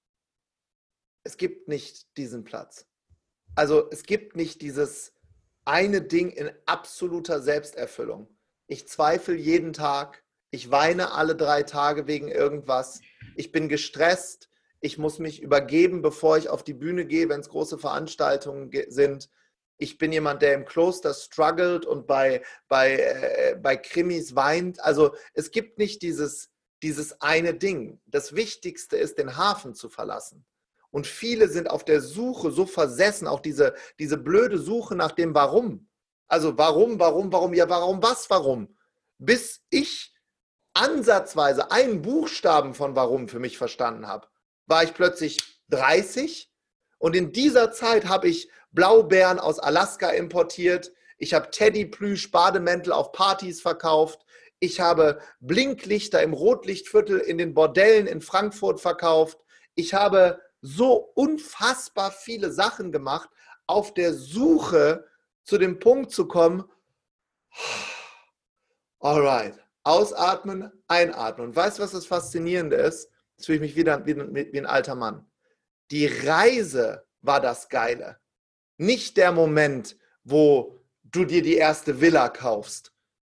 Es 1.23 1.37
gibt 1.37 1.67
nicht 1.69 2.17
diesen 2.17 2.43
Platz. 2.43 2.85
Also 3.55 3.89
es 3.89 4.03
gibt 4.03 4.35
nicht 4.35 4.61
dieses 4.61 5.13
eine 5.67 6.01
Ding 6.01 6.29
in 6.29 6.51
absoluter 6.65 7.41
Selbsterfüllung. 7.41 8.27
Ich 8.67 8.87
zweifle 8.87 9.35
jeden 9.35 9.73
Tag, 9.73 10.23
ich 10.49 10.71
weine 10.71 11.11
alle 11.11 11.35
drei 11.35 11.63
Tage 11.63 12.07
wegen 12.07 12.29
irgendwas, 12.29 13.01
ich 13.35 13.51
bin 13.51 13.69
gestresst, 13.69 14.49
ich 14.79 14.97
muss 14.97 15.19
mich 15.19 15.41
übergeben, 15.41 16.01
bevor 16.01 16.37
ich 16.37 16.49
auf 16.49 16.63
die 16.63 16.73
Bühne 16.73 17.05
gehe, 17.05 17.29
wenn 17.29 17.41
es 17.41 17.49
große 17.49 17.77
Veranstaltungen 17.77 18.71
sind 18.89 19.29
ich 19.77 19.97
bin 19.97 20.11
jemand, 20.11 20.41
der 20.41 20.55
im 20.55 20.65
Kloster 20.65 21.13
struggelt 21.13 21.85
und 21.85 22.07
bei, 22.07 22.43
bei, 22.67 22.97
äh, 22.97 23.55
bei 23.61 23.77
Krimis 23.77 24.35
weint. 24.35 24.79
Also 24.83 25.15
es 25.33 25.51
gibt 25.51 25.77
nicht 25.77 26.01
dieses, 26.01 26.49
dieses 26.81 27.21
eine 27.21 27.53
Ding. 27.53 28.01
Das 28.05 28.35
Wichtigste 28.35 28.97
ist, 28.97 29.17
den 29.17 29.37
Hafen 29.37 29.75
zu 29.75 29.89
verlassen. 29.89 30.45
Und 30.91 31.07
viele 31.07 31.49
sind 31.49 31.69
auf 31.69 31.83
der 31.83 32.01
Suche 32.01 32.51
so 32.51 32.65
versessen, 32.65 33.27
auch 33.27 33.39
diese, 33.39 33.75
diese 33.99 34.17
blöde 34.17 34.57
Suche 34.57 34.95
nach 34.95 35.11
dem 35.11 35.33
Warum. 35.35 35.87
Also 36.27 36.57
warum, 36.57 36.99
warum, 36.99 37.31
warum, 37.31 37.53
ja, 37.53 37.69
warum, 37.69 38.01
was, 38.01 38.29
warum? 38.29 38.75
Bis 39.17 39.61
ich 39.69 40.13
ansatzweise 40.73 41.71
einen 41.71 42.01
Buchstaben 42.01 42.73
von 42.73 42.95
Warum 42.95 43.27
für 43.27 43.39
mich 43.39 43.57
verstanden 43.57 44.07
habe, 44.07 44.27
war 44.65 44.83
ich 44.83 44.93
plötzlich 44.93 45.37
30 45.69 46.51
und 46.99 47.15
in 47.15 47.31
dieser 47.31 47.71
Zeit 47.71 48.07
habe 48.07 48.27
ich 48.27 48.49
Blaubeeren 48.71 49.39
aus 49.39 49.59
Alaska 49.59 50.09
importiert. 50.09 50.91
Ich 51.17 51.33
habe 51.33 51.49
Teddy 51.49 51.85
Plüsch 51.85 52.31
Bademäntel 52.31 52.93
auf 52.93 53.11
Partys 53.11 53.61
verkauft. 53.61 54.25
Ich 54.59 54.79
habe 54.79 55.19
Blinklichter 55.39 56.21
im 56.21 56.33
Rotlichtviertel 56.33 57.19
in 57.19 57.37
den 57.37 57.53
Bordellen 57.53 58.07
in 58.07 58.21
Frankfurt 58.21 58.79
verkauft. 58.79 59.39
Ich 59.75 59.93
habe 59.93 60.41
so 60.61 61.11
unfassbar 61.15 62.11
viele 62.11 62.51
Sachen 62.51 62.91
gemacht, 62.91 63.29
auf 63.67 63.93
der 63.93 64.13
Suche 64.13 65.05
zu 65.43 65.57
dem 65.57 65.79
Punkt 65.79 66.11
zu 66.11 66.27
kommen, 66.27 66.63
alright, 68.99 69.57
ausatmen, 69.83 70.71
einatmen. 70.87 71.47
Und 71.47 71.55
weißt 71.55 71.77
du, 71.79 71.83
was 71.83 71.91
das 71.91 72.05
Faszinierende 72.05 72.75
ist? 72.75 73.09
Jetzt 73.37 73.45
fühle 73.45 73.57
ich 73.57 73.61
mich 73.61 73.75
wieder 73.75 74.05
wie, 74.05 74.15
wie 74.15 74.57
ein 74.57 74.65
alter 74.65 74.95
Mann. 74.95 75.25
Die 75.91 76.07
Reise 76.07 77.05
war 77.21 77.39
das 77.39 77.69
Geile. 77.69 78.17
Nicht 78.77 79.17
der 79.17 79.31
Moment, 79.31 79.97
wo 80.23 80.79
du 81.03 81.25
dir 81.25 81.41
die 81.41 81.55
erste 81.55 82.01
Villa 82.01 82.29
kaufst. 82.29 82.93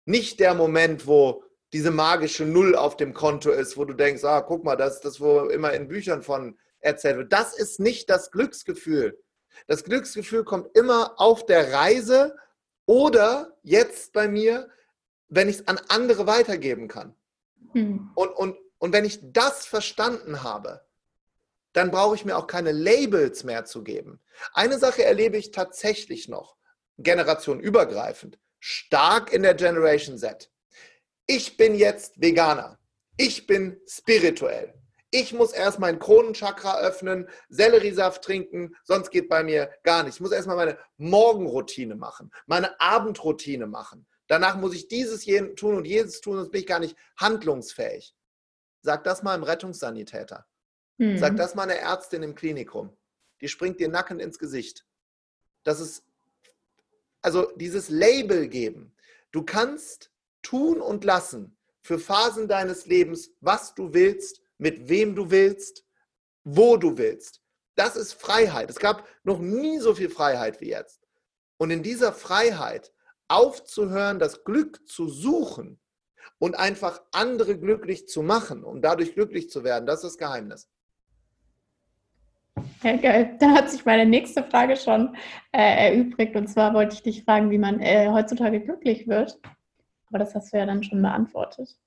Nicht 0.06 0.40
der 0.40 0.56
Moment, 0.56 1.06
wo 1.06 1.44
diese 1.72 1.92
magische 1.92 2.46
Null 2.46 2.76
auf 2.76 2.98
dem 2.98 3.14
Konto 3.14 3.52
ist, 3.52 3.78
wo 3.78 3.86
du 3.86 3.94
denkst, 3.94 4.24
ah, 4.24 4.42
guck 4.42 4.64
mal, 4.64 4.76
das 4.76 4.96
ist 4.96 5.06
das, 5.06 5.22
wo 5.22 5.42
immer 5.42 5.74
in 5.74 5.88
Büchern 5.88 6.24
von 6.24 6.58
erzählt 6.80 7.18
wird. 7.18 7.34
Das 7.34 7.58
ist 7.58 7.80
nicht 7.80 8.10
das 8.10 8.32
Glücksgefühl. 8.32 9.22
Das 9.68 9.84
Glücksgefühl 9.84 10.44
kommt 10.44 10.76
immer 10.78 11.20
auf 11.20 11.46
der 11.46 11.74
Reise 11.74 12.36
oder 12.86 13.58
jetzt 13.64 14.14
bei 14.14 14.28
mir, 14.28 14.70
wenn 15.28 15.50
ich 15.50 15.58
es 15.58 15.68
an 15.68 15.80
andere 15.90 16.28
weitergeben 16.28 16.88
kann. 16.88 17.16
Hm. 17.74 18.12
Und, 18.16 18.30
und, 18.30 18.58
und 18.78 18.94
wenn 18.94 19.06
ich 19.06 19.20
das 19.22 19.66
verstanden 19.66 20.44
habe, 20.44 20.82
dann 21.74 21.92
brauche 21.92 22.16
ich 22.16 22.26
mir 22.26 22.38
auch 22.38 22.48
keine 22.48 22.72
Labels 22.72 23.44
mehr 23.44 23.66
zu 23.66 23.84
geben. 23.84 24.20
Eine 24.54 24.80
Sache 24.80 25.04
erlebe 25.04 25.38
ich 25.38 25.52
tatsächlich 25.52 26.28
noch, 26.28 26.58
generationenübergreifend, 26.98 28.40
stark 28.60 29.32
in 29.32 29.44
der 29.44 29.54
Generation 29.54 30.18
Z. 30.18 30.50
Ich 31.28 31.58
bin 31.58 31.76
jetzt 31.76 32.20
Veganer. 32.20 32.80
Ich 33.18 33.46
bin 33.46 33.80
spirituell. 33.86 34.74
Ich 35.12 35.34
muss 35.34 35.51
erst 35.53 35.80
mein 35.80 35.97
Kronenchakra 35.97 36.80
öffnen, 36.82 37.28
Selleriesaft 37.49 38.24
trinken, 38.24 38.76
sonst 38.84 39.10
geht 39.10 39.28
bei 39.28 39.43
mir 39.43 39.72
gar 39.84 40.03
nichts. 40.03 40.18
Ich 40.18 40.22
muss 40.22 40.32
erstmal 40.32 40.55
meine 40.55 40.78
Morgenroutine 40.97 41.95
machen, 41.95 42.32
meine 42.45 42.80
Abendroutine 42.80 43.66
machen. 43.66 44.05
Danach 44.28 44.57
muss 44.57 44.76
ich 44.76 44.88
dieses 44.88 45.26
tun 45.55 45.76
und 45.76 45.86
jedes 45.86 46.22
tun, 46.22 46.38
sonst 46.38 46.51
bin 46.51 46.62
ich 46.62 46.68
gar 46.68 46.80
nicht 46.80 46.95
handlungsfähig. 47.18 48.16
Sag 48.82 49.03
das 49.03 49.24
mal 49.24 49.36
im 49.36 49.43
Rettungssanitäter. 49.43 50.45
Mhm. 50.99 51.18
Sag 51.18 51.36
das 51.36 51.55
mal 51.55 51.64
einer 51.64 51.76
Ärztin 51.76 52.22
im 52.22 52.36
Klinikum. 52.36 52.95
Die 53.41 53.47
springt 53.47 53.80
dir 53.80 53.89
nackend 53.89 54.22
ins 54.22 54.38
Gesicht. 54.38 54.86
Das 55.64 55.80
ist, 55.80 56.03
also 57.22 57.51
dieses 57.55 57.89
Label 57.89 58.47
geben. 58.47 58.93
Du 59.32 59.43
kannst 59.43 60.12
tun 60.43 60.80
und 60.80 61.03
lassen 61.03 61.57
für 61.82 61.97
Phasen 61.97 62.47
deines 62.47 62.86
Lebens, 62.86 63.32
was 63.41 63.74
du 63.74 63.93
willst, 63.93 64.41
mit 64.60 64.89
wem 64.89 65.16
du 65.16 65.32
willst, 65.32 65.84
wo 66.43 66.78
du 66.78 66.97
willst. 66.97 67.41
Das 67.76 67.95
ist 67.95 68.14
Freiheit. 68.14 68.70
Es 68.70 68.78
gab 68.78 69.07
noch 69.24 69.39
nie 69.39 69.80
so 69.80 69.95
viel 69.95 70.10
Freiheit 70.10 70.62
wie 70.62 70.70
jetzt. 70.70 71.07
Und 71.57 71.72
in 71.72 71.82
dieser 71.82 72.14
Freiheit 72.14 72.93
aufzuhören, 73.28 74.20
das 74.20 74.43
Glück 74.43 74.88
zu 74.88 75.07
suchen 75.07 75.80
und 76.39 76.55
einfach 76.55 77.01
andere 77.12 77.57
glücklich 77.57 78.07
zu 78.07 78.22
machen, 78.22 78.64
um 78.64 78.82
dadurch 78.82 79.14
glücklich 79.14 79.49
zu 79.49 79.64
werden, 79.64 79.86
das 79.86 80.03
ist 80.03 80.12
das 80.12 80.18
Geheimnis. 80.18 80.70
Ja, 82.84 82.97
geil. 82.97 83.38
Da 83.39 83.51
hat 83.51 83.70
sich 83.70 83.86
meine 83.86 84.05
nächste 84.05 84.43
Frage 84.43 84.76
schon 84.76 85.16
äh, 85.53 85.91
erübrigt. 85.91 86.36
Und 86.36 86.47
zwar 86.47 86.74
wollte 86.74 86.95
ich 86.95 87.03
dich 87.03 87.24
fragen, 87.24 87.49
wie 87.51 87.57
man 87.57 87.80
äh, 87.80 88.10
heutzutage 88.10 88.60
glücklich 88.60 89.07
wird. 89.07 89.39
Aber 90.07 90.20
das 90.20 90.36
hast 90.36 90.51
du 90.51 90.57
ja 90.57 90.66
dann 90.66 90.84
schon 90.84 91.01
beantwortet 91.01 91.78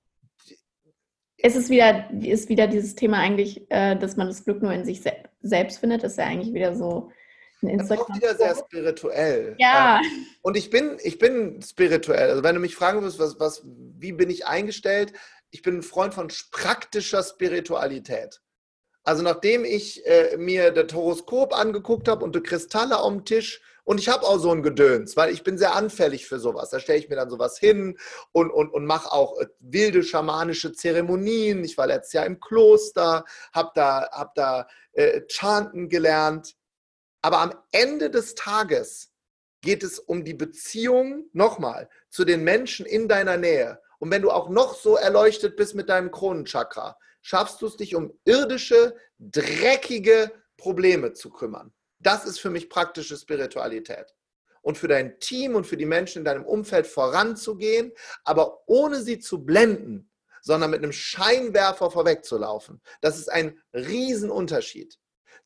ist 1.43 1.57
es 1.57 1.71
wieder, 1.71 2.09
ist 2.11 2.49
wieder 2.49 2.67
dieses 2.67 2.95
Thema 2.95 3.19
eigentlich, 3.19 3.71
äh, 3.71 3.97
dass 3.97 4.17
man 4.17 4.29
das 4.29 4.45
Glück 4.45 4.63
nur 4.63 4.73
in 4.73 4.85
sich 4.85 5.03
se 5.03 5.13
selbst 5.45 5.79
findet, 5.79 6.05
das 6.05 6.13
ist 6.13 6.19
ja 6.19 6.27
eigentlich 6.27 6.55
wieder 6.55 6.77
so 6.77 7.11
ein 7.63 7.69
Instagram. 7.69 8.07
Das 8.07 8.17
ist 8.17 8.25
auch 8.25 8.37
wieder 8.37 8.37
sehr 8.37 8.65
spirituell. 8.65 9.57
Ja. 9.59 10.01
Und 10.41 10.57
ich 10.57 10.71
bin, 10.71 10.99
ich 11.03 11.19
bin 11.19 11.61
spirituell. 11.63 12.31
Also 12.31 12.45
wenn 12.45 12.55
du 12.55 12.61
mich 12.61 12.77
fragen 12.77 13.03
wirst, 13.03 13.19
was, 13.19 13.41
was, 13.41 13.63
wie 13.65 14.13
bin 14.13 14.31
ich 14.31 14.47
eingestellt? 14.47 15.13
Ich 15.51 15.63
bin 15.63 15.79
ein 15.79 15.83
Freund 15.83 16.15
von 16.15 16.29
praktischer 16.53 17.25
Spiritualität. 17.25 18.41
Also 19.03 19.25
nachdem 19.25 19.65
ich 19.65 20.07
äh, 20.07 20.37
mir 20.37 20.71
das 20.71 20.95
Horoskop 20.95 21.59
angeguckt 21.59 22.07
habe 22.07 22.25
und 22.25 22.37
die 22.37 22.41
Kristalle 22.41 22.99
am 22.99 23.25
Tisch 23.25 23.61
und 23.85 23.99
ich 23.99 24.09
habe 24.09 24.25
auch 24.25 24.39
so 24.39 24.51
ein 24.53 24.63
Gedöns, 24.63 25.17
weil 25.17 25.33
ich 25.33 25.43
bin 25.43 25.59
sehr 25.59 25.75
anfällig 25.75 26.27
für 26.27 26.39
sowas. 26.39 26.71
Da 26.71 26.79
stelle 26.79 27.01
ich 27.01 27.09
mir 27.09 27.17
dann 27.17 27.31
sowas 27.31 27.59
hin 27.59 27.99
und, 28.31 28.51
und, 28.51 28.73
und 28.73 28.87
mache 28.87 29.11
auch 29.11 29.39
äh, 29.41 29.47
wilde 29.59 30.05
schamanische 30.05 30.73
Zeremonien. 30.73 31.65
Ich 31.65 31.77
war 31.77 31.89
letztes 31.89 32.13
Jahr 32.13 32.27
im 32.27 32.39
Kloster, 32.39 33.25
habe 33.53 33.73
da, 33.75 34.09
hab 34.13 34.35
da 34.35 34.69
äh, 34.93 35.23
Chanten 35.29 35.89
gelernt. 35.89 36.55
Aber 37.23 37.39
am 37.39 37.55
Ende 37.73 38.11
des 38.11 38.35
Tages 38.35 39.11
geht 39.63 39.83
es 39.83 39.99
um 39.99 40.25
die 40.25 40.35
Beziehung, 40.35 41.29
nochmal, 41.33 41.89
zu 42.09 42.25
den 42.25 42.45
Menschen 42.45 42.87
in 42.87 43.09
deiner 43.09 43.37
Nähe. 43.37 43.81
Und 43.99 44.11
wenn 44.11 44.23
du 44.23 44.31
auch 44.31 44.49
noch 44.49 44.75
so 44.75 44.97
erleuchtet 44.97 45.57
bist 45.57 45.75
mit 45.75 45.89
deinem 45.89 46.11
Kronenchakra, 46.11 46.99
schaffst 47.21 47.63
du 47.63 47.67
es 47.67 47.77
dich 47.77 47.95
um 47.95 48.13
irdische, 48.25 48.97
dreckige 49.19 50.33
Probleme 50.57 51.13
zu 51.13 51.31
kümmern. 51.31 51.73
Das 52.03 52.25
ist 52.25 52.39
für 52.39 52.51
mich 52.51 52.69
praktische 52.69 53.17
Spiritualität. 53.17 54.15
Und 54.61 54.79
für 54.79 54.89
dein 54.89 55.19
Team 55.19 55.57
und 55.57 55.67
für 55.67 55.77
die 55.77 55.87
Menschen 55.87 56.19
in 56.19 56.25
deinem 56.25 56.45
Umfeld 56.45 56.87
voranzugehen, 56.87 57.93
aber 58.25 58.63
ohne 58.69 59.03
sie 59.03 59.19
zu 59.19 59.45
blenden, 59.45 60.13
sondern 60.41 60.71
mit 60.71 60.83
einem 60.83 60.93
Scheinwerfer 60.93 61.91
vorwegzulaufen. 61.91 62.81
Das 63.01 63.19
ist 63.19 63.31
ein 63.31 63.61
Riesenunterschied. 63.75 64.99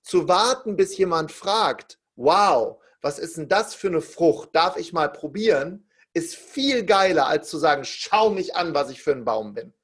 Zu 0.02 0.28
warten, 0.28 0.76
bis 0.76 0.96
jemand 0.96 1.32
fragt, 1.32 1.98
wow, 2.14 2.82
was 3.00 3.18
ist 3.18 3.36
denn 3.36 3.48
das 3.48 3.74
für 3.74 3.88
eine 3.88 4.00
Frucht? 4.00 4.50
Darf 4.54 4.76
ich 4.76 4.92
mal 4.92 5.10
probieren? 5.10 5.88
Ist 6.12 6.34
viel 6.34 6.84
geiler, 6.84 7.26
als 7.26 7.48
zu 7.48 7.58
sagen, 7.58 7.84
schau 7.84 8.30
mich 8.30 8.56
an, 8.56 8.74
was 8.74 8.90
ich 8.90 9.02
für 9.02 9.12
ein 9.12 9.24
Baum 9.24 9.54
bin. 9.54 9.74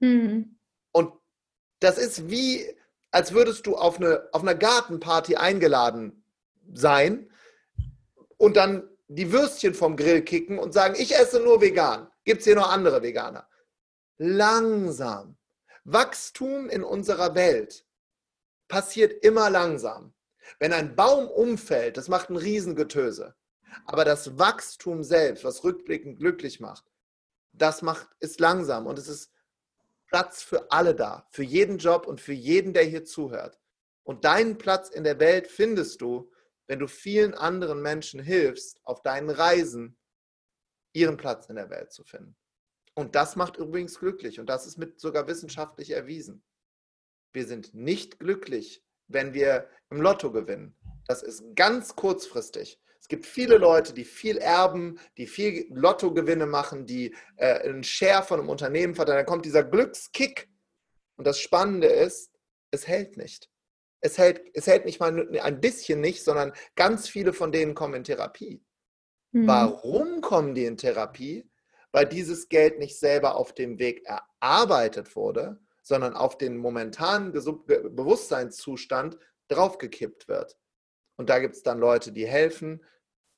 Mhm. 0.00 0.58
Und 0.92 1.12
das 1.78 1.96
ist 1.96 2.28
wie, 2.28 2.76
als 3.10 3.32
würdest 3.32 3.66
du 3.66 3.76
auf, 3.76 3.96
eine, 3.96 4.28
auf 4.32 4.42
einer 4.42 4.54
Gartenparty 4.54 5.36
eingeladen 5.36 6.24
sein 6.72 7.30
und 8.36 8.56
dann 8.56 8.88
die 9.08 9.32
Würstchen 9.32 9.74
vom 9.74 9.96
Grill 9.96 10.22
kicken 10.22 10.58
und 10.58 10.72
sagen, 10.72 10.94
ich 10.96 11.14
esse 11.16 11.40
nur 11.40 11.60
vegan. 11.60 12.08
Gibt 12.24 12.40
es 12.40 12.44
hier 12.44 12.54
noch 12.54 12.70
andere 12.70 13.02
Veganer? 13.02 13.48
Langsam. 14.18 15.36
Wachstum 15.84 16.68
in 16.68 16.84
unserer 16.84 17.34
Welt 17.34 17.84
passiert 18.68 19.24
immer 19.24 19.50
langsam. 19.50 20.14
Wenn 20.58 20.72
ein 20.72 20.94
Baum 20.94 21.26
umfällt, 21.28 21.96
das 21.96 22.08
macht 22.08 22.30
ein 22.30 22.36
Riesengetöse. 22.36 23.34
Aber 23.86 24.04
das 24.04 24.38
Wachstum 24.38 25.02
selbst, 25.02 25.44
was 25.44 25.64
rückblickend 25.64 26.18
glücklich 26.18 26.60
macht, 26.60 26.84
das 27.52 27.82
macht, 27.82 28.08
ist 28.20 28.40
langsam 28.40 28.86
und 28.86 28.98
es 28.98 29.08
ist 29.08 29.32
Platz 30.10 30.42
für 30.42 30.70
alle 30.72 30.94
da, 30.94 31.26
für 31.30 31.44
jeden 31.44 31.78
Job 31.78 32.06
und 32.06 32.20
für 32.20 32.32
jeden, 32.32 32.72
der 32.72 32.84
hier 32.84 33.04
zuhört. 33.04 33.60
Und 34.02 34.24
deinen 34.24 34.58
Platz 34.58 34.88
in 34.90 35.04
der 35.04 35.20
Welt 35.20 35.46
findest 35.46 36.00
du, 36.00 36.32
wenn 36.66 36.80
du 36.80 36.88
vielen 36.88 37.34
anderen 37.34 37.80
Menschen 37.80 38.20
hilfst, 38.20 38.80
auf 38.84 39.02
deinen 39.02 39.30
Reisen 39.30 39.96
ihren 40.92 41.16
Platz 41.16 41.46
in 41.46 41.56
der 41.56 41.70
Welt 41.70 41.92
zu 41.92 42.04
finden. 42.04 42.36
Und 42.94 43.14
das 43.14 43.36
macht 43.36 43.56
übrigens 43.56 43.98
glücklich 43.98 44.40
und 44.40 44.46
das 44.46 44.66
ist 44.66 44.76
mit 44.76 45.00
sogar 45.00 45.28
wissenschaftlich 45.28 45.90
erwiesen. 45.90 46.44
Wir 47.32 47.46
sind 47.46 47.72
nicht 47.72 48.18
glücklich, 48.18 48.84
wenn 49.06 49.32
wir 49.32 49.70
im 49.90 50.00
Lotto 50.00 50.32
gewinnen. 50.32 50.76
Das 51.06 51.22
ist 51.22 51.54
ganz 51.54 51.94
kurzfristig 51.94 52.80
gibt 53.08 53.26
viele 53.26 53.58
Leute, 53.58 53.92
die 53.92 54.04
viel 54.04 54.38
erben, 54.38 54.98
die 55.16 55.26
viel 55.26 55.66
Lottogewinne 55.70 56.46
machen, 56.46 56.86
die 56.86 57.14
äh, 57.36 57.60
einen 57.60 57.82
Share 57.82 58.22
von 58.22 58.40
einem 58.40 58.48
Unternehmen 58.48 58.94
verteilen. 58.94 59.18
Dann 59.18 59.26
kommt 59.26 59.44
dieser 59.44 59.64
Glückskick. 59.64 60.48
Und 61.16 61.26
das 61.26 61.38
Spannende 61.38 61.88
ist, 61.88 62.30
es 62.70 62.86
hält 62.86 63.16
nicht. 63.16 63.50
Es 64.00 64.16
hält, 64.16 64.42
es 64.54 64.66
hält 64.66 64.86
nicht 64.86 65.00
mal 65.00 65.28
ein 65.40 65.60
bisschen 65.60 66.00
nicht, 66.00 66.24
sondern 66.24 66.52
ganz 66.74 67.08
viele 67.08 67.32
von 67.32 67.52
denen 67.52 67.74
kommen 67.74 67.94
in 67.94 68.04
Therapie. 68.04 68.64
Mhm. 69.32 69.46
Warum 69.46 70.20
kommen 70.20 70.54
die 70.54 70.64
in 70.64 70.76
Therapie? 70.76 71.50
Weil 71.92 72.06
dieses 72.06 72.48
Geld 72.48 72.78
nicht 72.78 72.98
selber 72.98 73.34
auf 73.36 73.52
dem 73.52 73.78
Weg 73.78 74.06
erarbeitet 74.06 75.16
wurde, 75.16 75.60
sondern 75.82 76.14
auf 76.14 76.38
den 76.38 76.56
momentanen 76.56 77.32
Bewusstseinszustand 77.32 79.18
draufgekippt 79.48 80.28
wird. 80.28 80.56
Und 81.20 81.28
da 81.28 81.38
gibt 81.38 81.54
es 81.54 81.62
dann 81.62 81.78
Leute, 81.78 82.12
die 82.12 82.26
helfen, 82.26 82.82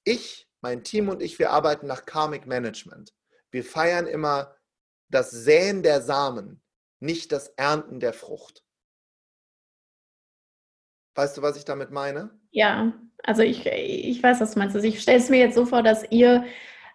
ich, 0.04 0.48
mein 0.60 0.84
Team 0.84 1.08
und 1.08 1.20
ich, 1.20 1.40
wir 1.40 1.50
arbeiten 1.50 1.88
nach 1.88 2.06
Karmic 2.06 2.46
Management. 2.46 3.12
Wir 3.50 3.64
feiern 3.64 4.06
immer 4.06 4.54
das 5.08 5.32
Säen 5.32 5.82
der 5.82 6.00
Samen, 6.00 6.62
nicht 7.00 7.32
das 7.32 7.48
Ernten 7.56 7.98
der 7.98 8.12
Frucht. 8.12 8.64
Weißt 11.16 11.36
du, 11.36 11.42
was 11.42 11.56
ich 11.56 11.64
damit 11.64 11.90
meine? 11.90 12.30
Ja, 12.52 12.92
also 13.24 13.42
ich, 13.42 13.66
ich 13.66 14.22
weiß, 14.22 14.40
was 14.40 14.52
du 14.52 14.60
meinst. 14.60 14.76
Also 14.76 14.86
ich 14.86 15.02
stelle 15.02 15.18
es 15.18 15.28
mir 15.28 15.40
jetzt 15.40 15.56
so 15.56 15.66
vor, 15.66 15.82
dass 15.82 16.08
ihr 16.12 16.44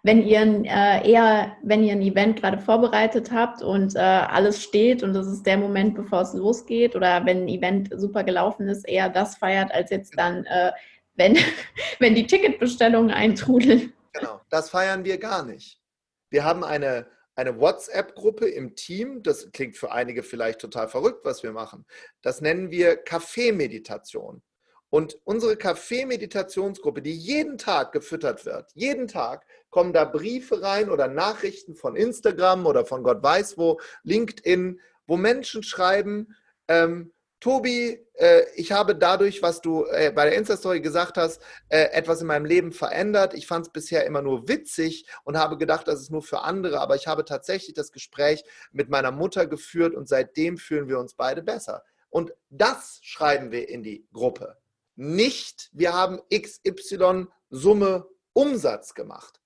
wenn 0.02 0.22
ihr 0.26 0.40
äh, 0.64 1.10
eher, 1.10 1.56
wenn 1.62 1.84
ihr 1.84 1.92
ein 1.92 2.02
Event 2.02 2.40
gerade 2.40 2.58
vorbereitet 2.58 3.30
habt 3.32 3.62
und 3.62 3.94
äh, 3.96 3.98
alles 3.98 4.62
steht 4.62 5.02
und 5.02 5.12
das 5.12 5.26
ist 5.26 5.44
der 5.44 5.56
Moment, 5.56 5.94
bevor 5.94 6.22
es 6.22 6.34
losgeht, 6.34 6.94
oder 6.94 7.24
wenn 7.26 7.44
ein 7.44 7.48
Event 7.48 7.90
super 7.94 8.24
gelaufen 8.24 8.68
ist, 8.68 8.88
eher 8.88 9.08
das 9.08 9.36
feiert, 9.36 9.72
als 9.72 9.90
jetzt 9.90 10.16
dann, 10.16 10.44
äh, 10.44 10.72
wenn, 11.14 11.36
wenn 11.98 12.14
die 12.14 12.26
Ticketbestellungen 12.26 13.10
eintrudeln. 13.10 13.92
Genau, 14.12 14.40
das 14.50 14.70
feiern 14.70 15.04
wir 15.04 15.18
gar 15.18 15.44
nicht. 15.44 15.80
Wir 16.30 16.44
haben 16.44 16.64
eine, 16.64 17.06
eine 17.34 17.58
WhatsApp-Gruppe 17.58 18.48
im 18.48 18.74
Team. 18.74 19.22
Das 19.22 19.50
klingt 19.52 19.76
für 19.76 19.92
einige 19.92 20.22
vielleicht 20.22 20.60
total 20.60 20.88
verrückt, 20.88 21.24
was 21.24 21.42
wir 21.42 21.52
machen. 21.52 21.86
Das 22.22 22.40
nennen 22.40 22.70
wir 22.70 22.96
Kaffeemeditation. 22.96 24.42
Und 24.90 25.18
unsere 25.24 25.56
Kaffee-Meditationsgruppe, 25.56 27.02
die 27.02 27.14
jeden 27.14 27.58
Tag 27.58 27.92
gefüttert 27.92 28.46
wird, 28.46 28.70
jeden 28.74 29.06
Tag 29.06 29.44
kommen 29.70 29.92
da 29.92 30.04
Briefe 30.04 30.62
rein 30.62 30.90
oder 30.90 31.08
Nachrichten 31.08 31.74
von 31.74 31.96
Instagram 31.96 32.66
oder 32.66 32.84
von 32.84 33.02
Gott 33.02 33.22
weiß 33.22 33.58
wo, 33.58 33.80
LinkedIn, 34.02 34.80
wo 35.06 35.16
Menschen 35.16 35.62
schreiben, 35.62 36.34
ähm, 36.68 37.12
Tobi, 37.40 38.04
äh, 38.14 38.42
ich 38.56 38.72
habe 38.72 38.96
dadurch, 38.96 39.42
was 39.42 39.60
du 39.60 39.84
äh, 39.84 40.10
bei 40.10 40.24
der 40.24 40.36
Insta-Story 40.36 40.80
gesagt 40.80 41.16
hast, 41.16 41.40
äh, 41.68 41.84
etwas 41.92 42.20
in 42.20 42.26
meinem 42.26 42.44
Leben 42.44 42.72
verändert. 42.72 43.32
Ich 43.32 43.46
fand 43.46 43.66
es 43.66 43.72
bisher 43.72 44.04
immer 44.06 44.22
nur 44.22 44.48
witzig 44.48 45.06
und 45.22 45.36
habe 45.36 45.56
gedacht, 45.56 45.86
das 45.86 46.00
ist 46.00 46.10
nur 46.10 46.22
für 46.22 46.40
andere, 46.40 46.80
aber 46.80 46.96
ich 46.96 47.06
habe 47.06 47.24
tatsächlich 47.24 47.74
das 47.74 47.92
Gespräch 47.92 48.42
mit 48.72 48.88
meiner 48.88 49.12
Mutter 49.12 49.46
geführt 49.46 49.94
und 49.94 50.08
seitdem 50.08 50.58
fühlen 50.58 50.88
wir 50.88 50.98
uns 50.98 51.14
beide 51.14 51.42
besser. 51.42 51.84
Und 52.10 52.32
das 52.50 52.98
schreiben 53.02 53.52
wir 53.52 53.68
in 53.68 53.84
die 53.84 54.08
Gruppe. 54.12 54.56
Nicht, 54.96 55.70
wir 55.72 55.92
haben 55.92 56.20
XY 56.34 57.26
Summe 57.50 58.08
Umsatz 58.32 58.94
gemacht, 58.94 59.40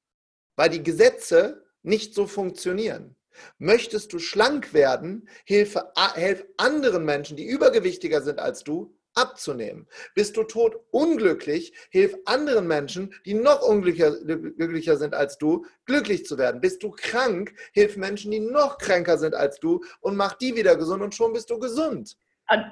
weil 0.57 0.70
die 0.70 0.82
Gesetze 0.82 1.64
nicht 1.82 2.14
so 2.14 2.26
funktionieren. 2.26 3.16
Möchtest 3.59 4.12
du 4.12 4.18
schlank 4.18 4.74
werden, 4.74 5.28
hilfe, 5.44 5.92
hilf 6.14 6.44
anderen 6.59 7.05
Menschen, 7.05 7.36
die 7.36 7.46
übergewichtiger 7.46 8.20
sind 8.20 8.38
als 8.38 8.62
du, 8.62 8.94
abzunehmen. 9.14 9.86
Bist 10.14 10.36
du 10.36 10.44
tot 10.44 10.76
unglücklich, 10.90 11.72
hilf 11.90 12.16
anderen 12.24 12.66
Menschen, 12.66 13.14
die 13.26 13.34
noch 13.34 13.62
unglücklicher 13.62 14.96
sind 14.96 15.14
als 15.14 15.38
du, 15.38 15.66
glücklich 15.86 16.24
zu 16.24 16.38
werden. 16.38 16.61
Bist 16.61 16.82
du 16.82 16.90
krank, 16.90 17.55
hilf 17.72 17.96
Menschen, 17.96 18.30
die 18.30 18.40
noch 18.40 18.78
kränker 18.78 19.18
sind 19.18 19.34
als 19.34 19.59
du 19.61 19.80
und 20.00 20.16
mach 20.16 20.34
die 20.34 20.55
wieder 20.57 20.76
gesund 20.76 21.03
und 21.03 21.14
schon 21.14 21.32
bist 21.32 21.50
du 21.50 21.59
gesund. 21.59 22.16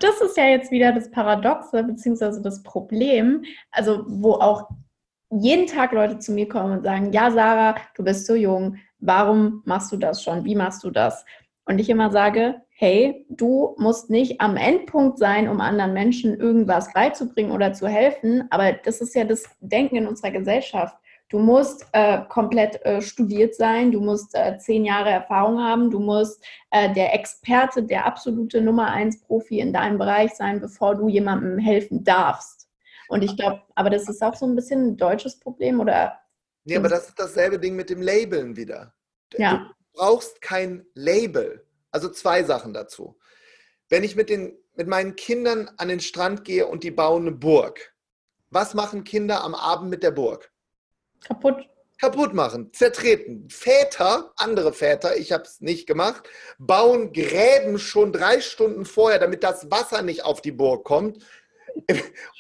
Das 0.01 0.21
ist 0.21 0.37
ja 0.37 0.49
jetzt 0.49 0.71
wieder 0.71 0.93
das 0.93 1.11
Paradoxe 1.11 1.83
beziehungsweise 1.85 2.43
das 2.43 2.63
Problem, 2.63 3.45
also 3.71 4.05
wo 4.07 4.35
auch 4.35 4.69
jeden 5.31 5.67
Tag 5.67 5.93
Leute 5.93 6.19
zu 6.19 6.33
mir 6.33 6.49
kommen 6.49 6.79
und 6.79 6.85
sagen, 6.85 7.13
ja 7.13 7.31
Sarah, 7.31 7.77
du 7.95 8.05
bist 8.05 8.27
so 8.27 8.35
jung, 8.35 8.77
warum 8.99 9.63
machst 9.65 9.93
du 9.93 9.97
das 9.97 10.23
schon? 10.23 10.45
Wie 10.45 10.55
machst 10.55 10.83
du 10.85 10.91
das? 10.91 11.25
Und 11.65 11.79
ich 11.79 11.89
immer 11.89 12.11
sage, 12.11 12.63
hey, 12.71 13.27
du 13.29 13.77
musst 13.79 14.11
nicht 14.11 14.41
am 14.41 14.57
Endpunkt 14.57 15.19
sein, 15.19 15.49
um 15.49 15.61
anderen 15.61 15.93
Menschen 15.93 16.39
irgendwas 16.41 16.93
beizubringen 16.93 17.53
oder 17.53 17.73
zu 17.73 17.87
helfen, 17.87 18.45
aber 18.51 18.73
das 18.73 19.01
ist 19.01 19.15
ja 19.15 19.25
das 19.25 19.45
Denken 19.61 19.97
in 19.97 20.07
unserer 20.09 20.31
Gesellschaft. 20.31 20.97
Du 21.29 21.39
musst 21.39 21.87
äh, 21.93 22.23
komplett 22.29 22.85
äh, 22.85 23.01
studiert 23.01 23.55
sein, 23.55 23.93
du 23.93 24.01
musst 24.01 24.35
äh, 24.35 24.59
zehn 24.59 24.85
Jahre 24.85 25.11
Erfahrung 25.11 25.63
haben, 25.63 25.89
du 25.89 26.01
musst 26.01 26.45
äh, 26.73 26.93
der 26.93 27.15
Experte, 27.15 27.85
der 27.85 28.05
absolute 28.05 28.61
Nummer 28.61 28.91
eins 28.91 29.21
Profi 29.21 29.61
in 29.61 29.73
deinem 29.73 29.97
Bereich 29.97 30.33
sein, 30.35 30.59
bevor 30.61 30.97
du 30.97 31.09
jemandem 31.09 31.59
helfen 31.59 32.03
darfst. 32.03 32.60
Und 33.11 33.23
ich 33.23 33.37
glaube, 33.37 33.61
aber 33.75 33.91
das 33.91 34.09
ist 34.09 34.23
auch 34.23 34.37
so 34.37 34.47
ein 34.47 34.55
bisschen 34.55 34.91
ein 34.91 34.97
deutsches 34.97 35.41
Problem 35.41 35.81
oder 35.81 36.17
Nee, 36.65 36.77
aber 36.77 36.89
das 36.89 37.09
ist 37.09 37.19
dasselbe 37.19 37.59
Ding 37.59 37.75
mit 37.75 37.91
dem 37.91 38.01
Labeln 38.01 38.57
wieder. 38.57 38.95
Ja. 39.37 39.75
Du 39.93 39.99
brauchst 39.99 40.41
kein 40.41 40.87
Label. 40.95 41.67
Also 41.91 42.09
zwei 42.09 42.45
Sachen 42.45 42.73
dazu. 42.73 43.19
Wenn 43.89 44.05
ich 44.05 44.15
mit, 44.15 44.31
den, 44.31 44.57
mit 44.77 44.87
meinen 44.87 45.17
Kindern 45.17 45.69
an 45.79 45.89
den 45.89 45.99
Strand 45.99 46.45
gehe 46.45 46.69
und 46.69 46.85
die 46.85 46.93
bauen 46.93 47.23
eine 47.23 47.33
Burg, 47.33 47.95
was 48.51 48.75
machen 48.75 49.03
Kinder 49.03 49.43
am 49.43 49.57
Abend 49.57 49.91
mit 49.91 50.05
der 50.05 50.13
Burg? 50.13 50.53
Kaputt. 51.25 51.67
Kaputt 51.99 52.33
machen, 52.33 52.73
zertreten. 52.73 53.51
Väter, 53.51 54.33
andere 54.37 54.73
Väter, 54.73 55.17
ich 55.17 55.33
habe 55.33 55.43
es 55.43 55.61
nicht 55.61 55.87
gemacht, 55.87 56.29
bauen 56.59 57.13
Gräben 57.13 57.79
schon 57.79 58.13
drei 58.13 58.41
Stunden 58.41 58.85
vorher, 58.85 59.19
damit 59.19 59.43
das 59.43 59.71
Wasser 59.71 60.03
nicht 60.03 60.25
auf 60.25 60.41
die 60.41 60.53
Burg 60.53 60.85
kommt. 60.85 61.23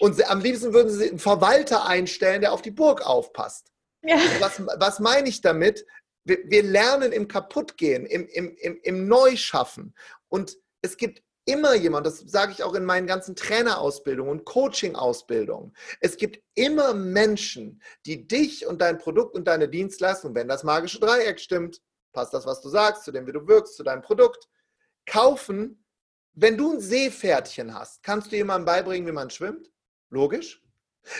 Und 0.00 0.30
am 0.30 0.40
liebsten 0.40 0.72
würden 0.72 0.90
sie 0.90 1.10
einen 1.10 1.18
Verwalter 1.18 1.86
einstellen, 1.86 2.40
der 2.40 2.52
auf 2.52 2.62
die 2.62 2.70
Burg 2.70 3.06
aufpasst. 3.06 3.72
Ja. 4.02 4.18
Was, 4.38 4.60
was 4.78 5.00
meine 5.00 5.28
ich 5.28 5.40
damit? 5.40 5.86
Wir, 6.24 6.38
wir 6.44 6.62
lernen 6.62 7.12
im 7.12 7.28
Kaputtgehen, 7.28 8.06
im, 8.06 8.26
im, 8.28 8.56
im, 8.56 8.78
im 8.82 9.08
Neuschaffen. 9.08 9.94
Und 10.28 10.56
es 10.82 10.96
gibt 10.96 11.22
immer 11.44 11.74
jemand, 11.74 12.06
das 12.06 12.18
sage 12.20 12.52
ich 12.52 12.62
auch 12.62 12.74
in 12.74 12.84
meinen 12.84 13.06
ganzen 13.06 13.34
Trainerausbildungen 13.34 14.30
und 14.30 14.44
Coaching-Ausbildungen, 14.44 15.74
es 16.00 16.16
gibt 16.16 16.40
immer 16.54 16.94
Menschen, 16.94 17.82
die 18.06 18.26
dich 18.28 18.66
und 18.66 18.80
dein 18.80 18.98
Produkt 18.98 19.34
und 19.34 19.46
deine 19.46 19.68
Dienstleistung, 19.68 20.34
wenn 20.34 20.48
das 20.48 20.62
magische 20.62 21.00
Dreieck 21.00 21.40
stimmt, 21.40 21.80
passt 22.12 22.34
das, 22.34 22.46
was 22.46 22.60
du 22.60 22.68
sagst, 22.68 23.04
zu 23.04 23.12
dem, 23.12 23.26
wie 23.26 23.32
du 23.32 23.46
wirkst, 23.46 23.76
zu 23.76 23.82
deinem 23.82 24.02
Produkt, 24.02 24.48
kaufen. 25.06 25.79
Wenn 26.34 26.56
du 26.56 26.72
ein 26.72 26.80
Seepferdchen 26.80 27.74
hast, 27.74 28.02
kannst 28.02 28.30
du 28.30 28.36
jemandem 28.36 28.66
beibringen, 28.66 29.06
wie 29.06 29.12
man 29.12 29.30
schwimmt? 29.30 29.70
Logisch. 30.10 30.62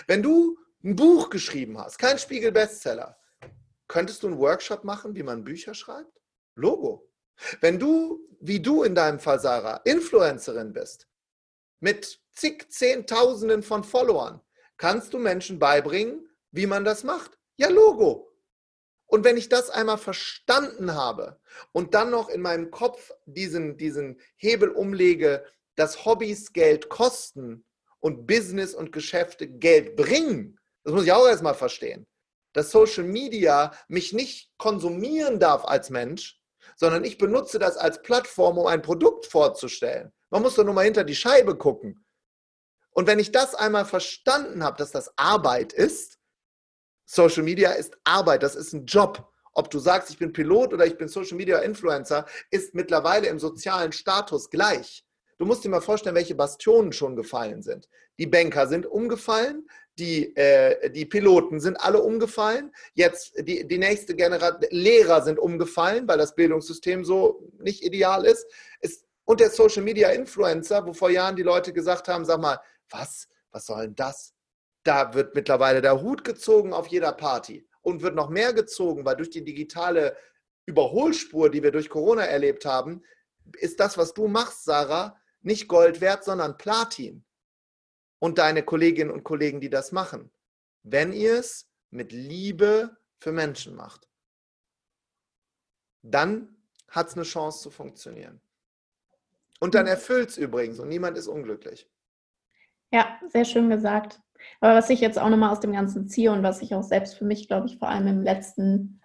Wenn 0.06 0.22
du 0.22 0.58
ein 0.84 0.96
Buch 0.96 1.30
geschrieben 1.30 1.78
hast, 1.78 1.98
kein 1.98 2.18
Spiegel-Bestseller, 2.18 3.18
könntest 3.88 4.22
du 4.22 4.28
einen 4.28 4.38
Workshop 4.38 4.84
machen, 4.84 5.14
wie 5.14 5.22
man 5.22 5.44
Bücher 5.44 5.74
schreibt? 5.74 6.20
Logo. 6.54 7.10
Wenn 7.60 7.78
du, 7.78 8.20
wie 8.40 8.60
du 8.60 8.82
in 8.82 8.94
deinem 8.94 9.18
Fall, 9.18 9.40
Sarah, 9.40 9.80
Influencerin 9.84 10.72
bist, 10.72 11.08
mit 11.80 12.20
zig 12.32 12.70
Zehntausenden 12.70 13.62
von 13.62 13.82
Followern, 13.82 14.40
kannst 14.76 15.12
du 15.12 15.18
Menschen 15.18 15.58
beibringen, 15.58 16.28
wie 16.52 16.66
man 16.66 16.84
das 16.84 17.04
macht. 17.04 17.38
Ja, 17.56 17.68
Logo. 17.68 18.29
Und 19.10 19.24
wenn 19.24 19.36
ich 19.36 19.48
das 19.48 19.70
einmal 19.70 19.98
verstanden 19.98 20.94
habe 20.94 21.40
und 21.72 21.94
dann 21.94 22.10
noch 22.10 22.28
in 22.28 22.40
meinem 22.40 22.70
Kopf 22.70 23.10
diesen, 23.26 23.76
diesen 23.76 24.20
Hebel 24.36 24.68
umlege, 24.68 25.44
dass 25.74 26.04
Hobbys 26.04 26.52
Geld 26.52 26.88
kosten 26.88 27.66
und 27.98 28.28
Business 28.28 28.72
und 28.72 28.92
Geschäfte 28.92 29.48
Geld 29.48 29.96
bringen, 29.96 30.60
das 30.84 30.94
muss 30.94 31.04
ich 31.04 31.12
auch 31.12 31.26
erstmal 31.26 31.56
verstehen. 31.56 32.06
Dass 32.52 32.70
Social 32.70 33.02
Media 33.02 33.72
mich 33.88 34.12
nicht 34.12 34.52
konsumieren 34.58 35.40
darf 35.40 35.64
als 35.64 35.90
Mensch, 35.90 36.40
sondern 36.76 37.02
ich 37.02 37.18
benutze 37.18 37.58
das 37.58 37.76
als 37.76 38.02
Plattform, 38.02 38.58
um 38.58 38.68
ein 38.68 38.80
Produkt 38.80 39.26
vorzustellen. 39.26 40.12
Man 40.30 40.42
muss 40.42 40.54
doch 40.54 40.64
nur 40.64 40.74
mal 40.74 40.84
hinter 40.84 41.02
die 41.02 41.16
Scheibe 41.16 41.58
gucken. 41.58 42.06
Und 42.90 43.08
wenn 43.08 43.18
ich 43.18 43.32
das 43.32 43.56
einmal 43.56 43.86
verstanden 43.86 44.62
habe, 44.62 44.76
dass 44.76 44.92
das 44.92 45.12
Arbeit 45.18 45.72
ist, 45.72 46.19
Social 47.12 47.42
Media 47.42 47.72
ist 47.72 47.98
Arbeit, 48.04 48.44
das 48.44 48.54
ist 48.54 48.72
ein 48.72 48.86
Job. 48.86 49.26
Ob 49.52 49.68
du 49.68 49.80
sagst, 49.80 50.10
ich 50.10 50.18
bin 50.18 50.32
Pilot 50.32 50.72
oder 50.72 50.86
ich 50.86 50.96
bin 50.96 51.08
Social 51.08 51.36
Media 51.36 51.58
Influencer, 51.58 52.24
ist 52.52 52.72
mittlerweile 52.72 53.26
im 53.26 53.40
sozialen 53.40 53.90
Status 53.90 54.48
gleich. 54.48 55.04
Du 55.36 55.44
musst 55.44 55.64
dir 55.64 55.70
mal 55.70 55.80
vorstellen, 55.80 56.14
welche 56.14 56.36
Bastionen 56.36 56.92
schon 56.92 57.16
gefallen 57.16 57.62
sind. 57.62 57.88
Die 58.20 58.28
Banker 58.28 58.68
sind 58.68 58.86
umgefallen, 58.86 59.68
die, 59.98 60.36
äh, 60.36 60.88
die 60.90 61.04
Piloten 61.04 61.58
sind 61.58 61.80
alle 61.80 62.00
umgefallen. 62.00 62.72
Jetzt 62.94 63.32
die, 63.40 63.66
die 63.66 63.78
nächste 63.78 64.14
Generation, 64.14 64.62
Lehrer 64.70 65.22
sind 65.22 65.40
umgefallen, 65.40 66.06
weil 66.06 66.18
das 66.18 66.36
Bildungssystem 66.36 67.04
so 67.04 67.50
nicht 67.58 67.82
ideal 67.82 68.24
ist. 68.24 68.46
ist. 68.80 69.04
Und 69.24 69.40
der 69.40 69.50
Social 69.50 69.82
Media 69.82 70.10
Influencer, 70.10 70.86
wo 70.86 70.92
vor 70.92 71.10
Jahren 71.10 71.34
die 71.34 71.42
Leute 71.42 71.72
gesagt 71.72 72.06
haben, 72.06 72.24
sag 72.24 72.40
mal, 72.40 72.60
was, 72.88 73.26
was 73.50 73.66
soll 73.66 73.86
denn 73.86 73.96
das? 73.96 74.32
Da 74.82 75.14
wird 75.14 75.34
mittlerweile 75.34 75.82
der 75.82 76.00
Hut 76.00 76.24
gezogen 76.24 76.72
auf 76.72 76.86
jeder 76.86 77.12
Party 77.12 77.68
und 77.82 78.02
wird 78.02 78.14
noch 78.14 78.30
mehr 78.30 78.52
gezogen, 78.52 79.04
weil 79.04 79.16
durch 79.16 79.30
die 79.30 79.44
digitale 79.44 80.16
Überholspur, 80.66 81.50
die 81.50 81.62
wir 81.62 81.70
durch 81.70 81.90
Corona 81.90 82.22
erlebt 82.22 82.64
haben, 82.64 83.02
ist 83.58 83.80
das, 83.80 83.98
was 83.98 84.14
du 84.14 84.28
machst, 84.28 84.64
Sarah, 84.64 85.18
nicht 85.42 85.68
Gold 85.68 86.00
wert, 86.00 86.24
sondern 86.24 86.56
Platin 86.56 87.24
und 88.18 88.38
deine 88.38 88.62
Kolleginnen 88.62 89.10
und 89.10 89.24
Kollegen, 89.24 89.60
die 89.60 89.70
das 89.70 89.92
machen, 89.92 90.30
wenn 90.82 91.12
ihr 91.12 91.38
es 91.38 91.68
mit 91.90 92.12
Liebe 92.12 92.96
für 93.18 93.32
Menschen 93.32 93.74
macht. 93.74 94.08
Dann 96.02 96.56
hat 96.88 97.08
es 97.08 97.14
eine 97.14 97.24
Chance 97.24 97.62
zu 97.62 97.70
funktionieren. 97.70 98.40
Und 99.60 99.74
dann 99.74 99.84
mhm. 99.84 99.92
erfüllt 99.92 100.30
es 100.30 100.38
übrigens 100.38 100.78
und 100.78 100.88
niemand 100.88 101.18
ist 101.18 101.26
unglücklich. 101.26 101.88
Ja, 102.92 103.20
sehr 103.28 103.44
schön 103.44 103.70
gesagt. 103.70 104.20
Aber 104.60 104.74
was 104.74 104.90
ich 104.90 105.00
jetzt 105.00 105.18
auch 105.18 105.28
nochmal 105.28 105.50
aus 105.50 105.60
dem 105.60 105.72
Ganzen 105.72 106.08
ziehe 106.08 106.32
und 106.32 106.42
was 106.42 106.62
ich 106.62 106.74
auch 106.74 106.82
selbst 106.82 107.16
für 107.16 107.24
mich, 107.24 107.48
glaube 107.48 107.66
ich, 107.66 107.78
vor 107.78 107.88
allem 107.88 108.06
im 108.06 108.22
letzten 108.22 109.00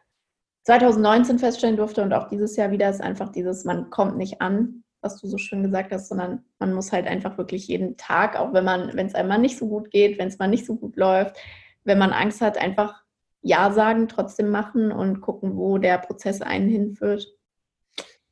2019 0.63 1.39
feststellen 1.39 1.77
durfte 1.77 2.01
und 2.01 2.13
auch 2.13 2.27
dieses 2.27 2.55
Jahr 2.55 2.71
wieder, 2.71 2.89
ist 2.89 3.01
einfach 3.01 3.29
dieses, 3.31 3.65
man 3.65 3.89
kommt 3.89 4.17
nicht 4.17 4.41
an 4.41 4.83
was 5.05 5.21
du 5.21 5.27
so 5.27 5.37
schön 5.37 5.63
gesagt 5.63 5.93
hast, 5.93 6.09
sondern 6.09 6.43
man 6.59 6.73
muss 6.73 6.91
halt 6.91 7.05
einfach 7.05 7.37
wirklich 7.37 7.67
jeden 7.67 7.95
Tag, 7.95 8.37
auch 8.37 8.53
wenn 8.53 8.65
man, 8.65 8.91
wenn 8.95 9.05
es 9.05 9.13
einem 9.13 9.29
mal 9.29 9.37
nicht 9.37 9.57
so 9.57 9.69
gut 9.69 9.91
geht, 9.91 10.17
wenn 10.17 10.27
es 10.27 10.39
mal 10.39 10.47
nicht 10.47 10.65
so 10.65 10.75
gut 10.75 10.97
läuft, 10.97 11.37
wenn 11.83 11.99
man 11.99 12.11
Angst 12.11 12.41
hat, 12.41 12.57
einfach 12.57 13.03
Ja 13.41 13.71
sagen, 13.71 14.07
trotzdem 14.07 14.49
machen 14.49 14.91
und 14.91 15.21
gucken, 15.21 15.55
wo 15.55 15.77
der 15.77 15.99
Prozess 15.99 16.41
einen 16.41 16.67
hinführt. 16.67 17.27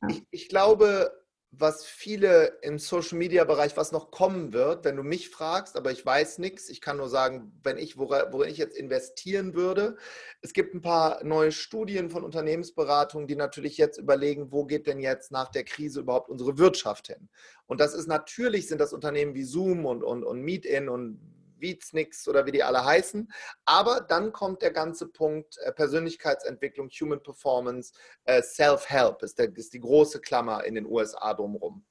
Ja. 0.02 0.08
Ich, 0.10 0.24
ich 0.32 0.50
glaube, 0.50 1.12
was 1.56 1.86
viele 1.86 2.58
im 2.64 2.80
Social 2.80 3.18
Media 3.18 3.44
Bereich, 3.44 3.78
was 3.78 3.92
noch 3.92 4.10
kommen 4.10 4.54
wird, 4.54 4.86
wenn 4.86 4.96
du 4.96 5.04
mich 5.04 5.30
fragst, 5.30 5.78
aber 5.78 5.92
ich 5.92 6.04
weiß 6.04 6.40
nichts. 6.40 6.68
Ich 6.68 6.82
kann 6.82 6.98
nur 6.98 7.10
sagen, 7.10 7.52
wenn 7.62 7.78
ich, 7.78 7.98
worin 7.98 8.50
ich 8.50 8.58
jetzt 8.58 8.76
investieren 8.76 9.54
würde. 9.54 9.96
Es 10.42 10.54
gibt 10.54 10.74
ein 10.74 10.82
paar 10.82 11.24
neue 11.24 11.52
Studien 11.52 12.10
von 12.10 12.24
Unternehmensberatungen, 12.24 13.28
die 13.28 13.36
natürlich 13.36 13.78
jetzt 13.78 14.00
überlegen, 14.00 14.52
wo 14.52 14.66
geht 14.66 14.88
denn 14.88 15.00
jetzt 15.00 15.32
nach 15.32 15.50
der 15.50 15.64
Krise 15.64 16.00
überhaupt 16.00 16.30
unsere 16.30 16.58
Wirtschaft 16.58 17.08
hin? 17.08 17.30
Und 17.68 17.80
das 17.80 17.94
ist 17.94 18.08
natürlich, 18.08 18.68
sind 18.68 18.82
das 18.82 18.92
Unternehmen 18.92 19.36
wie 19.36 19.44
Zoom 19.44 19.86
und, 19.86 20.04
und, 20.04 20.24
und 20.24 20.42
Meetin 20.42 20.90
und 20.90 21.20
Beatsnix 21.64 22.28
oder 22.28 22.46
wie 22.46 22.52
die 22.52 22.62
alle 22.62 22.84
heißen. 22.84 23.32
Aber 23.64 24.02
dann 24.02 24.34
kommt 24.34 24.62
der 24.62 24.72
ganze 24.72 25.08
Punkt 25.08 25.58
äh, 25.60 25.72
Persönlichkeitsentwicklung, 25.72 26.90
Human 26.90 27.24
Performance, 27.24 27.94
äh, 28.26 28.42
Self-Help 28.42 29.24
ist, 29.24 29.40
ist 29.40 29.74
die 29.74 29.80
große 29.80 30.20
Klammer 30.20 30.66
in 30.66 30.76
den 30.76 30.86
USA 30.86 31.34
drumherum. 31.34 31.86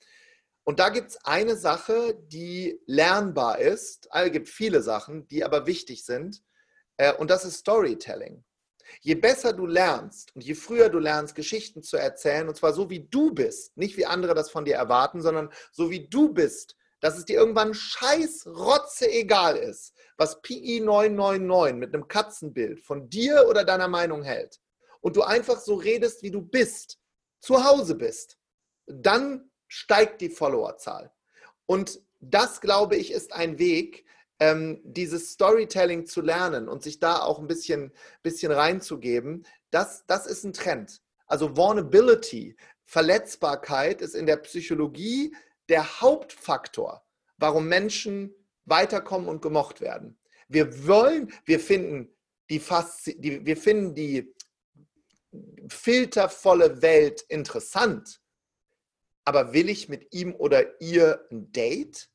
Und 0.65 0.79
da 0.79 0.91
gibt 0.91 1.11
es 1.11 1.25
eine 1.25 1.57
Sache, 1.57 2.15
die 2.27 2.79
lernbar 2.87 3.59
ist. 3.59 4.09
Es 4.13 4.33
gibt 4.33 4.49
viele 4.49 4.83
Sachen, 4.83 5.27
die 5.29 5.43
aber 5.43 5.67
wichtig 5.67 6.05
sind. 6.05 6.43
Äh, 6.99 7.15
und 7.15 7.31
das 7.31 7.47
ist 7.47 7.61
Storytelling. 7.61 8.45
Je 9.01 9.15
besser 9.15 9.55
du 9.55 9.67
lernst 9.67 10.37
und 10.37 10.45
je 10.45 10.55
früher 10.55 10.91
du 10.91 10.99
lernst, 10.99 11.35
Geschichten 11.35 11.83
zu 11.83 11.97
erzählen, 11.97 12.47
und 12.47 12.57
zwar 12.57 12.75
so 12.75 12.91
wie 12.91 13.09
du 13.09 13.33
bist, 13.33 13.75
nicht 13.77 13.97
wie 13.97 14.05
andere 14.05 14.35
das 14.35 14.51
von 14.51 14.67
dir 14.67 14.75
erwarten, 14.75 15.23
sondern 15.23 15.51
so 15.71 15.91
wie 15.91 16.09
du 16.09 16.35
bist, 16.35 16.77
dass 17.03 17.19
es 17.19 17.25
dir 17.25 17.37
irgendwann 17.37 17.75
scheiß 17.75 18.47
Rotze 18.47 19.11
egal 19.11 19.57
ist, 19.57 19.93
was 20.17 20.41
PI 20.41 20.81
999 20.81 21.77
mit 21.77 21.93
einem 21.93 22.07
Katzenbild 22.07 22.81
von 22.81 23.11
dir 23.11 23.47
oder 23.49 23.65
deiner 23.65 23.89
Meinung 23.89 24.23
hält 24.23 24.61
und 25.01 25.17
du 25.17 25.23
einfach 25.23 25.61
so 25.61 25.75
redest, 25.75 26.23
wie 26.23 26.31
du 26.31 26.41
bist, 26.41 26.99
zu 27.41 27.65
Hause 27.65 27.97
bist, 27.97 28.39
dann 28.87 29.51
steigt 29.67 30.21
die 30.21 30.31
Followerzahl. 30.31 31.13
Und 31.67 32.01
das, 32.21 32.61
glaube 32.61 32.97
ich, 32.97 33.11
ist 33.11 33.33
ein 33.33 33.59
Weg, 33.59 34.05
ähm, 34.39 34.81
dieses 34.85 35.33
Storytelling 35.33 36.07
zu 36.07 36.21
lernen 36.21 36.69
und 36.69 36.85
sich 36.85 37.01
da 37.01 37.21
auch 37.21 37.41
ein 37.41 37.49
bisschen, 37.49 37.93
bisschen 38.23 38.53
reinzugeben. 38.53 39.45
Das, 39.73 40.05
das 40.07 40.27
ist 40.27 40.45
ein 40.45 40.53
Trend. 40.53 41.03
Also 41.27 41.57
Vulnerability, 41.57 42.57
Verletzbarkeit 42.85 44.03
ist 44.03 44.15
in 44.15 44.27
der 44.27 44.37
Psychologie 44.37 45.35
der 45.73 46.03
Hauptfaktor, 46.03 47.03
warum 47.39 47.67
Menschen 47.67 48.35
weiterkommen 48.67 49.27
und 49.27 49.41
gemocht 49.41 49.81
werden. 49.81 50.21
Wir 50.47 50.87
wollen, 50.87 51.33
wir 51.47 51.59
finden 51.59 52.15
die, 52.51 52.61
Faszi 52.61 53.19
die, 53.19 53.47
wir 53.47 53.57
finden 53.57 53.95
die 53.95 54.35
filtervolle 55.69 56.83
Welt 56.83 57.23
interessant. 57.23 58.21
Aber 59.25 59.55
will 59.55 59.71
ich 59.71 59.89
mit 59.89 60.13
ihm 60.13 60.35
oder 60.35 60.79
ihr 60.83 61.27
ein 61.31 61.51
Date? 61.53 62.11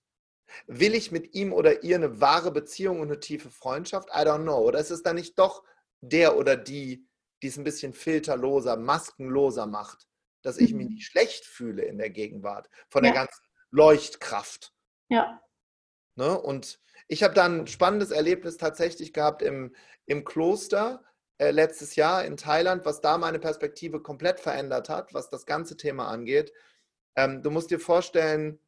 Will 0.68 0.94
ich 0.94 1.12
mit 1.12 1.34
ihm 1.34 1.52
oder 1.52 1.84
ihr 1.84 1.96
eine 1.96 2.22
wahre 2.22 2.52
Beziehung 2.52 3.00
und 3.00 3.08
eine 3.08 3.20
tiefe 3.20 3.50
Freundschaft? 3.50 4.10
I 4.10 4.20
don't 4.20 4.44
know. 4.44 4.60
Oder 4.60 4.78
ist 4.78 4.92
es 4.92 5.02
dann 5.02 5.16
nicht 5.16 5.40
doch 5.40 5.64
der 6.02 6.38
oder 6.38 6.56
die, 6.56 7.08
die 7.42 7.48
es 7.48 7.58
ein 7.58 7.64
bisschen 7.64 7.94
filterloser, 7.94 8.78
maskenloser 8.78 9.66
macht? 9.66 10.08
dass 10.48 10.58
ich 10.58 10.74
mich 10.74 10.88
mhm. 10.88 10.94
nicht 10.94 11.06
schlecht 11.06 11.46
fühle 11.46 11.84
in 11.84 11.98
der 11.98 12.10
Gegenwart 12.10 12.70
von 12.90 13.04
ja. 13.04 13.12
der 13.12 13.26
ganzen 13.26 13.44
Leuchtkraft. 13.72 14.74
Ja. 15.10 15.42
Ne? 16.16 16.40
Und 16.40 16.80
ich 17.08 17.24
habe 17.24 17.34
dann 17.34 17.62
ein 17.62 17.68
spannendes 17.68 18.12
Erlebnis 18.12 18.58
tatsächlich 18.58 19.14
gehabt 19.14 19.42
im, 19.42 19.76
im 20.06 20.26
Kloster 20.26 21.04
äh, 21.38 21.52
letztes 21.52 21.96
Jahr 21.96 22.26
in 22.26 22.38
Thailand, 22.38 22.86
was 22.86 23.02
da 23.02 23.18
meine 23.18 23.40
Perspektive 23.40 24.02
komplett 24.02 24.40
verändert 24.40 24.90
hat, 24.90 25.14
was 25.14 25.30
das 25.30 25.46
ganze 25.46 25.78
Thema 25.78 26.08
angeht. 26.08 26.52
Ähm, 27.16 27.44
du 27.44 27.52
musst 27.52 27.72
dir 27.72 27.80
vorstellen, 27.80 28.60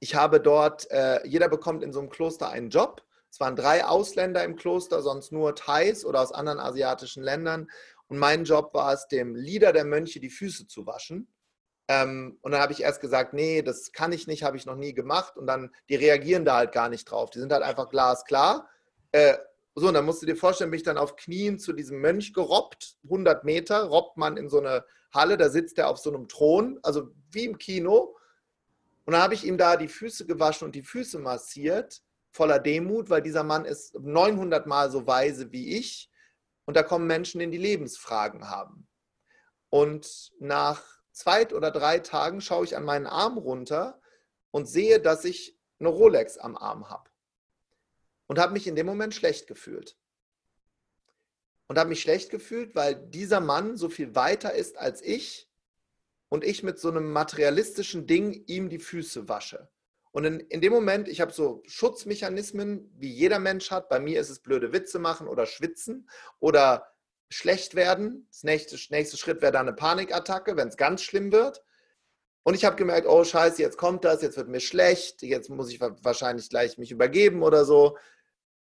ich 0.00 0.14
habe 0.14 0.40
dort, 0.40 0.90
äh, 0.90 1.26
jeder 1.26 1.48
bekommt 1.48 1.82
in 1.82 1.92
so 1.92 2.00
einem 2.00 2.10
Kloster 2.10 2.50
einen 2.50 2.70
Job. 2.70 3.02
Es 3.30 3.40
waren 3.40 3.56
drei 3.56 3.84
Ausländer 3.84 4.44
im 4.44 4.56
Kloster, 4.56 5.00
sonst 5.02 5.32
nur 5.32 5.54
Thais 5.54 6.04
oder 6.04 6.20
aus 6.20 6.32
anderen 6.32 6.58
asiatischen 6.58 7.22
Ländern. 7.22 7.68
Und 8.08 8.18
mein 8.18 8.44
Job 8.44 8.74
war 8.74 8.92
es, 8.92 9.08
dem 9.08 9.34
Leader 9.34 9.72
der 9.72 9.84
Mönche 9.84 10.20
die 10.20 10.30
Füße 10.30 10.66
zu 10.66 10.86
waschen. 10.86 11.32
Ähm, 11.88 12.38
und 12.42 12.52
dann 12.52 12.60
habe 12.60 12.72
ich 12.72 12.82
erst 12.82 13.00
gesagt, 13.00 13.32
nee, 13.32 13.62
das 13.62 13.92
kann 13.92 14.12
ich 14.12 14.26
nicht, 14.26 14.42
habe 14.42 14.56
ich 14.56 14.66
noch 14.66 14.76
nie 14.76 14.92
gemacht. 14.92 15.36
Und 15.36 15.46
dann, 15.46 15.70
die 15.88 15.94
reagieren 15.94 16.44
da 16.44 16.56
halt 16.56 16.72
gar 16.72 16.88
nicht 16.88 17.04
drauf. 17.04 17.30
Die 17.30 17.38
sind 17.38 17.52
halt 17.52 17.62
einfach 17.62 17.88
glasklar. 17.88 18.68
Äh, 19.12 19.36
so, 19.74 19.88
und 19.88 19.94
dann 19.94 20.06
musst 20.06 20.22
du 20.22 20.26
dir 20.26 20.36
vorstellen, 20.36 20.70
bin 20.70 20.78
ich 20.78 20.84
dann 20.84 20.98
auf 20.98 21.16
Knien 21.16 21.58
zu 21.58 21.72
diesem 21.72 22.00
Mönch 22.00 22.32
gerobbt, 22.32 22.96
100 23.04 23.44
Meter, 23.44 23.84
robbt 23.84 24.16
man 24.16 24.38
in 24.38 24.48
so 24.48 24.58
eine 24.58 24.84
Halle, 25.12 25.36
da 25.36 25.50
sitzt 25.50 25.78
er 25.78 25.88
auf 25.88 25.98
so 25.98 26.12
einem 26.12 26.28
Thron, 26.28 26.80
also 26.82 27.10
wie 27.30 27.44
im 27.44 27.58
Kino. 27.58 28.16
Und 29.04 29.12
dann 29.12 29.22
habe 29.22 29.34
ich 29.34 29.44
ihm 29.44 29.58
da 29.58 29.76
die 29.76 29.88
Füße 29.88 30.26
gewaschen 30.26 30.64
und 30.64 30.74
die 30.74 30.82
Füße 30.82 31.18
massiert, 31.18 32.02
voller 32.32 32.58
Demut, 32.58 33.10
weil 33.10 33.22
dieser 33.22 33.44
Mann 33.44 33.64
ist 33.64 33.94
900 33.98 34.66
Mal 34.66 34.90
so 34.90 35.06
weise 35.06 35.52
wie 35.52 35.76
ich 35.76 36.10
und 36.64 36.74
da 36.76 36.82
kommen 36.82 37.06
Menschen, 37.06 37.38
die 37.50 37.58
Lebensfragen 37.58 38.48
haben. 38.48 38.88
Und 39.68 40.32
nach 40.38 40.82
zwei 41.16 41.48
oder 41.54 41.70
drei 41.70 41.98
Tagen 41.98 42.40
schaue 42.40 42.64
ich 42.64 42.76
an 42.76 42.84
meinen 42.84 43.06
Arm 43.06 43.38
runter 43.38 44.00
und 44.50 44.66
sehe, 44.66 45.00
dass 45.00 45.24
ich 45.24 45.58
eine 45.78 45.88
Rolex 45.88 46.36
am 46.36 46.56
Arm 46.56 46.90
habe. 46.90 47.10
Und 48.26 48.38
habe 48.38 48.52
mich 48.52 48.66
in 48.66 48.76
dem 48.76 48.86
Moment 48.86 49.14
schlecht 49.14 49.46
gefühlt. 49.46 49.96
Und 51.68 51.78
habe 51.78 51.88
mich 51.88 52.02
schlecht 52.02 52.30
gefühlt, 52.30 52.74
weil 52.74 52.94
dieser 52.94 53.40
Mann 53.40 53.76
so 53.76 53.88
viel 53.88 54.14
weiter 54.14 54.52
ist 54.52 54.76
als 54.76 55.00
ich 55.00 55.50
und 56.28 56.44
ich 56.44 56.62
mit 56.62 56.78
so 56.78 56.90
einem 56.90 57.10
materialistischen 57.10 58.06
Ding 58.06 58.44
ihm 58.46 58.68
die 58.68 58.78
Füße 58.78 59.28
wasche. 59.28 59.70
Und 60.12 60.24
in, 60.24 60.40
in 60.40 60.60
dem 60.60 60.72
Moment, 60.72 61.08
ich 61.08 61.20
habe 61.20 61.32
so 61.32 61.62
Schutzmechanismen, 61.66 62.92
wie 62.96 63.10
jeder 63.10 63.38
Mensch 63.38 63.70
hat. 63.70 63.88
Bei 63.88 64.00
mir 64.00 64.20
ist 64.20 64.30
es 64.30 64.40
blöde 64.40 64.72
Witze 64.72 64.98
machen 64.98 65.28
oder 65.28 65.46
schwitzen 65.46 66.08
oder 66.40 66.86
schlecht 67.28 67.74
werden. 67.74 68.26
Das 68.30 68.44
nächste, 68.44 68.76
nächste 68.90 69.16
Schritt 69.16 69.42
wäre 69.42 69.52
dann 69.52 69.68
eine 69.68 69.76
Panikattacke, 69.76 70.56
wenn 70.56 70.68
es 70.68 70.76
ganz 70.76 71.02
schlimm 71.02 71.32
wird. 71.32 71.62
Und 72.42 72.54
ich 72.54 72.64
habe 72.64 72.76
gemerkt, 72.76 73.08
oh 73.08 73.24
scheiße, 73.24 73.60
jetzt 73.60 73.76
kommt 73.76 74.04
das, 74.04 74.22
jetzt 74.22 74.36
wird 74.36 74.48
mir 74.48 74.60
schlecht, 74.60 75.22
jetzt 75.22 75.50
muss 75.50 75.70
ich 75.70 75.80
wahrscheinlich 75.80 76.48
gleich 76.48 76.78
mich 76.78 76.92
übergeben 76.92 77.42
oder 77.42 77.64
so. 77.64 77.96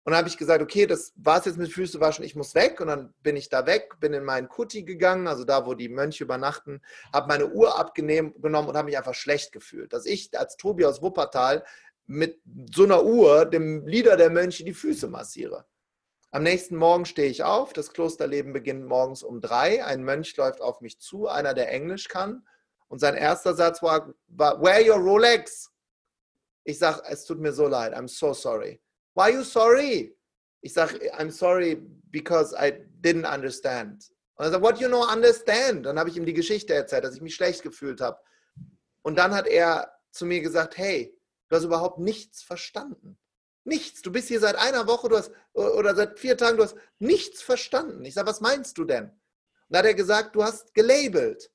Und 0.05 0.11
dann 0.11 0.19
habe 0.19 0.29
ich 0.29 0.37
gesagt, 0.37 0.61
okay, 0.61 0.85
das 0.85 1.13
war 1.15 1.39
es 1.39 1.45
jetzt 1.45 1.57
mit 1.57 1.73
Füße 1.73 1.99
waschen, 1.99 2.23
ich 2.23 2.35
muss 2.35 2.53
weg. 2.53 2.79
Und 2.79 2.87
dann 2.87 3.13
bin 3.21 3.35
ich 3.35 3.49
da 3.49 3.65
weg, 3.65 3.99
bin 3.99 4.13
in 4.13 4.23
meinen 4.23 4.47
Kutti 4.47 4.83
gegangen, 4.83 5.27
also 5.27 5.43
da, 5.43 5.65
wo 5.65 5.73
die 5.73 5.89
Mönche 5.89 6.23
übernachten, 6.23 6.79
habe 7.11 7.27
meine 7.27 7.47
Uhr 7.49 7.77
abgenommen 7.77 8.33
und 8.37 8.77
habe 8.77 8.85
mich 8.85 8.97
einfach 8.97 9.15
schlecht 9.15 9.51
gefühlt. 9.51 9.91
Dass 9.91 10.05
ich 10.05 10.37
als 10.37 10.57
Tobi 10.57 10.85
aus 10.85 11.01
Wuppertal 11.01 11.65
mit 12.05 12.39
so 12.73 12.83
einer 12.83 13.03
Uhr 13.03 13.45
dem 13.45 13.87
Lieder 13.87 14.15
der 14.15 14.29
Mönche 14.29 14.63
die 14.63 14.75
Füße 14.75 15.07
massiere. 15.07 15.65
Am 16.35 16.43
nächsten 16.43 16.75
Morgen 16.75 17.05
stehe 17.05 17.29
ich 17.29 17.43
auf, 17.43 17.71
das 17.71 17.93
Klosterleben 17.93 18.51
beginnt 18.51 18.85
morgens 18.85 19.23
um 19.23 19.39
drei. 19.39 19.85
Ein 19.85 20.03
Mönch 20.03 20.35
läuft 20.35 20.59
auf 20.59 20.81
mich 20.81 20.99
zu, 20.99 21.29
einer, 21.29 21.53
der 21.53 21.71
Englisch 21.71 22.09
kann. 22.09 22.45
Und 22.89 22.99
sein 22.99 23.15
erster 23.15 23.53
Satz 23.53 23.81
war, 23.81 24.13
Where 24.27 24.83
your 24.85 24.97
Rolex? 24.97 25.71
Ich 26.65 26.77
sage, 26.77 27.03
es 27.07 27.23
tut 27.23 27.39
mir 27.39 27.53
so 27.53 27.69
leid, 27.69 27.93
I'm 27.95 28.09
so 28.09 28.33
sorry. 28.33 28.81
Why 29.13 29.21
are 29.21 29.31
you 29.31 29.43
sorry? 29.43 30.13
Ich 30.59 30.73
sage, 30.73 30.99
I'm 31.17 31.31
sorry 31.31 31.77
because 32.11 32.53
I 32.53 32.85
didn't 32.99 33.33
understand. 33.33 34.11
Und 34.35 34.43
er 34.43 34.51
sagt, 34.51 34.61
what 34.61 34.81
you 34.81 34.89
know 34.89 35.09
understand? 35.09 35.85
Dann 35.85 35.97
habe 35.97 36.09
ich 36.09 36.17
ihm 36.17 36.25
die 36.25 36.33
Geschichte 36.33 36.73
erzählt, 36.73 37.05
dass 37.05 37.15
ich 37.15 37.21
mich 37.21 37.35
schlecht 37.35 37.63
gefühlt 37.63 38.01
habe. 38.01 38.19
Und 39.03 39.17
dann 39.17 39.33
hat 39.33 39.47
er 39.47 39.89
zu 40.11 40.25
mir 40.25 40.41
gesagt, 40.41 40.77
hey, 40.77 41.17
du 41.47 41.55
hast 41.55 41.63
überhaupt 41.63 41.99
nichts 41.99 42.43
verstanden. 42.43 43.17
Nichts. 43.65 44.01
Du 44.01 44.11
bist 44.11 44.27
hier 44.27 44.39
seit 44.39 44.55
einer 44.55 44.87
Woche, 44.87 45.09
du 45.09 45.17
hast, 45.17 45.31
oder 45.53 45.95
seit 45.95 46.19
vier 46.19 46.37
Tagen, 46.37 46.57
du 46.57 46.63
hast 46.63 46.77
nichts 46.99 47.41
verstanden. 47.41 48.05
Ich 48.05 48.13
sage, 48.13 48.27
was 48.27 48.39
meinst 48.39 48.77
du 48.77 48.85
denn? 48.85 49.05
Und 49.05 49.11
dann 49.69 49.79
hat 49.79 49.85
er 49.87 49.93
gesagt, 49.95 50.35
du 50.35 50.43
hast 50.43 50.73
gelabelt. 50.73 51.51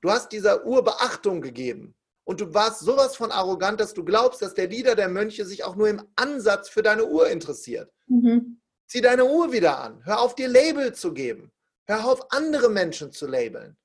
Du 0.00 0.10
hast 0.10 0.30
dieser 0.30 0.64
Uhr 0.64 0.84
Beachtung 0.84 1.40
gegeben 1.40 1.96
und 2.24 2.40
du 2.40 2.54
warst 2.54 2.80
sowas 2.80 3.16
von 3.16 3.32
arrogant, 3.32 3.80
dass 3.80 3.94
du 3.94 4.04
glaubst, 4.04 4.42
dass 4.42 4.54
der 4.54 4.68
Leader 4.68 4.94
der 4.94 5.08
Mönche 5.08 5.44
sich 5.44 5.64
auch 5.64 5.74
nur 5.74 5.88
im 5.88 6.02
Ansatz 6.16 6.68
für 6.68 6.82
deine 6.82 7.06
Uhr 7.06 7.28
interessiert. 7.28 7.92
Mhm. 8.06 8.60
Zieh 8.88 9.00
deine 9.00 9.24
Uhr 9.24 9.52
wieder 9.52 9.80
an. 9.80 10.04
Hör 10.04 10.20
auf, 10.20 10.34
dir 10.34 10.48
Label 10.48 10.94
zu 10.94 11.12
geben. 11.12 11.50
Hör 11.86 12.04
auf, 12.04 12.32
andere 12.32 12.68
Menschen 12.68 13.10
zu 13.10 13.26
labeln. 13.26 13.76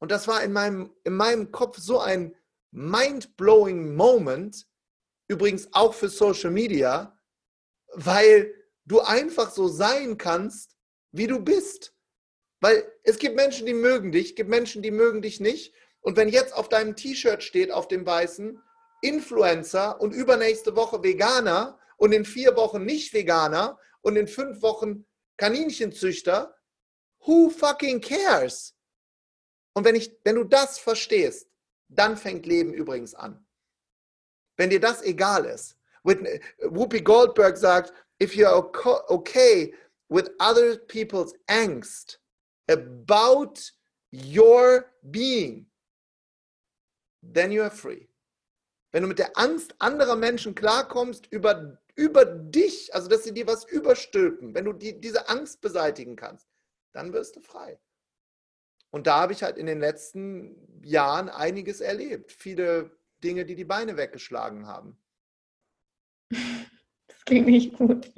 Und 0.00 0.10
das 0.10 0.26
war 0.26 0.42
in 0.42 0.52
meinem, 0.52 0.92
in 1.04 1.14
meinem 1.14 1.50
Kopf 1.52 1.78
so 1.78 2.00
ein 2.00 2.34
mind-blowing 2.70 3.94
Moment, 3.94 4.66
übrigens 5.28 5.68
auch 5.72 5.94
für 5.94 6.08
Social 6.08 6.50
Media, 6.50 7.18
weil 7.94 8.54
du 8.84 9.00
einfach 9.00 9.50
so 9.50 9.68
sein 9.68 10.18
kannst, 10.18 10.76
wie 11.12 11.26
du 11.26 11.40
bist. 11.40 11.94
Weil 12.60 12.90
es 13.04 13.18
gibt 13.18 13.36
Menschen, 13.36 13.66
die 13.66 13.74
mögen 13.74 14.10
dich, 14.10 14.34
gibt 14.34 14.50
Menschen, 14.50 14.82
die 14.82 14.90
mögen 14.90 15.22
dich 15.22 15.38
nicht. 15.38 15.74
Und 16.00 16.16
wenn 16.16 16.28
jetzt 16.28 16.54
auf 16.54 16.68
deinem 16.68 16.96
T-Shirt 16.96 17.42
steht, 17.42 17.70
auf 17.70 17.86
dem 17.88 18.04
weißen, 18.04 18.60
Influencer 19.00 20.00
und 20.00 20.12
übernächste 20.12 20.74
Woche 20.74 21.02
Veganer 21.02 21.78
und 21.96 22.12
in 22.12 22.24
vier 22.24 22.56
Wochen 22.56 22.84
nicht 22.84 23.12
Veganer 23.12 23.78
und 24.00 24.16
in 24.16 24.26
fünf 24.26 24.62
Wochen 24.62 25.06
Kaninchenzüchter. 25.36 26.56
Who 27.24 27.50
fucking 27.50 28.00
cares? 28.00 28.74
Und 29.74 29.84
wenn, 29.84 29.94
ich, 29.94 30.16
wenn 30.24 30.34
du 30.34 30.44
das 30.44 30.78
verstehst, 30.78 31.48
dann 31.88 32.16
fängt 32.16 32.46
Leben 32.46 32.72
übrigens 32.72 33.14
an. 33.14 33.46
Wenn 34.58 34.70
dir 34.70 34.80
das 34.80 35.02
egal 35.02 35.46
ist. 35.46 35.76
Whoopi 36.04 37.00
Goldberg 37.00 37.56
sagt, 37.56 37.92
if 38.20 38.34
you're 38.34 38.52
okay 39.08 39.74
with 40.08 40.30
other 40.38 40.76
people's 40.76 41.34
angst 41.46 42.20
about 42.68 43.72
your 44.10 44.92
being, 45.02 45.66
then 47.22 47.52
you 47.52 47.62
are 47.62 47.70
free. 47.70 48.08
Wenn 48.90 49.02
du 49.02 49.08
mit 49.08 49.18
der 49.18 49.36
Angst 49.36 49.74
anderer 49.78 50.16
Menschen 50.16 50.54
klarkommst 50.54 51.26
über, 51.30 51.78
über 51.94 52.24
dich, 52.24 52.94
also 52.94 53.08
dass 53.08 53.24
sie 53.24 53.34
dir 53.34 53.46
was 53.46 53.64
überstülpen, 53.64 54.54
wenn 54.54 54.64
du 54.64 54.72
die, 54.72 54.98
diese 54.98 55.28
Angst 55.28 55.60
beseitigen 55.60 56.16
kannst, 56.16 56.48
dann 56.92 57.12
wirst 57.12 57.36
du 57.36 57.40
frei. 57.40 57.78
Und 58.90 59.06
da 59.06 59.20
habe 59.20 59.34
ich 59.34 59.42
halt 59.42 59.58
in 59.58 59.66
den 59.66 59.80
letzten 59.80 60.82
Jahren 60.82 61.28
einiges 61.28 61.82
erlebt. 61.82 62.32
Viele 62.32 62.97
Dinge, 63.22 63.44
die 63.44 63.54
die 63.54 63.64
Beine 63.64 63.96
weggeschlagen 63.96 64.66
haben. 64.66 64.98
Das 67.10 67.24
klingt 67.24 67.46
nicht 67.48 67.76
gut. 67.76 68.10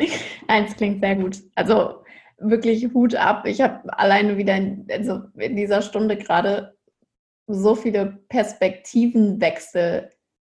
Eins 0.47 0.77
klingt 0.77 1.01
sehr 1.03 1.17
gut. 1.17 1.43
Also 1.57 2.05
wirklich 2.39 2.93
Hut 2.95 3.15
ab. 3.15 3.45
Ich 3.47 3.61
habe 3.61 3.99
alleine 3.99 4.37
wieder 4.37 4.57
in, 4.57 4.87
also 4.91 5.23
in 5.37 5.57
dieser 5.57 5.83
Stunde 5.83 6.17
gerade 6.17 6.77
so 7.47 7.75
viele 7.75 8.21
Perspektivenwechsel 8.29 10.11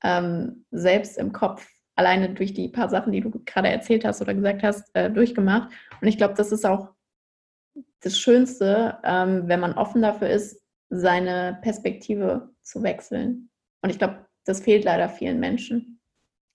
ähm, 0.04 0.66
selbst 0.72 1.18
im 1.18 1.32
Kopf, 1.32 1.68
alleine 1.96 2.34
durch 2.34 2.54
die 2.54 2.70
paar 2.70 2.89
Sachen, 2.89 3.12
die 3.12 3.22
du 3.22 3.32
gerade 3.46 3.70
erzählt 3.70 4.06
hast 4.06 4.22
oder 4.22 4.34
gesagt 4.34 4.64
hast, 4.64 4.94
äh, 4.96 5.10
durchgemacht. 5.10 5.72
Und 6.02 6.08
ich 6.08 6.18
glaube, 6.18 6.34
das 6.36 6.52
ist 6.52 6.66
auch 6.66 6.89
das 8.02 8.18
Schönste, 8.18 8.98
ähm, 9.04 9.48
wenn 9.48 9.60
man 9.60 9.74
offen 9.74 10.02
dafür 10.02 10.30
ist, 10.30 10.62
seine 10.89 11.60
Perspektive 11.62 12.50
zu 12.64 12.84
wechseln. 12.84 13.50
Und 13.82 13.89
ich 13.89 13.98
glaube, 13.98 14.26
das 14.46 14.62
fehlt 14.62 14.84
leider 14.84 15.10
vielen 15.10 15.39
Menschen. 15.39 16.02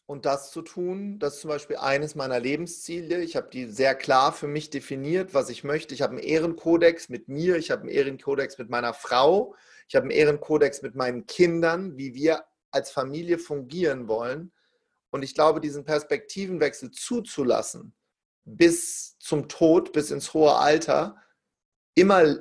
Und 0.09 0.25
das 0.25 0.53
zu 0.53 0.63
tun, 0.63 1.19
das 1.19 1.35
ist 1.35 1.41
zum 1.41 1.51
Beispiel 1.51 1.77
eines 1.77 2.15
meiner 2.15 2.39
Lebensziele. 2.39 3.23
Ich 3.23 3.35
habe 3.35 3.49
die 3.53 3.67
sehr 3.67 3.97
klar 3.97 4.33
für 4.33 4.47
mich 4.47 4.71
definiert, 4.71 5.35
was 5.35 5.51
ich 5.51 5.65
möchte. 5.65 5.95
Ich 5.95 6.03
habe 6.03 6.13
einen 6.13 6.23
Ehrenkodex 6.23 7.09
mit 7.09 7.27
mir, 7.29 7.57
ich 7.57 7.73
habe 7.73 7.83
einen 7.83 7.91
Ehrenkodex 7.91 8.57
mit 8.59 8.71
meiner 8.71 8.95
Frau, 8.95 9.57
ich 9.89 9.97
habe 9.97 10.05
einen 10.05 10.13
Ehrenkodex 10.13 10.83
mit 10.83 10.95
meinen 10.95 11.27
Kindern, 11.27 11.97
wie 11.97 12.15
wir 12.15 12.45
als 12.71 12.91
Familie 12.91 13.39
fungieren 13.39 14.07
wollen. 14.07 14.53
Und 15.11 15.25
ich 15.25 15.35
glaube, 15.35 15.61
diesen 15.61 15.85
Perspektivenwechsel 15.85 16.93
zuzulassen, 16.93 17.93
bis 18.45 19.19
zum 19.19 19.49
Tod, 19.49 19.93
bis 19.93 20.13
ins 20.13 20.35
hohe 20.35 20.55
Alter, 20.55 21.17
immer, 21.97 22.37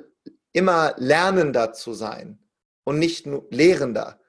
immer 0.52 0.94
lernender 0.98 1.72
zu 1.72 1.94
sein 1.94 2.38
und 2.84 3.00
nicht 3.00 3.26
nur 3.26 3.48
lehrender. 3.50 4.20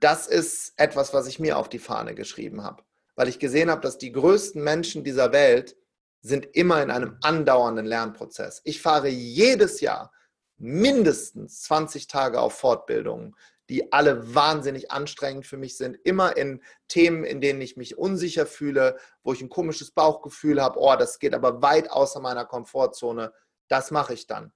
Das 0.00 0.26
ist 0.26 0.74
etwas, 0.76 1.14
was 1.14 1.26
ich 1.26 1.38
mir 1.38 1.58
auf 1.58 1.68
die 1.68 1.78
Fahne 1.78 2.14
geschrieben 2.14 2.62
habe, 2.62 2.82
weil 3.14 3.28
ich 3.28 3.38
gesehen 3.38 3.70
habe, 3.70 3.80
dass 3.80 3.98
die 3.98 4.12
größten 4.12 4.62
Menschen 4.62 5.04
dieser 5.04 5.32
Welt 5.32 5.76
sind 6.20 6.46
immer 6.54 6.82
in 6.82 6.90
einem 6.90 7.18
andauernden 7.22 7.86
Lernprozess. 7.86 8.60
Ich 8.64 8.82
fahre 8.82 9.08
jedes 9.08 9.80
Jahr 9.80 10.12
mindestens 10.58 11.62
20 11.62 12.08
Tage 12.08 12.40
auf 12.40 12.54
Fortbildungen, 12.54 13.34
die 13.68 13.92
alle 13.92 14.34
wahnsinnig 14.34 14.90
anstrengend 14.90 15.46
für 15.46 15.56
mich 15.56 15.76
sind, 15.76 15.98
immer 16.04 16.36
in 16.36 16.62
Themen, 16.88 17.24
in 17.24 17.40
denen 17.40 17.60
ich 17.60 17.76
mich 17.76 17.98
unsicher 17.98 18.46
fühle, 18.46 18.96
wo 19.22 19.32
ich 19.32 19.40
ein 19.40 19.48
komisches 19.48 19.90
Bauchgefühl 19.90 20.62
habe, 20.62 20.78
oh, 20.78 20.94
das 20.96 21.18
geht 21.18 21.34
aber 21.34 21.62
weit 21.62 21.90
außer 21.90 22.20
meiner 22.20 22.44
Komfortzone 22.44 23.32
das 23.68 23.90
mache 23.90 24.14
ich 24.14 24.26
dann. 24.26 24.52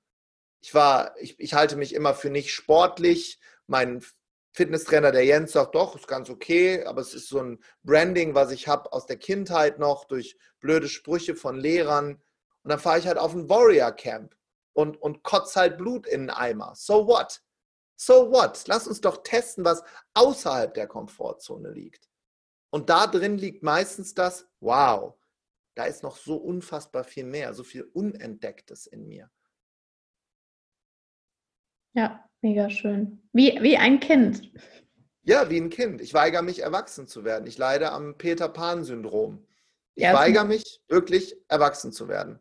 Ich 0.61 0.75
war, 0.75 1.17
ich, 1.19 1.39
ich 1.41 1.55
halte 1.55 1.77
mich 1.77 1.95
immer 1.95 2.15
für 2.15 2.31
nicht 2.31 2.53
sportlich. 2.53 3.41
Mein 3.67 4.05
Fitnesstrainer, 4.53 5.13
der 5.13 5.25
Jens, 5.25 5.53
sagt 5.53 5.75
doch, 5.75 5.95
ist 5.95 6.09
ganz 6.09 6.29
okay, 6.29 6.85
aber 6.85 7.01
es 7.01 7.15
ist 7.15 7.29
so 7.29 7.41
ein 7.41 7.63
Branding, 7.85 8.35
was 8.35 8.51
ich 8.51 8.67
habe 8.67 8.93
aus 8.93 9.07
der 9.07 9.17
Kindheit 9.17 9.79
noch 9.79 10.05
durch 10.05 10.37
blöde 10.59 10.89
Sprüche 10.89 11.37
von 11.37 11.57
Lehrern. 11.57 12.15
Und 12.63 12.71
dann 12.71 12.81
fahre 12.81 12.99
ich 12.99 13.07
halt 13.07 13.19
auf 13.19 13.33
ein 13.33 13.49
Warrior 13.49 13.93
Camp 13.93 14.37
und, 14.73 15.01
und 15.01 15.23
kotze 15.23 15.61
halt 15.61 15.79
Blut 15.79 16.07
in 16.07 16.23
den 16.23 16.31
Eimer. 16.31 16.75
So 16.75 17.07
what? 17.07 17.43
So 17.97 18.31
what? 18.33 18.67
Lass 18.67 18.89
uns 18.89 19.01
doch 19.01 19.23
testen, 19.23 19.65
was 19.65 19.85
außerhalb 20.15 20.75
der 20.75 20.89
Komfortzone 20.89 21.71
liegt. 21.71 22.09
Und 22.71 22.91
da 22.91 23.07
drin 23.07 23.39
liegt 23.39 23.63
meistens 23.63 24.15
das, 24.15 24.49
wow, 24.61 25.15
da 25.75 25.85
ist 25.85 26.03
noch 26.03 26.17
so 26.17 26.37
unfassbar 26.37 27.05
viel 27.05 27.25
mehr, 27.25 27.55
so 27.55 27.65
viel 27.65 27.85
Unentdecktes 27.85 28.87
in 28.87 29.07
mir. 29.07 29.31
Ja, 31.93 32.30
mega 32.43 32.71
schön. 32.71 33.23
Wie, 33.33 33.59
wie 33.61 33.77
ein 33.77 34.01
Kind. 34.01 34.51
Ja, 35.23 35.51
wie 35.51 35.61
ein 35.61 35.71
Kind. 35.71 36.01
Ich 36.01 36.15
weigere 36.15 36.43
mich, 36.43 36.63
erwachsen 36.63 37.07
zu 37.07 37.25
werden. 37.25 37.47
Ich 37.47 37.59
leide 37.59 37.93
am 37.93 38.17
Peter 38.17 38.49
Pan-Syndrom. 38.49 39.47
Ich 39.95 40.05
ja, 40.05 40.15
weigere 40.15 40.45
mich, 40.45 40.81
wirklich 40.89 41.37
erwachsen 41.49 41.93
zu 41.93 42.09
werden. 42.09 42.41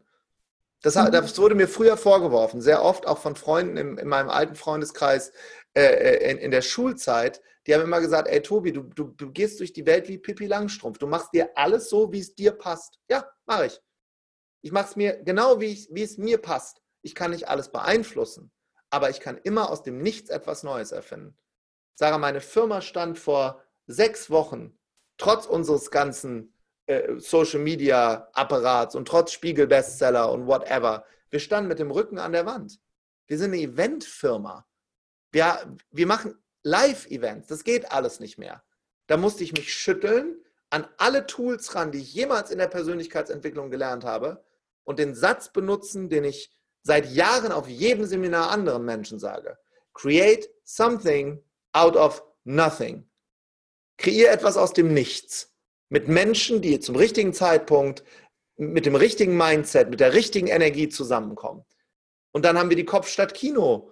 Das, 0.81 0.95
mhm. 0.95 1.11
das, 1.11 1.37
wurde 1.37 1.55
mir 1.55 1.67
früher 1.67 1.97
vorgeworfen, 1.97 2.61
sehr 2.61 2.83
oft 2.83 3.05
auch 3.05 3.17
von 3.17 3.35
Freunden 3.35 3.75
in, 3.75 3.97
in 3.97 4.07
meinem 4.07 4.29
alten 4.29 4.55
Freundeskreis 4.55 5.33
äh, 5.73 5.81
äh 5.81 6.31
in, 6.31 6.37
in, 6.37 6.51
der 6.51 6.61
Schulzeit, 6.61 7.41
die 7.67 7.75
haben 7.75 7.81
immer 7.81 7.99
gesagt, 7.99 8.29
ey 8.29 8.41
Tobi, 8.41 8.71
du, 8.71 8.83
du, 8.83 9.09
du 9.09 9.31
gehst 9.31 9.59
durch 9.59 9.73
die 9.73 9.85
Welt 9.85 10.07
wie 10.07 10.17
Pippi 10.17 10.47
Langstrumpf. 10.47 10.97
Du 10.97 11.07
machst 11.07 11.33
dir 11.33 11.49
alles 11.55 11.89
so, 11.89 12.11
wie 12.13 12.19
es 12.19 12.33
dir 12.33 12.53
passt. 12.53 12.97
Ja, 13.09 13.29
mache 13.45 13.67
ich. 13.67 13.81
Ich 14.61 14.71
mache 14.71 14.89
es 14.89 14.95
mir 14.95 15.21
genau, 15.23 15.59
wie, 15.59 15.67
ich, 15.67 15.87
wie 15.91 16.03
es 16.03 16.17
mir 16.17 16.37
passt. 16.37 16.81
Ich 17.01 17.13
kann 17.13 17.31
nicht 17.31 17.47
alles 17.47 17.71
beeinflussen, 17.71 18.51
aber 18.89 19.09
ich 19.09 19.19
kann 19.19 19.37
immer 19.37 19.69
aus 19.69 19.83
dem 19.83 20.01
Nichts 20.01 20.29
etwas 20.29 20.63
Neues 20.63 20.91
erfinden. 20.91 21.37
Sarah, 21.95 22.17
meine 22.17 22.41
Firma 22.41 22.81
stand 22.81 23.19
vor 23.19 23.63
sechs 23.87 24.29
Wochen, 24.29 24.77
trotz 25.17 25.45
unseres 25.45 25.91
ganzen 25.91 26.53
äh, 26.85 27.19
Social 27.19 27.59
Media 27.59 28.29
Apparats 28.33 28.95
und 28.95 29.07
trotz 29.07 29.31
Spiegel 29.31 29.67
Bestseller 29.67 30.31
und 30.31 30.47
whatever. 30.47 31.05
Wir 31.29 31.39
standen 31.39 31.67
mit 31.67 31.79
dem 31.79 31.91
Rücken 31.91 32.17
an 32.17 32.31
der 32.31 32.45
Wand. 32.45 32.79
Wir 33.27 33.37
sind 33.37 33.53
eine 33.53 33.61
Eventfirma. 33.61 34.65
Wir, 35.31 35.77
wir 35.91 36.07
machen 36.07 36.35
Live-Events, 36.63 37.47
das 37.47 37.63
geht 37.63 37.91
alles 37.91 38.19
nicht 38.19 38.37
mehr. 38.37 38.63
Da 39.07 39.17
musste 39.17 39.43
ich 39.43 39.53
mich 39.53 39.73
schütteln, 39.73 40.43
an 40.69 40.87
alle 40.97 41.25
Tools 41.25 41.75
ran, 41.75 41.91
die 41.91 41.99
ich 41.99 42.13
jemals 42.13 42.51
in 42.51 42.59
der 42.59 42.67
Persönlichkeitsentwicklung 42.67 43.71
gelernt 43.71 44.03
habe 44.03 44.43
und 44.83 44.99
den 44.99 45.15
Satz 45.15 45.51
benutzen, 45.51 46.09
den 46.09 46.23
ich 46.23 46.51
seit 46.83 47.11
Jahren 47.11 47.51
auf 47.51 47.67
jedem 47.67 48.05
Seminar 48.05 48.49
anderen 48.51 48.85
Menschen 48.85 49.19
sage. 49.19 49.57
Create 49.93 50.49
something 50.63 51.43
out 51.73 51.95
of 51.95 52.23
nothing. 52.43 53.09
Kreiere 53.97 54.31
etwas 54.31 54.57
aus 54.57 54.73
dem 54.73 54.93
Nichts. 54.93 55.53
Mit 55.89 56.07
Menschen, 56.07 56.61
die 56.61 56.79
zum 56.79 56.95
richtigen 56.95 57.33
Zeitpunkt, 57.33 58.03
mit 58.57 58.85
dem 58.85 58.95
richtigen 58.95 59.35
Mindset, 59.35 59.89
mit 59.89 59.99
der 59.99 60.13
richtigen 60.13 60.47
Energie 60.47 60.89
zusammenkommen. 60.89 61.65
Und 62.31 62.45
dann 62.45 62.57
haben 62.57 62.69
wir 62.69 62.77
die 62.77 62.85
Kopfstadt 62.85 63.33
Kino 63.33 63.91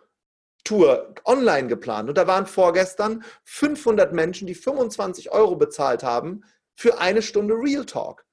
Tour 0.64 1.16
online 1.24 1.68
geplant. 1.68 2.10
Und 2.10 2.18
da 2.18 2.28
waren 2.28 2.46
vorgestern 2.46 3.24
500 3.46 4.12
Menschen, 4.12 4.48
die 4.48 4.56
25 4.56 5.32
Euro 5.32 5.56
bezahlt 5.56 6.04
haben 6.04 6.44
für 6.76 7.00
eine 7.00 7.22
Stunde 7.22 7.54
Real 7.56 7.86
Talk. 7.86 8.26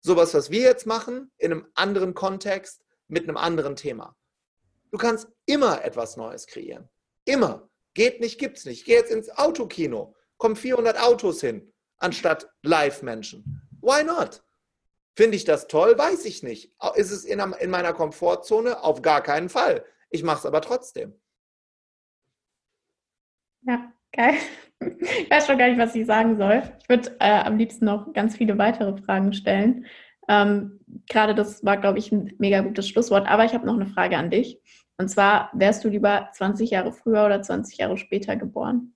Sowas, 0.00 0.32
was 0.32 0.50
wir 0.50 0.60
jetzt 0.60 0.86
machen, 0.86 1.30
in 1.36 1.52
einem 1.52 1.66
anderen 1.74 2.14
Kontext, 2.14 2.84
mit 3.10 3.28
einem 3.28 3.36
anderen 3.36 3.76
Thema. 3.76 4.16
Du 4.90 4.98
kannst 4.98 5.28
immer 5.46 5.84
etwas 5.84 6.16
Neues 6.16 6.46
kreieren. 6.46 6.88
Immer. 7.24 7.68
Geht 7.94 8.20
nicht, 8.20 8.38
gibt's 8.38 8.64
nicht. 8.64 8.84
Geh 8.84 8.94
jetzt 8.94 9.10
ins 9.10 9.30
Autokino. 9.30 10.14
Kommen 10.36 10.56
400 10.56 11.00
Autos 11.00 11.40
hin, 11.40 11.72
anstatt 11.98 12.48
Live-Menschen. 12.62 13.62
Why 13.80 14.04
not? 14.04 14.42
Finde 15.16 15.36
ich 15.36 15.44
das 15.44 15.66
toll? 15.66 15.98
Weiß 15.98 16.24
ich 16.24 16.42
nicht. 16.42 16.74
Ist 16.94 17.10
es 17.10 17.24
in, 17.24 17.38
meiner 17.70 17.92
Komfortzone? 17.92 18.82
Auf 18.82 19.02
gar 19.02 19.22
keinen 19.22 19.48
Fall. 19.48 19.84
Ich 20.08 20.22
mache 20.22 20.38
es 20.38 20.46
aber 20.46 20.60
trotzdem. 20.60 21.20
Ja, 23.62 23.92
geil. 24.12 24.36
Ich 24.98 25.30
weiß 25.30 25.46
schon 25.46 25.58
gar 25.58 25.68
nicht, 25.68 25.78
was 25.78 25.94
ich 25.94 26.06
sagen 26.06 26.38
soll. 26.38 26.62
Ich 26.80 26.88
würde 26.88 27.14
äh, 27.20 27.42
am 27.42 27.58
liebsten 27.58 27.84
noch 27.84 28.12
ganz 28.14 28.36
viele 28.36 28.56
weitere 28.56 28.96
Fragen 29.02 29.34
stellen. 29.34 29.84
Ähm, 30.30 30.78
Gerade 31.08 31.34
das 31.34 31.64
war, 31.64 31.76
glaube 31.76 31.98
ich, 31.98 32.12
ein 32.12 32.34
mega 32.38 32.60
gutes 32.60 32.88
Schlusswort. 32.88 33.26
Aber 33.26 33.44
ich 33.44 33.52
habe 33.52 33.66
noch 33.66 33.74
eine 33.74 33.86
Frage 33.86 34.16
an 34.16 34.30
dich. 34.30 34.60
Und 34.96 35.08
zwar, 35.08 35.50
wärst 35.54 35.82
du 35.82 35.88
lieber 35.88 36.30
20 36.32 36.70
Jahre 36.70 36.92
früher 36.92 37.26
oder 37.26 37.42
20 37.42 37.78
Jahre 37.78 37.96
später 37.96 38.36
geboren? 38.36 38.94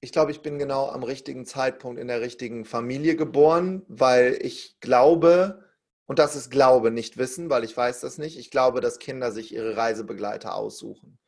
Ich 0.00 0.10
glaube, 0.10 0.32
ich 0.32 0.42
bin 0.42 0.58
genau 0.58 0.88
am 0.88 1.04
richtigen 1.04 1.46
Zeitpunkt 1.46 2.00
in 2.00 2.08
der 2.08 2.20
richtigen 2.20 2.64
Familie 2.64 3.14
geboren, 3.14 3.82
weil 3.86 4.36
ich 4.40 4.80
glaube, 4.80 5.64
und 6.06 6.18
das 6.18 6.34
ist 6.34 6.50
Glaube, 6.50 6.90
nicht 6.90 7.18
Wissen, 7.18 7.50
weil 7.50 7.64
ich 7.64 7.76
weiß 7.76 8.00
das 8.00 8.18
nicht, 8.18 8.38
ich 8.38 8.50
glaube, 8.50 8.80
dass 8.80 8.98
Kinder 8.98 9.30
sich 9.30 9.54
ihre 9.54 9.76
Reisebegleiter 9.76 10.54
aussuchen. 10.54 11.18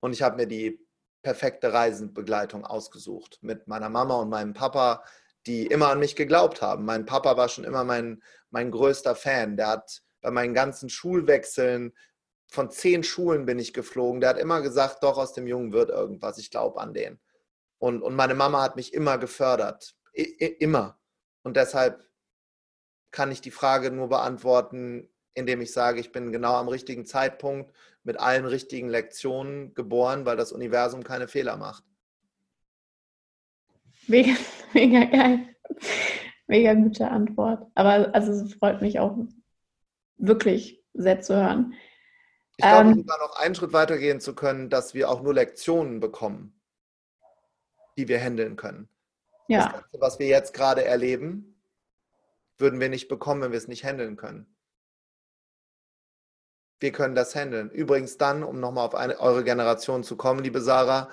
Und 0.00 0.12
ich 0.12 0.22
habe 0.22 0.36
mir 0.36 0.46
die 0.46 0.80
perfekte 1.22 1.72
Reisenbegleitung 1.72 2.64
ausgesucht 2.64 3.38
mit 3.42 3.66
meiner 3.68 3.88
Mama 3.88 4.16
und 4.16 4.28
meinem 4.28 4.54
Papa, 4.54 5.04
die 5.46 5.66
immer 5.66 5.88
an 5.88 5.98
mich 5.98 6.16
geglaubt 6.16 6.62
haben. 6.62 6.84
Mein 6.84 7.06
Papa 7.06 7.36
war 7.36 7.48
schon 7.48 7.64
immer 7.64 7.84
mein, 7.84 8.22
mein 8.50 8.70
größter 8.70 9.14
Fan. 9.14 9.56
Der 9.56 9.68
hat 9.68 10.02
bei 10.20 10.30
meinen 10.30 10.54
ganzen 10.54 10.88
Schulwechseln, 10.88 11.92
von 12.50 12.70
zehn 12.70 13.04
Schulen 13.04 13.46
bin 13.46 13.58
ich 13.58 13.72
geflogen, 13.72 14.20
der 14.20 14.30
hat 14.30 14.38
immer 14.38 14.60
gesagt, 14.60 15.02
doch, 15.02 15.18
aus 15.18 15.32
dem 15.32 15.46
Jungen 15.46 15.72
wird 15.72 15.90
irgendwas, 15.90 16.36
ich 16.38 16.50
glaube 16.50 16.80
an 16.80 16.92
den. 16.92 17.20
Und, 17.78 18.02
und 18.02 18.16
meine 18.16 18.34
Mama 18.34 18.60
hat 18.60 18.76
mich 18.76 18.92
immer 18.92 19.18
gefördert, 19.18 19.94
I, 20.16 20.24
immer. 20.58 20.98
Und 21.42 21.56
deshalb 21.56 22.04
kann 23.12 23.30
ich 23.30 23.40
die 23.40 23.52
Frage 23.52 23.90
nur 23.90 24.08
beantworten, 24.08 25.08
indem 25.34 25.60
ich 25.60 25.72
sage, 25.72 26.00
ich 26.00 26.12
bin 26.12 26.32
genau 26.32 26.54
am 26.54 26.68
richtigen 26.68 27.06
Zeitpunkt 27.06 27.72
mit 28.02 28.18
allen 28.18 28.46
richtigen 28.46 28.88
Lektionen 28.88 29.74
geboren, 29.74 30.26
weil 30.26 30.36
das 30.36 30.52
Universum 30.52 31.04
keine 31.04 31.28
Fehler 31.28 31.56
macht. 31.56 31.84
Mega, 34.10 34.32
mega 34.74 35.04
geil. 35.04 35.46
Mega 36.48 36.74
gute 36.74 37.08
Antwort. 37.08 37.70
Aber 37.74 38.12
also 38.14 38.32
es 38.32 38.54
freut 38.54 38.82
mich 38.82 38.98
auch 38.98 39.16
wirklich 40.16 40.84
sehr 40.94 41.20
zu 41.20 41.36
hören. 41.36 41.74
Ich 42.56 42.66
glaube, 42.66 42.90
ähm, 42.90 42.96
sogar 42.96 43.18
noch 43.18 43.36
einen 43.36 43.54
Schritt 43.54 43.72
weiter 43.72 43.96
gehen 43.98 44.20
zu 44.20 44.34
können, 44.34 44.68
dass 44.68 44.92
wir 44.92 45.08
auch 45.08 45.22
nur 45.22 45.32
Lektionen 45.32 46.00
bekommen, 46.00 46.60
die 47.96 48.08
wir 48.08 48.20
handeln 48.20 48.56
können. 48.56 48.88
Ja. 49.48 49.64
Das 49.64 49.72
Ganze, 49.72 50.00
was 50.00 50.18
wir 50.18 50.26
jetzt 50.26 50.52
gerade 50.52 50.84
erleben, 50.84 51.62
würden 52.58 52.80
wir 52.80 52.88
nicht 52.88 53.08
bekommen, 53.08 53.40
wenn 53.42 53.52
wir 53.52 53.58
es 53.58 53.68
nicht 53.68 53.84
handeln 53.84 54.16
können. 54.16 54.54
Wir 56.80 56.92
können 56.92 57.14
das 57.14 57.34
handeln. 57.34 57.70
Übrigens 57.70 58.18
dann, 58.18 58.42
um 58.42 58.58
nochmal 58.58 58.86
auf 58.86 58.94
eine, 58.94 59.20
eure 59.20 59.44
Generation 59.44 60.02
zu 60.02 60.16
kommen, 60.16 60.42
liebe 60.42 60.60
Sarah, 60.60 61.08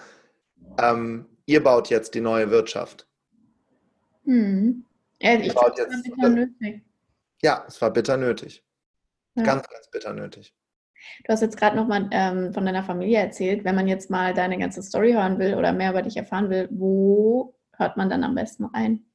ähm, 0.78 1.37
ihr 1.48 1.64
baut 1.64 1.90
jetzt 1.90 2.14
die 2.14 2.22
neue 2.22 2.52
Wirtschaft. 2.52 3.08
Hm. 4.26 4.86
Ja, 5.20 5.34
ich 5.34 5.50
glaube, 5.50 5.74
das 5.76 5.88
war 5.88 6.02
bitter 6.04 6.30
nötig. 6.30 6.82
Ja, 7.42 7.66
es 7.68 7.82
war 7.82 7.92
bitter 7.92 8.18
nötig. 8.18 8.64
Ja. 9.36 9.44
Ganz, 9.44 9.68
ganz 9.68 9.90
bitter 9.90 10.14
nötig. 10.14 10.54
Du 11.26 11.34
hast 11.34 11.42
jetzt 11.42 11.58
gerade 11.58 11.76
nochmal 11.76 12.10
ähm, 12.12 12.54
von 12.54 12.66
deiner 12.66 12.84
Familie 12.84 13.20
erzählt. 13.20 13.64
Wenn 13.64 13.76
man 13.76 13.88
jetzt 13.88 14.10
mal 14.10 14.34
deine 14.34 14.58
ganze 14.58 14.84
Story 14.84 15.14
hören 15.14 15.40
will 15.40 15.56
oder 15.56 15.72
mehr 15.72 15.92
über 15.92 16.02
dich 16.02 16.18
erfahren 16.18 16.50
will, 16.50 16.68
wo 16.72 17.56
hört 17.76 17.98
man 17.98 18.10
dann 18.10 18.24
am 18.24 18.36
besten 18.36 18.66
rein? 18.66 19.06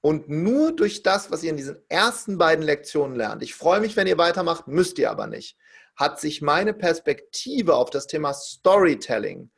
Und 0.00 0.28
nur 0.28 0.76
durch 0.76 1.02
das, 1.02 1.32
was 1.32 1.42
ihr 1.42 1.50
in 1.50 1.56
diesen 1.56 1.82
ersten 1.88 2.38
beiden 2.38 2.64
Lektionen 2.64 3.16
lernt, 3.16 3.42
ich 3.42 3.54
freue 3.54 3.80
mich, 3.80 3.96
wenn 3.96 4.06
ihr 4.06 4.18
weitermacht, 4.18 4.68
müsst 4.68 4.98
ihr 4.98 5.10
aber 5.10 5.26
nicht, 5.26 5.58
hat 5.96 6.20
sich 6.20 6.42
meine 6.42 6.74
Perspektive 6.74 7.74
auf 7.74 7.90
das 7.90 8.06
Thema 8.06 8.32
Storytelling 8.32 9.50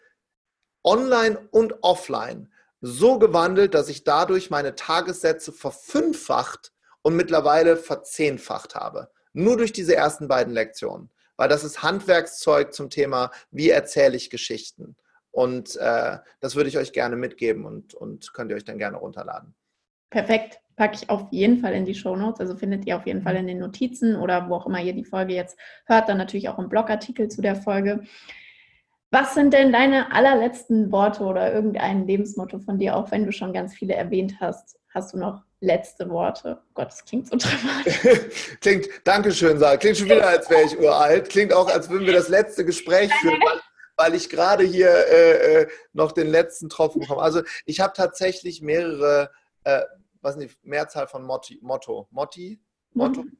online 0.88 1.38
und 1.50 1.82
offline 1.82 2.50
so 2.80 3.18
gewandelt, 3.18 3.74
dass 3.74 3.88
ich 3.88 4.04
dadurch 4.04 4.50
meine 4.50 4.74
Tagessätze 4.74 5.52
verfünffacht 5.52 6.72
und 7.02 7.14
mittlerweile 7.14 7.76
verzehnfacht 7.76 8.74
habe. 8.74 9.10
Nur 9.34 9.56
durch 9.56 9.72
diese 9.72 9.94
ersten 9.94 10.28
beiden 10.28 10.52
Lektionen. 10.52 11.10
Weil 11.36 11.48
das 11.48 11.62
ist 11.62 11.82
Handwerkszeug 11.82 12.72
zum 12.72 12.90
Thema, 12.90 13.30
wie 13.50 13.70
erzähle 13.70 14.16
ich 14.16 14.30
Geschichten. 14.30 14.96
Und 15.30 15.76
äh, 15.76 16.18
das 16.40 16.56
würde 16.56 16.68
ich 16.68 16.78
euch 16.78 16.92
gerne 16.92 17.16
mitgeben 17.16 17.64
und, 17.64 17.94
und 17.94 18.32
könnt 18.32 18.50
ihr 18.50 18.56
euch 18.56 18.64
dann 18.64 18.78
gerne 18.78 18.96
runterladen. 18.96 19.54
Perfekt. 20.10 20.58
Packe 20.76 20.94
ich 20.94 21.10
auf 21.10 21.26
jeden 21.32 21.58
Fall 21.58 21.74
in 21.74 21.84
die 21.84 21.94
Show 21.94 22.16
Notes. 22.16 22.40
Also 22.40 22.56
findet 22.56 22.86
ihr 22.86 22.96
auf 22.96 23.06
jeden 23.06 23.22
Fall 23.22 23.36
in 23.36 23.46
den 23.46 23.58
Notizen 23.58 24.16
oder 24.16 24.48
wo 24.48 24.54
auch 24.54 24.66
immer 24.66 24.80
ihr 24.80 24.94
die 24.94 25.04
Folge 25.04 25.34
jetzt 25.34 25.58
hört, 25.86 26.08
dann 26.08 26.18
natürlich 26.18 26.48
auch 26.48 26.58
im 26.58 26.68
Blogartikel 26.68 27.28
zu 27.28 27.42
der 27.42 27.56
Folge. 27.56 28.04
Was 29.10 29.34
sind 29.34 29.54
denn 29.54 29.72
deine 29.72 30.12
allerletzten 30.12 30.92
Worte 30.92 31.24
oder 31.24 31.52
irgendein 31.52 32.06
Lebensmotto 32.06 32.58
von 32.58 32.78
dir, 32.78 32.94
auch 32.94 33.10
wenn 33.10 33.24
du 33.24 33.32
schon 33.32 33.54
ganz 33.54 33.74
viele 33.74 33.94
erwähnt 33.94 34.34
hast? 34.38 34.78
Hast 34.92 35.14
du 35.14 35.18
noch 35.18 35.44
letzte 35.60 36.10
Worte? 36.10 36.58
Oh 36.60 36.70
Gott, 36.74 36.88
das 36.88 37.04
klingt 37.04 37.26
so 37.26 37.36
dramatisch. 37.36 38.00
klingt, 38.60 38.88
Dankeschön, 39.04 39.58
Sarah. 39.58 39.78
Klingt 39.78 39.96
schon 39.96 40.08
wieder, 40.10 40.26
als 40.26 40.50
wäre 40.50 40.62
ich 40.64 40.78
uralt. 40.78 41.30
Klingt 41.30 41.54
auch, 41.54 41.68
als 41.68 41.88
würden 41.88 42.06
wir 42.06 42.12
das 42.12 42.28
letzte 42.28 42.66
Gespräch 42.66 43.10
führen, 43.14 43.40
weil, 43.40 43.60
weil 43.96 44.14
ich 44.14 44.28
gerade 44.28 44.64
hier 44.64 44.90
äh, 44.90 45.62
äh, 45.62 45.68
noch 45.94 46.12
den 46.12 46.26
letzten 46.26 46.68
Tropfen 46.68 47.00
bekomme. 47.00 47.22
Also 47.22 47.42
ich 47.64 47.80
habe 47.80 47.94
tatsächlich 47.94 48.60
mehrere, 48.60 49.30
äh, 49.64 49.82
was 50.20 50.36
nicht, 50.36 50.62
Mehrzahl 50.64 51.08
von 51.08 51.24
Motti, 51.24 51.58
Motto. 51.62 52.08
Motti? 52.10 52.60
Motto? 52.92 53.24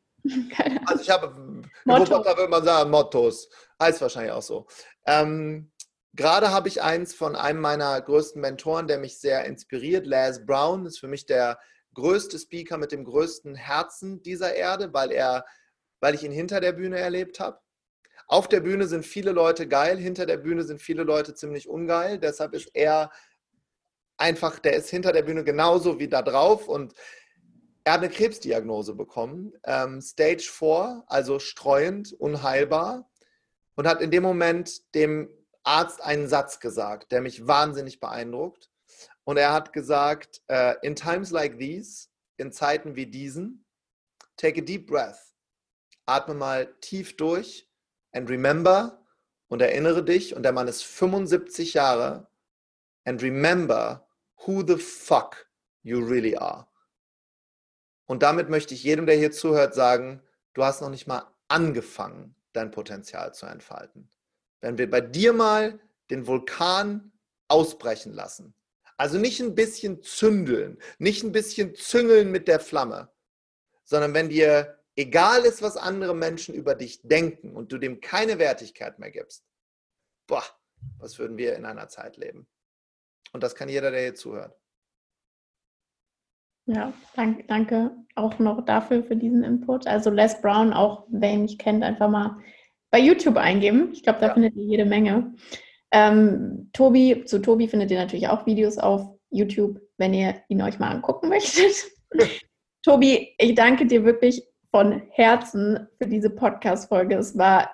Also 0.84 1.02
ich 1.02 1.08
habe, 1.08 1.26
in 1.26 1.64
Wuppertal 1.86 2.36
würde 2.36 2.50
man 2.50 2.64
sagen, 2.64 2.90
Mottos. 2.90 3.48
Heißt 3.80 4.00
wahrscheinlich 4.00 4.32
auch 4.32 4.42
so. 4.42 4.66
Ähm, 5.06 5.70
Gerade 6.14 6.50
habe 6.50 6.68
ich 6.68 6.82
eins 6.82 7.14
von 7.14 7.36
einem 7.36 7.60
meiner 7.60 8.00
größten 8.00 8.40
Mentoren, 8.40 8.88
der 8.88 8.98
mich 8.98 9.18
sehr 9.18 9.44
inspiriert. 9.44 10.06
Laz 10.06 10.44
Brown 10.44 10.86
ist 10.86 10.98
für 10.98 11.06
mich 11.06 11.26
der 11.26 11.58
größte 11.94 12.38
Speaker 12.38 12.78
mit 12.78 12.92
dem 12.92 13.04
größten 13.04 13.54
Herzen 13.54 14.22
dieser 14.22 14.54
Erde, 14.54 14.92
weil, 14.92 15.12
er, 15.12 15.44
weil 16.00 16.14
ich 16.14 16.24
ihn 16.24 16.32
hinter 16.32 16.60
der 16.60 16.72
Bühne 16.72 16.98
erlebt 16.98 17.40
habe. 17.40 17.60
Auf 18.26 18.48
der 18.48 18.60
Bühne 18.60 18.86
sind 18.86 19.06
viele 19.06 19.32
Leute 19.32 19.68
geil, 19.68 19.96
hinter 19.96 20.26
der 20.26 20.36
Bühne 20.38 20.64
sind 20.64 20.82
viele 20.82 21.02
Leute 21.02 21.34
ziemlich 21.34 21.68
ungeil. 21.68 22.18
Deshalb 22.18 22.54
ist 22.54 22.70
er 22.74 23.10
einfach, 24.16 24.58
der 24.58 24.74
ist 24.74 24.90
hinter 24.90 25.12
der 25.12 25.22
Bühne 25.22 25.44
genauso 25.44 25.98
wie 25.98 26.08
da 26.08 26.22
drauf. 26.22 26.68
Und 26.68 26.94
er 27.84 27.94
hat 27.94 28.00
eine 28.00 28.10
Krebsdiagnose 28.10 28.94
bekommen, 28.94 29.54
ähm, 29.64 30.00
Stage 30.02 30.50
4, 30.52 31.04
also 31.06 31.38
streuend, 31.38 32.12
unheilbar, 32.12 33.08
und 33.78 33.86
hat 33.86 34.00
in 34.00 34.10
dem 34.10 34.24
Moment 34.24 34.92
dem 34.96 35.30
Arzt 35.62 36.02
einen 36.02 36.26
Satz 36.26 36.58
gesagt, 36.58 37.12
der 37.12 37.20
mich 37.20 37.46
wahnsinnig 37.46 38.00
beeindruckt. 38.00 38.72
Und 39.22 39.36
er 39.36 39.52
hat 39.52 39.72
gesagt, 39.72 40.42
uh, 40.50 40.72
in 40.82 40.96
times 40.96 41.30
like 41.30 41.60
these, 41.60 42.08
in 42.38 42.50
Zeiten 42.50 42.96
wie 42.96 43.06
diesen, 43.06 43.64
take 44.36 44.60
a 44.60 44.64
deep 44.64 44.88
breath, 44.88 45.32
atme 46.06 46.34
mal 46.34 46.74
tief 46.80 47.16
durch 47.16 47.70
and 48.10 48.28
remember 48.28 49.00
und 49.46 49.62
erinnere 49.62 50.04
dich, 50.04 50.34
und 50.34 50.42
der 50.42 50.52
Mann 50.52 50.66
ist 50.66 50.82
75 50.82 51.74
Jahre, 51.74 52.28
and 53.04 53.22
remember 53.22 54.08
who 54.44 54.64
the 54.66 54.76
fuck 54.76 55.48
you 55.82 56.04
really 56.04 56.36
are. 56.36 56.66
Und 58.06 58.24
damit 58.24 58.48
möchte 58.48 58.74
ich 58.74 58.82
jedem, 58.82 59.06
der 59.06 59.14
hier 59.14 59.30
zuhört, 59.30 59.76
sagen, 59.76 60.20
du 60.54 60.64
hast 60.64 60.80
noch 60.80 60.90
nicht 60.90 61.06
mal 61.06 61.32
angefangen, 61.46 62.34
dein 62.58 62.70
Potenzial 62.70 63.32
zu 63.32 63.46
entfalten. 63.46 64.10
Wenn 64.60 64.76
wir 64.76 64.90
bei 64.90 65.00
dir 65.00 65.32
mal 65.32 65.78
den 66.10 66.26
Vulkan 66.26 67.12
ausbrechen 67.48 68.12
lassen, 68.12 68.54
also 68.96 69.16
nicht 69.16 69.40
ein 69.40 69.54
bisschen 69.54 70.02
zündeln, 70.02 70.78
nicht 70.98 71.22
ein 71.22 71.32
bisschen 71.32 71.74
züngeln 71.74 72.30
mit 72.30 72.48
der 72.48 72.60
Flamme, 72.60 73.10
sondern 73.84 74.12
wenn 74.12 74.28
dir 74.28 74.78
egal 74.96 75.44
ist, 75.44 75.62
was 75.62 75.76
andere 75.76 76.14
Menschen 76.14 76.54
über 76.54 76.74
dich 76.74 77.00
denken 77.02 77.54
und 77.54 77.72
du 77.72 77.78
dem 77.78 78.00
keine 78.00 78.38
Wertigkeit 78.38 78.98
mehr 78.98 79.12
gibst, 79.12 79.44
boah, 80.26 80.44
was 80.98 81.18
würden 81.18 81.38
wir 81.38 81.54
in 81.54 81.64
einer 81.64 81.88
Zeit 81.88 82.16
leben? 82.16 82.48
Und 83.32 83.42
das 83.42 83.54
kann 83.54 83.68
jeder, 83.68 83.90
der 83.92 84.00
hier 84.00 84.14
zuhört. 84.14 84.57
Ja, 86.68 86.92
danke, 87.16 87.44
danke 87.46 87.90
auch 88.14 88.38
noch 88.38 88.62
dafür, 88.62 89.02
für 89.02 89.16
diesen 89.16 89.42
Input. 89.42 89.86
Also 89.86 90.10
Les 90.10 90.38
Brown, 90.42 90.74
auch 90.74 91.06
wer 91.08 91.32
ihn 91.32 91.42
nicht 91.42 91.58
kennt, 91.58 91.82
einfach 91.82 92.10
mal 92.10 92.36
bei 92.90 92.98
YouTube 92.98 93.38
eingeben. 93.38 93.88
Ich 93.92 94.02
glaube, 94.02 94.18
da 94.20 94.26
ja. 94.28 94.34
findet 94.34 94.54
ihr 94.54 94.64
jede 94.64 94.84
Menge. 94.84 95.34
Ähm, 95.92 96.68
Tobi, 96.74 97.24
zu 97.24 97.40
Tobi 97.40 97.68
findet 97.68 97.90
ihr 97.90 97.98
natürlich 97.98 98.28
auch 98.28 98.44
Videos 98.44 98.76
auf 98.76 99.00
YouTube, 99.30 99.80
wenn 99.96 100.12
ihr 100.12 100.34
ihn 100.48 100.60
euch 100.60 100.78
mal 100.78 100.90
angucken 100.90 101.28
möchtet. 101.30 101.74
Tobi, 102.82 103.34
ich 103.38 103.54
danke 103.54 103.86
dir 103.86 104.04
wirklich 104.04 104.42
von 104.70 105.02
Herzen 105.12 105.88
für 105.96 106.06
diese 106.06 106.28
Podcast-Folge. 106.28 107.16
Es 107.16 107.38
war 107.38 107.70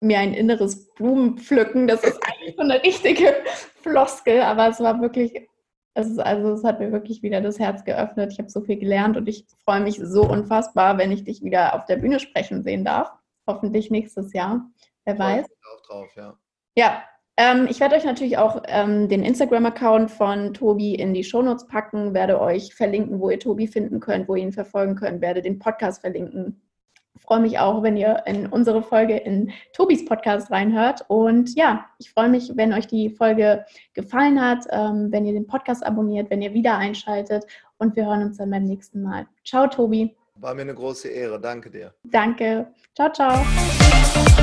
mir 0.00 0.20
ein 0.20 0.32
inneres 0.32 0.92
Blumenpflücken. 0.94 1.88
Das 1.88 2.04
ist 2.04 2.20
eigentlich 2.22 2.54
so 2.54 2.62
eine 2.62 2.80
richtige 2.84 3.34
Floskel, 3.82 4.42
aber 4.42 4.68
es 4.68 4.78
war 4.78 5.00
wirklich, 5.00 5.48
es 5.94 6.08
ist, 6.08 6.18
also 6.18 6.52
es 6.52 6.64
hat 6.64 6.80
mir 6.80 6.92
wirklich 6.92 7.22
wieder 7.22 7.40
das 7.40 7.58
Herz 7.58 7.84
geöffnet. 7.84 8.32
Ich 8.32 8.38
habe 8.38 8.48
so 8.48 8.60
viel 8.62 8.78
gelernt 8.78 9.16
und 9.16 9.28
ich 9.28 9.46
freue 9.64 9.80
mich 9.80 10.00
so 10.02 10.22
unfassbar, 10.22 10.98
wenn 10.98 11.12
ich 11.12 11.24
dich 11.24 11.42
wieder 11.42 11.74
auf 11.74 11.84
der 11.84 11.96
Bühne 11.96 12.18
sprechen 12.18 12.62
sehen 12.62 12.84
darf. 12.84 13.12
Hoffentlich 13.46 13.90
nächstes 13.90 14.32
Jahr. 14.32 14.70
Wer 15.04 15.18
weiß. 15.18 15.46
Auch 15.46 15.82
drauf, 15.82 16.08
ja. 16.16 16.38
Ja, 16.76 17.02
ähm, 17.36 17.66
ich 17.68 17.80
werde 17.80 17.96
euch 17.96 18.04
natürlich 18.04 18.38
auch 18.38 18.62
ähm, 18.66 19.08
den 19.08 19.22
Instagram-Account 19.22 20.10
von 20.10 20.54
Tobi 20.54 20.94
in 20.94 21.12
die 21.12 21.24
Shownotes 21.24 21.66
packen, 21.66 22.14
werde 22.14 22.40
euch 22.40 22.74
verlinken, 22.74 23.20
wo 23.20 23.30
ihr 23.30 23.40
Tobi 23.40 23.66
finden 23.66 24.00
könnt, 24.00 24.28
wo 24.28 24.34
ihr 24.34 24.42
ihn 24.42 24.52
verfolgen 24.52 24.94
könnt, 24.94 25.20
werde 25.20 25.42
den 25.42 25.58
Podcast 25.58 26.00
verlinken. 26.00 26.62
Ich 27.22 27.26
freue 27.26 27.38
mich 27.38 27.60
auch, 27.60 27.84
wenn 27.84 27.96
ihr 27.96 28.24
in 28.26 28.48
unsere 28.48 28.82
Folge 28.82 29.16
in 29.16 29.52
Tobis 29.72 30.04
Podcast 30.04 30.50
reinhört. 30.50 31.04
Und 31.06 31.54
ja, 31.54 31.86
ich 32.00 32.10
freue 32.10 32.28
mich, 32.28 32.50
wenn 32.56 32.72
euch 32.72 32.88
die 32.88 33.10
Folge 33.10 33.64
gefallen 33.94 34.42
hat, 34.42 34.66
ähm, 34.70 35.12
wenn 35.12 35.24
ihr 35.24 35.32
den 35.32 35.46
Podcast 35.46 35.86
abonniert, 35.86 36.30
wenn 36.30 36.42
ihr 36.42 36.52
wieder 36.52 36.76
einschaltet. 36.78 37.44
Und 37.78 37.94
wir 37.94 38.06
hören 38.06 38.24
uns 38.24 38.38
dann 38.38 38.50
beim 38.50 38.64
nächsten 38.64 39.02
Mal. 39.02 39.28
Ciao, 39.44 39.68
Tobi. 39.68 40.16
War 40.34 40.52
mir 40.54 40.62
eine 40.62 40.74
große 40.74 41.08
Ehre. 41.08 41.40
Danke 41.40 41.70
dir. 41.70 41.94
Danke. 42.02 42.66
Ciao, 42.96 43.12
ciao. 43.12 44.41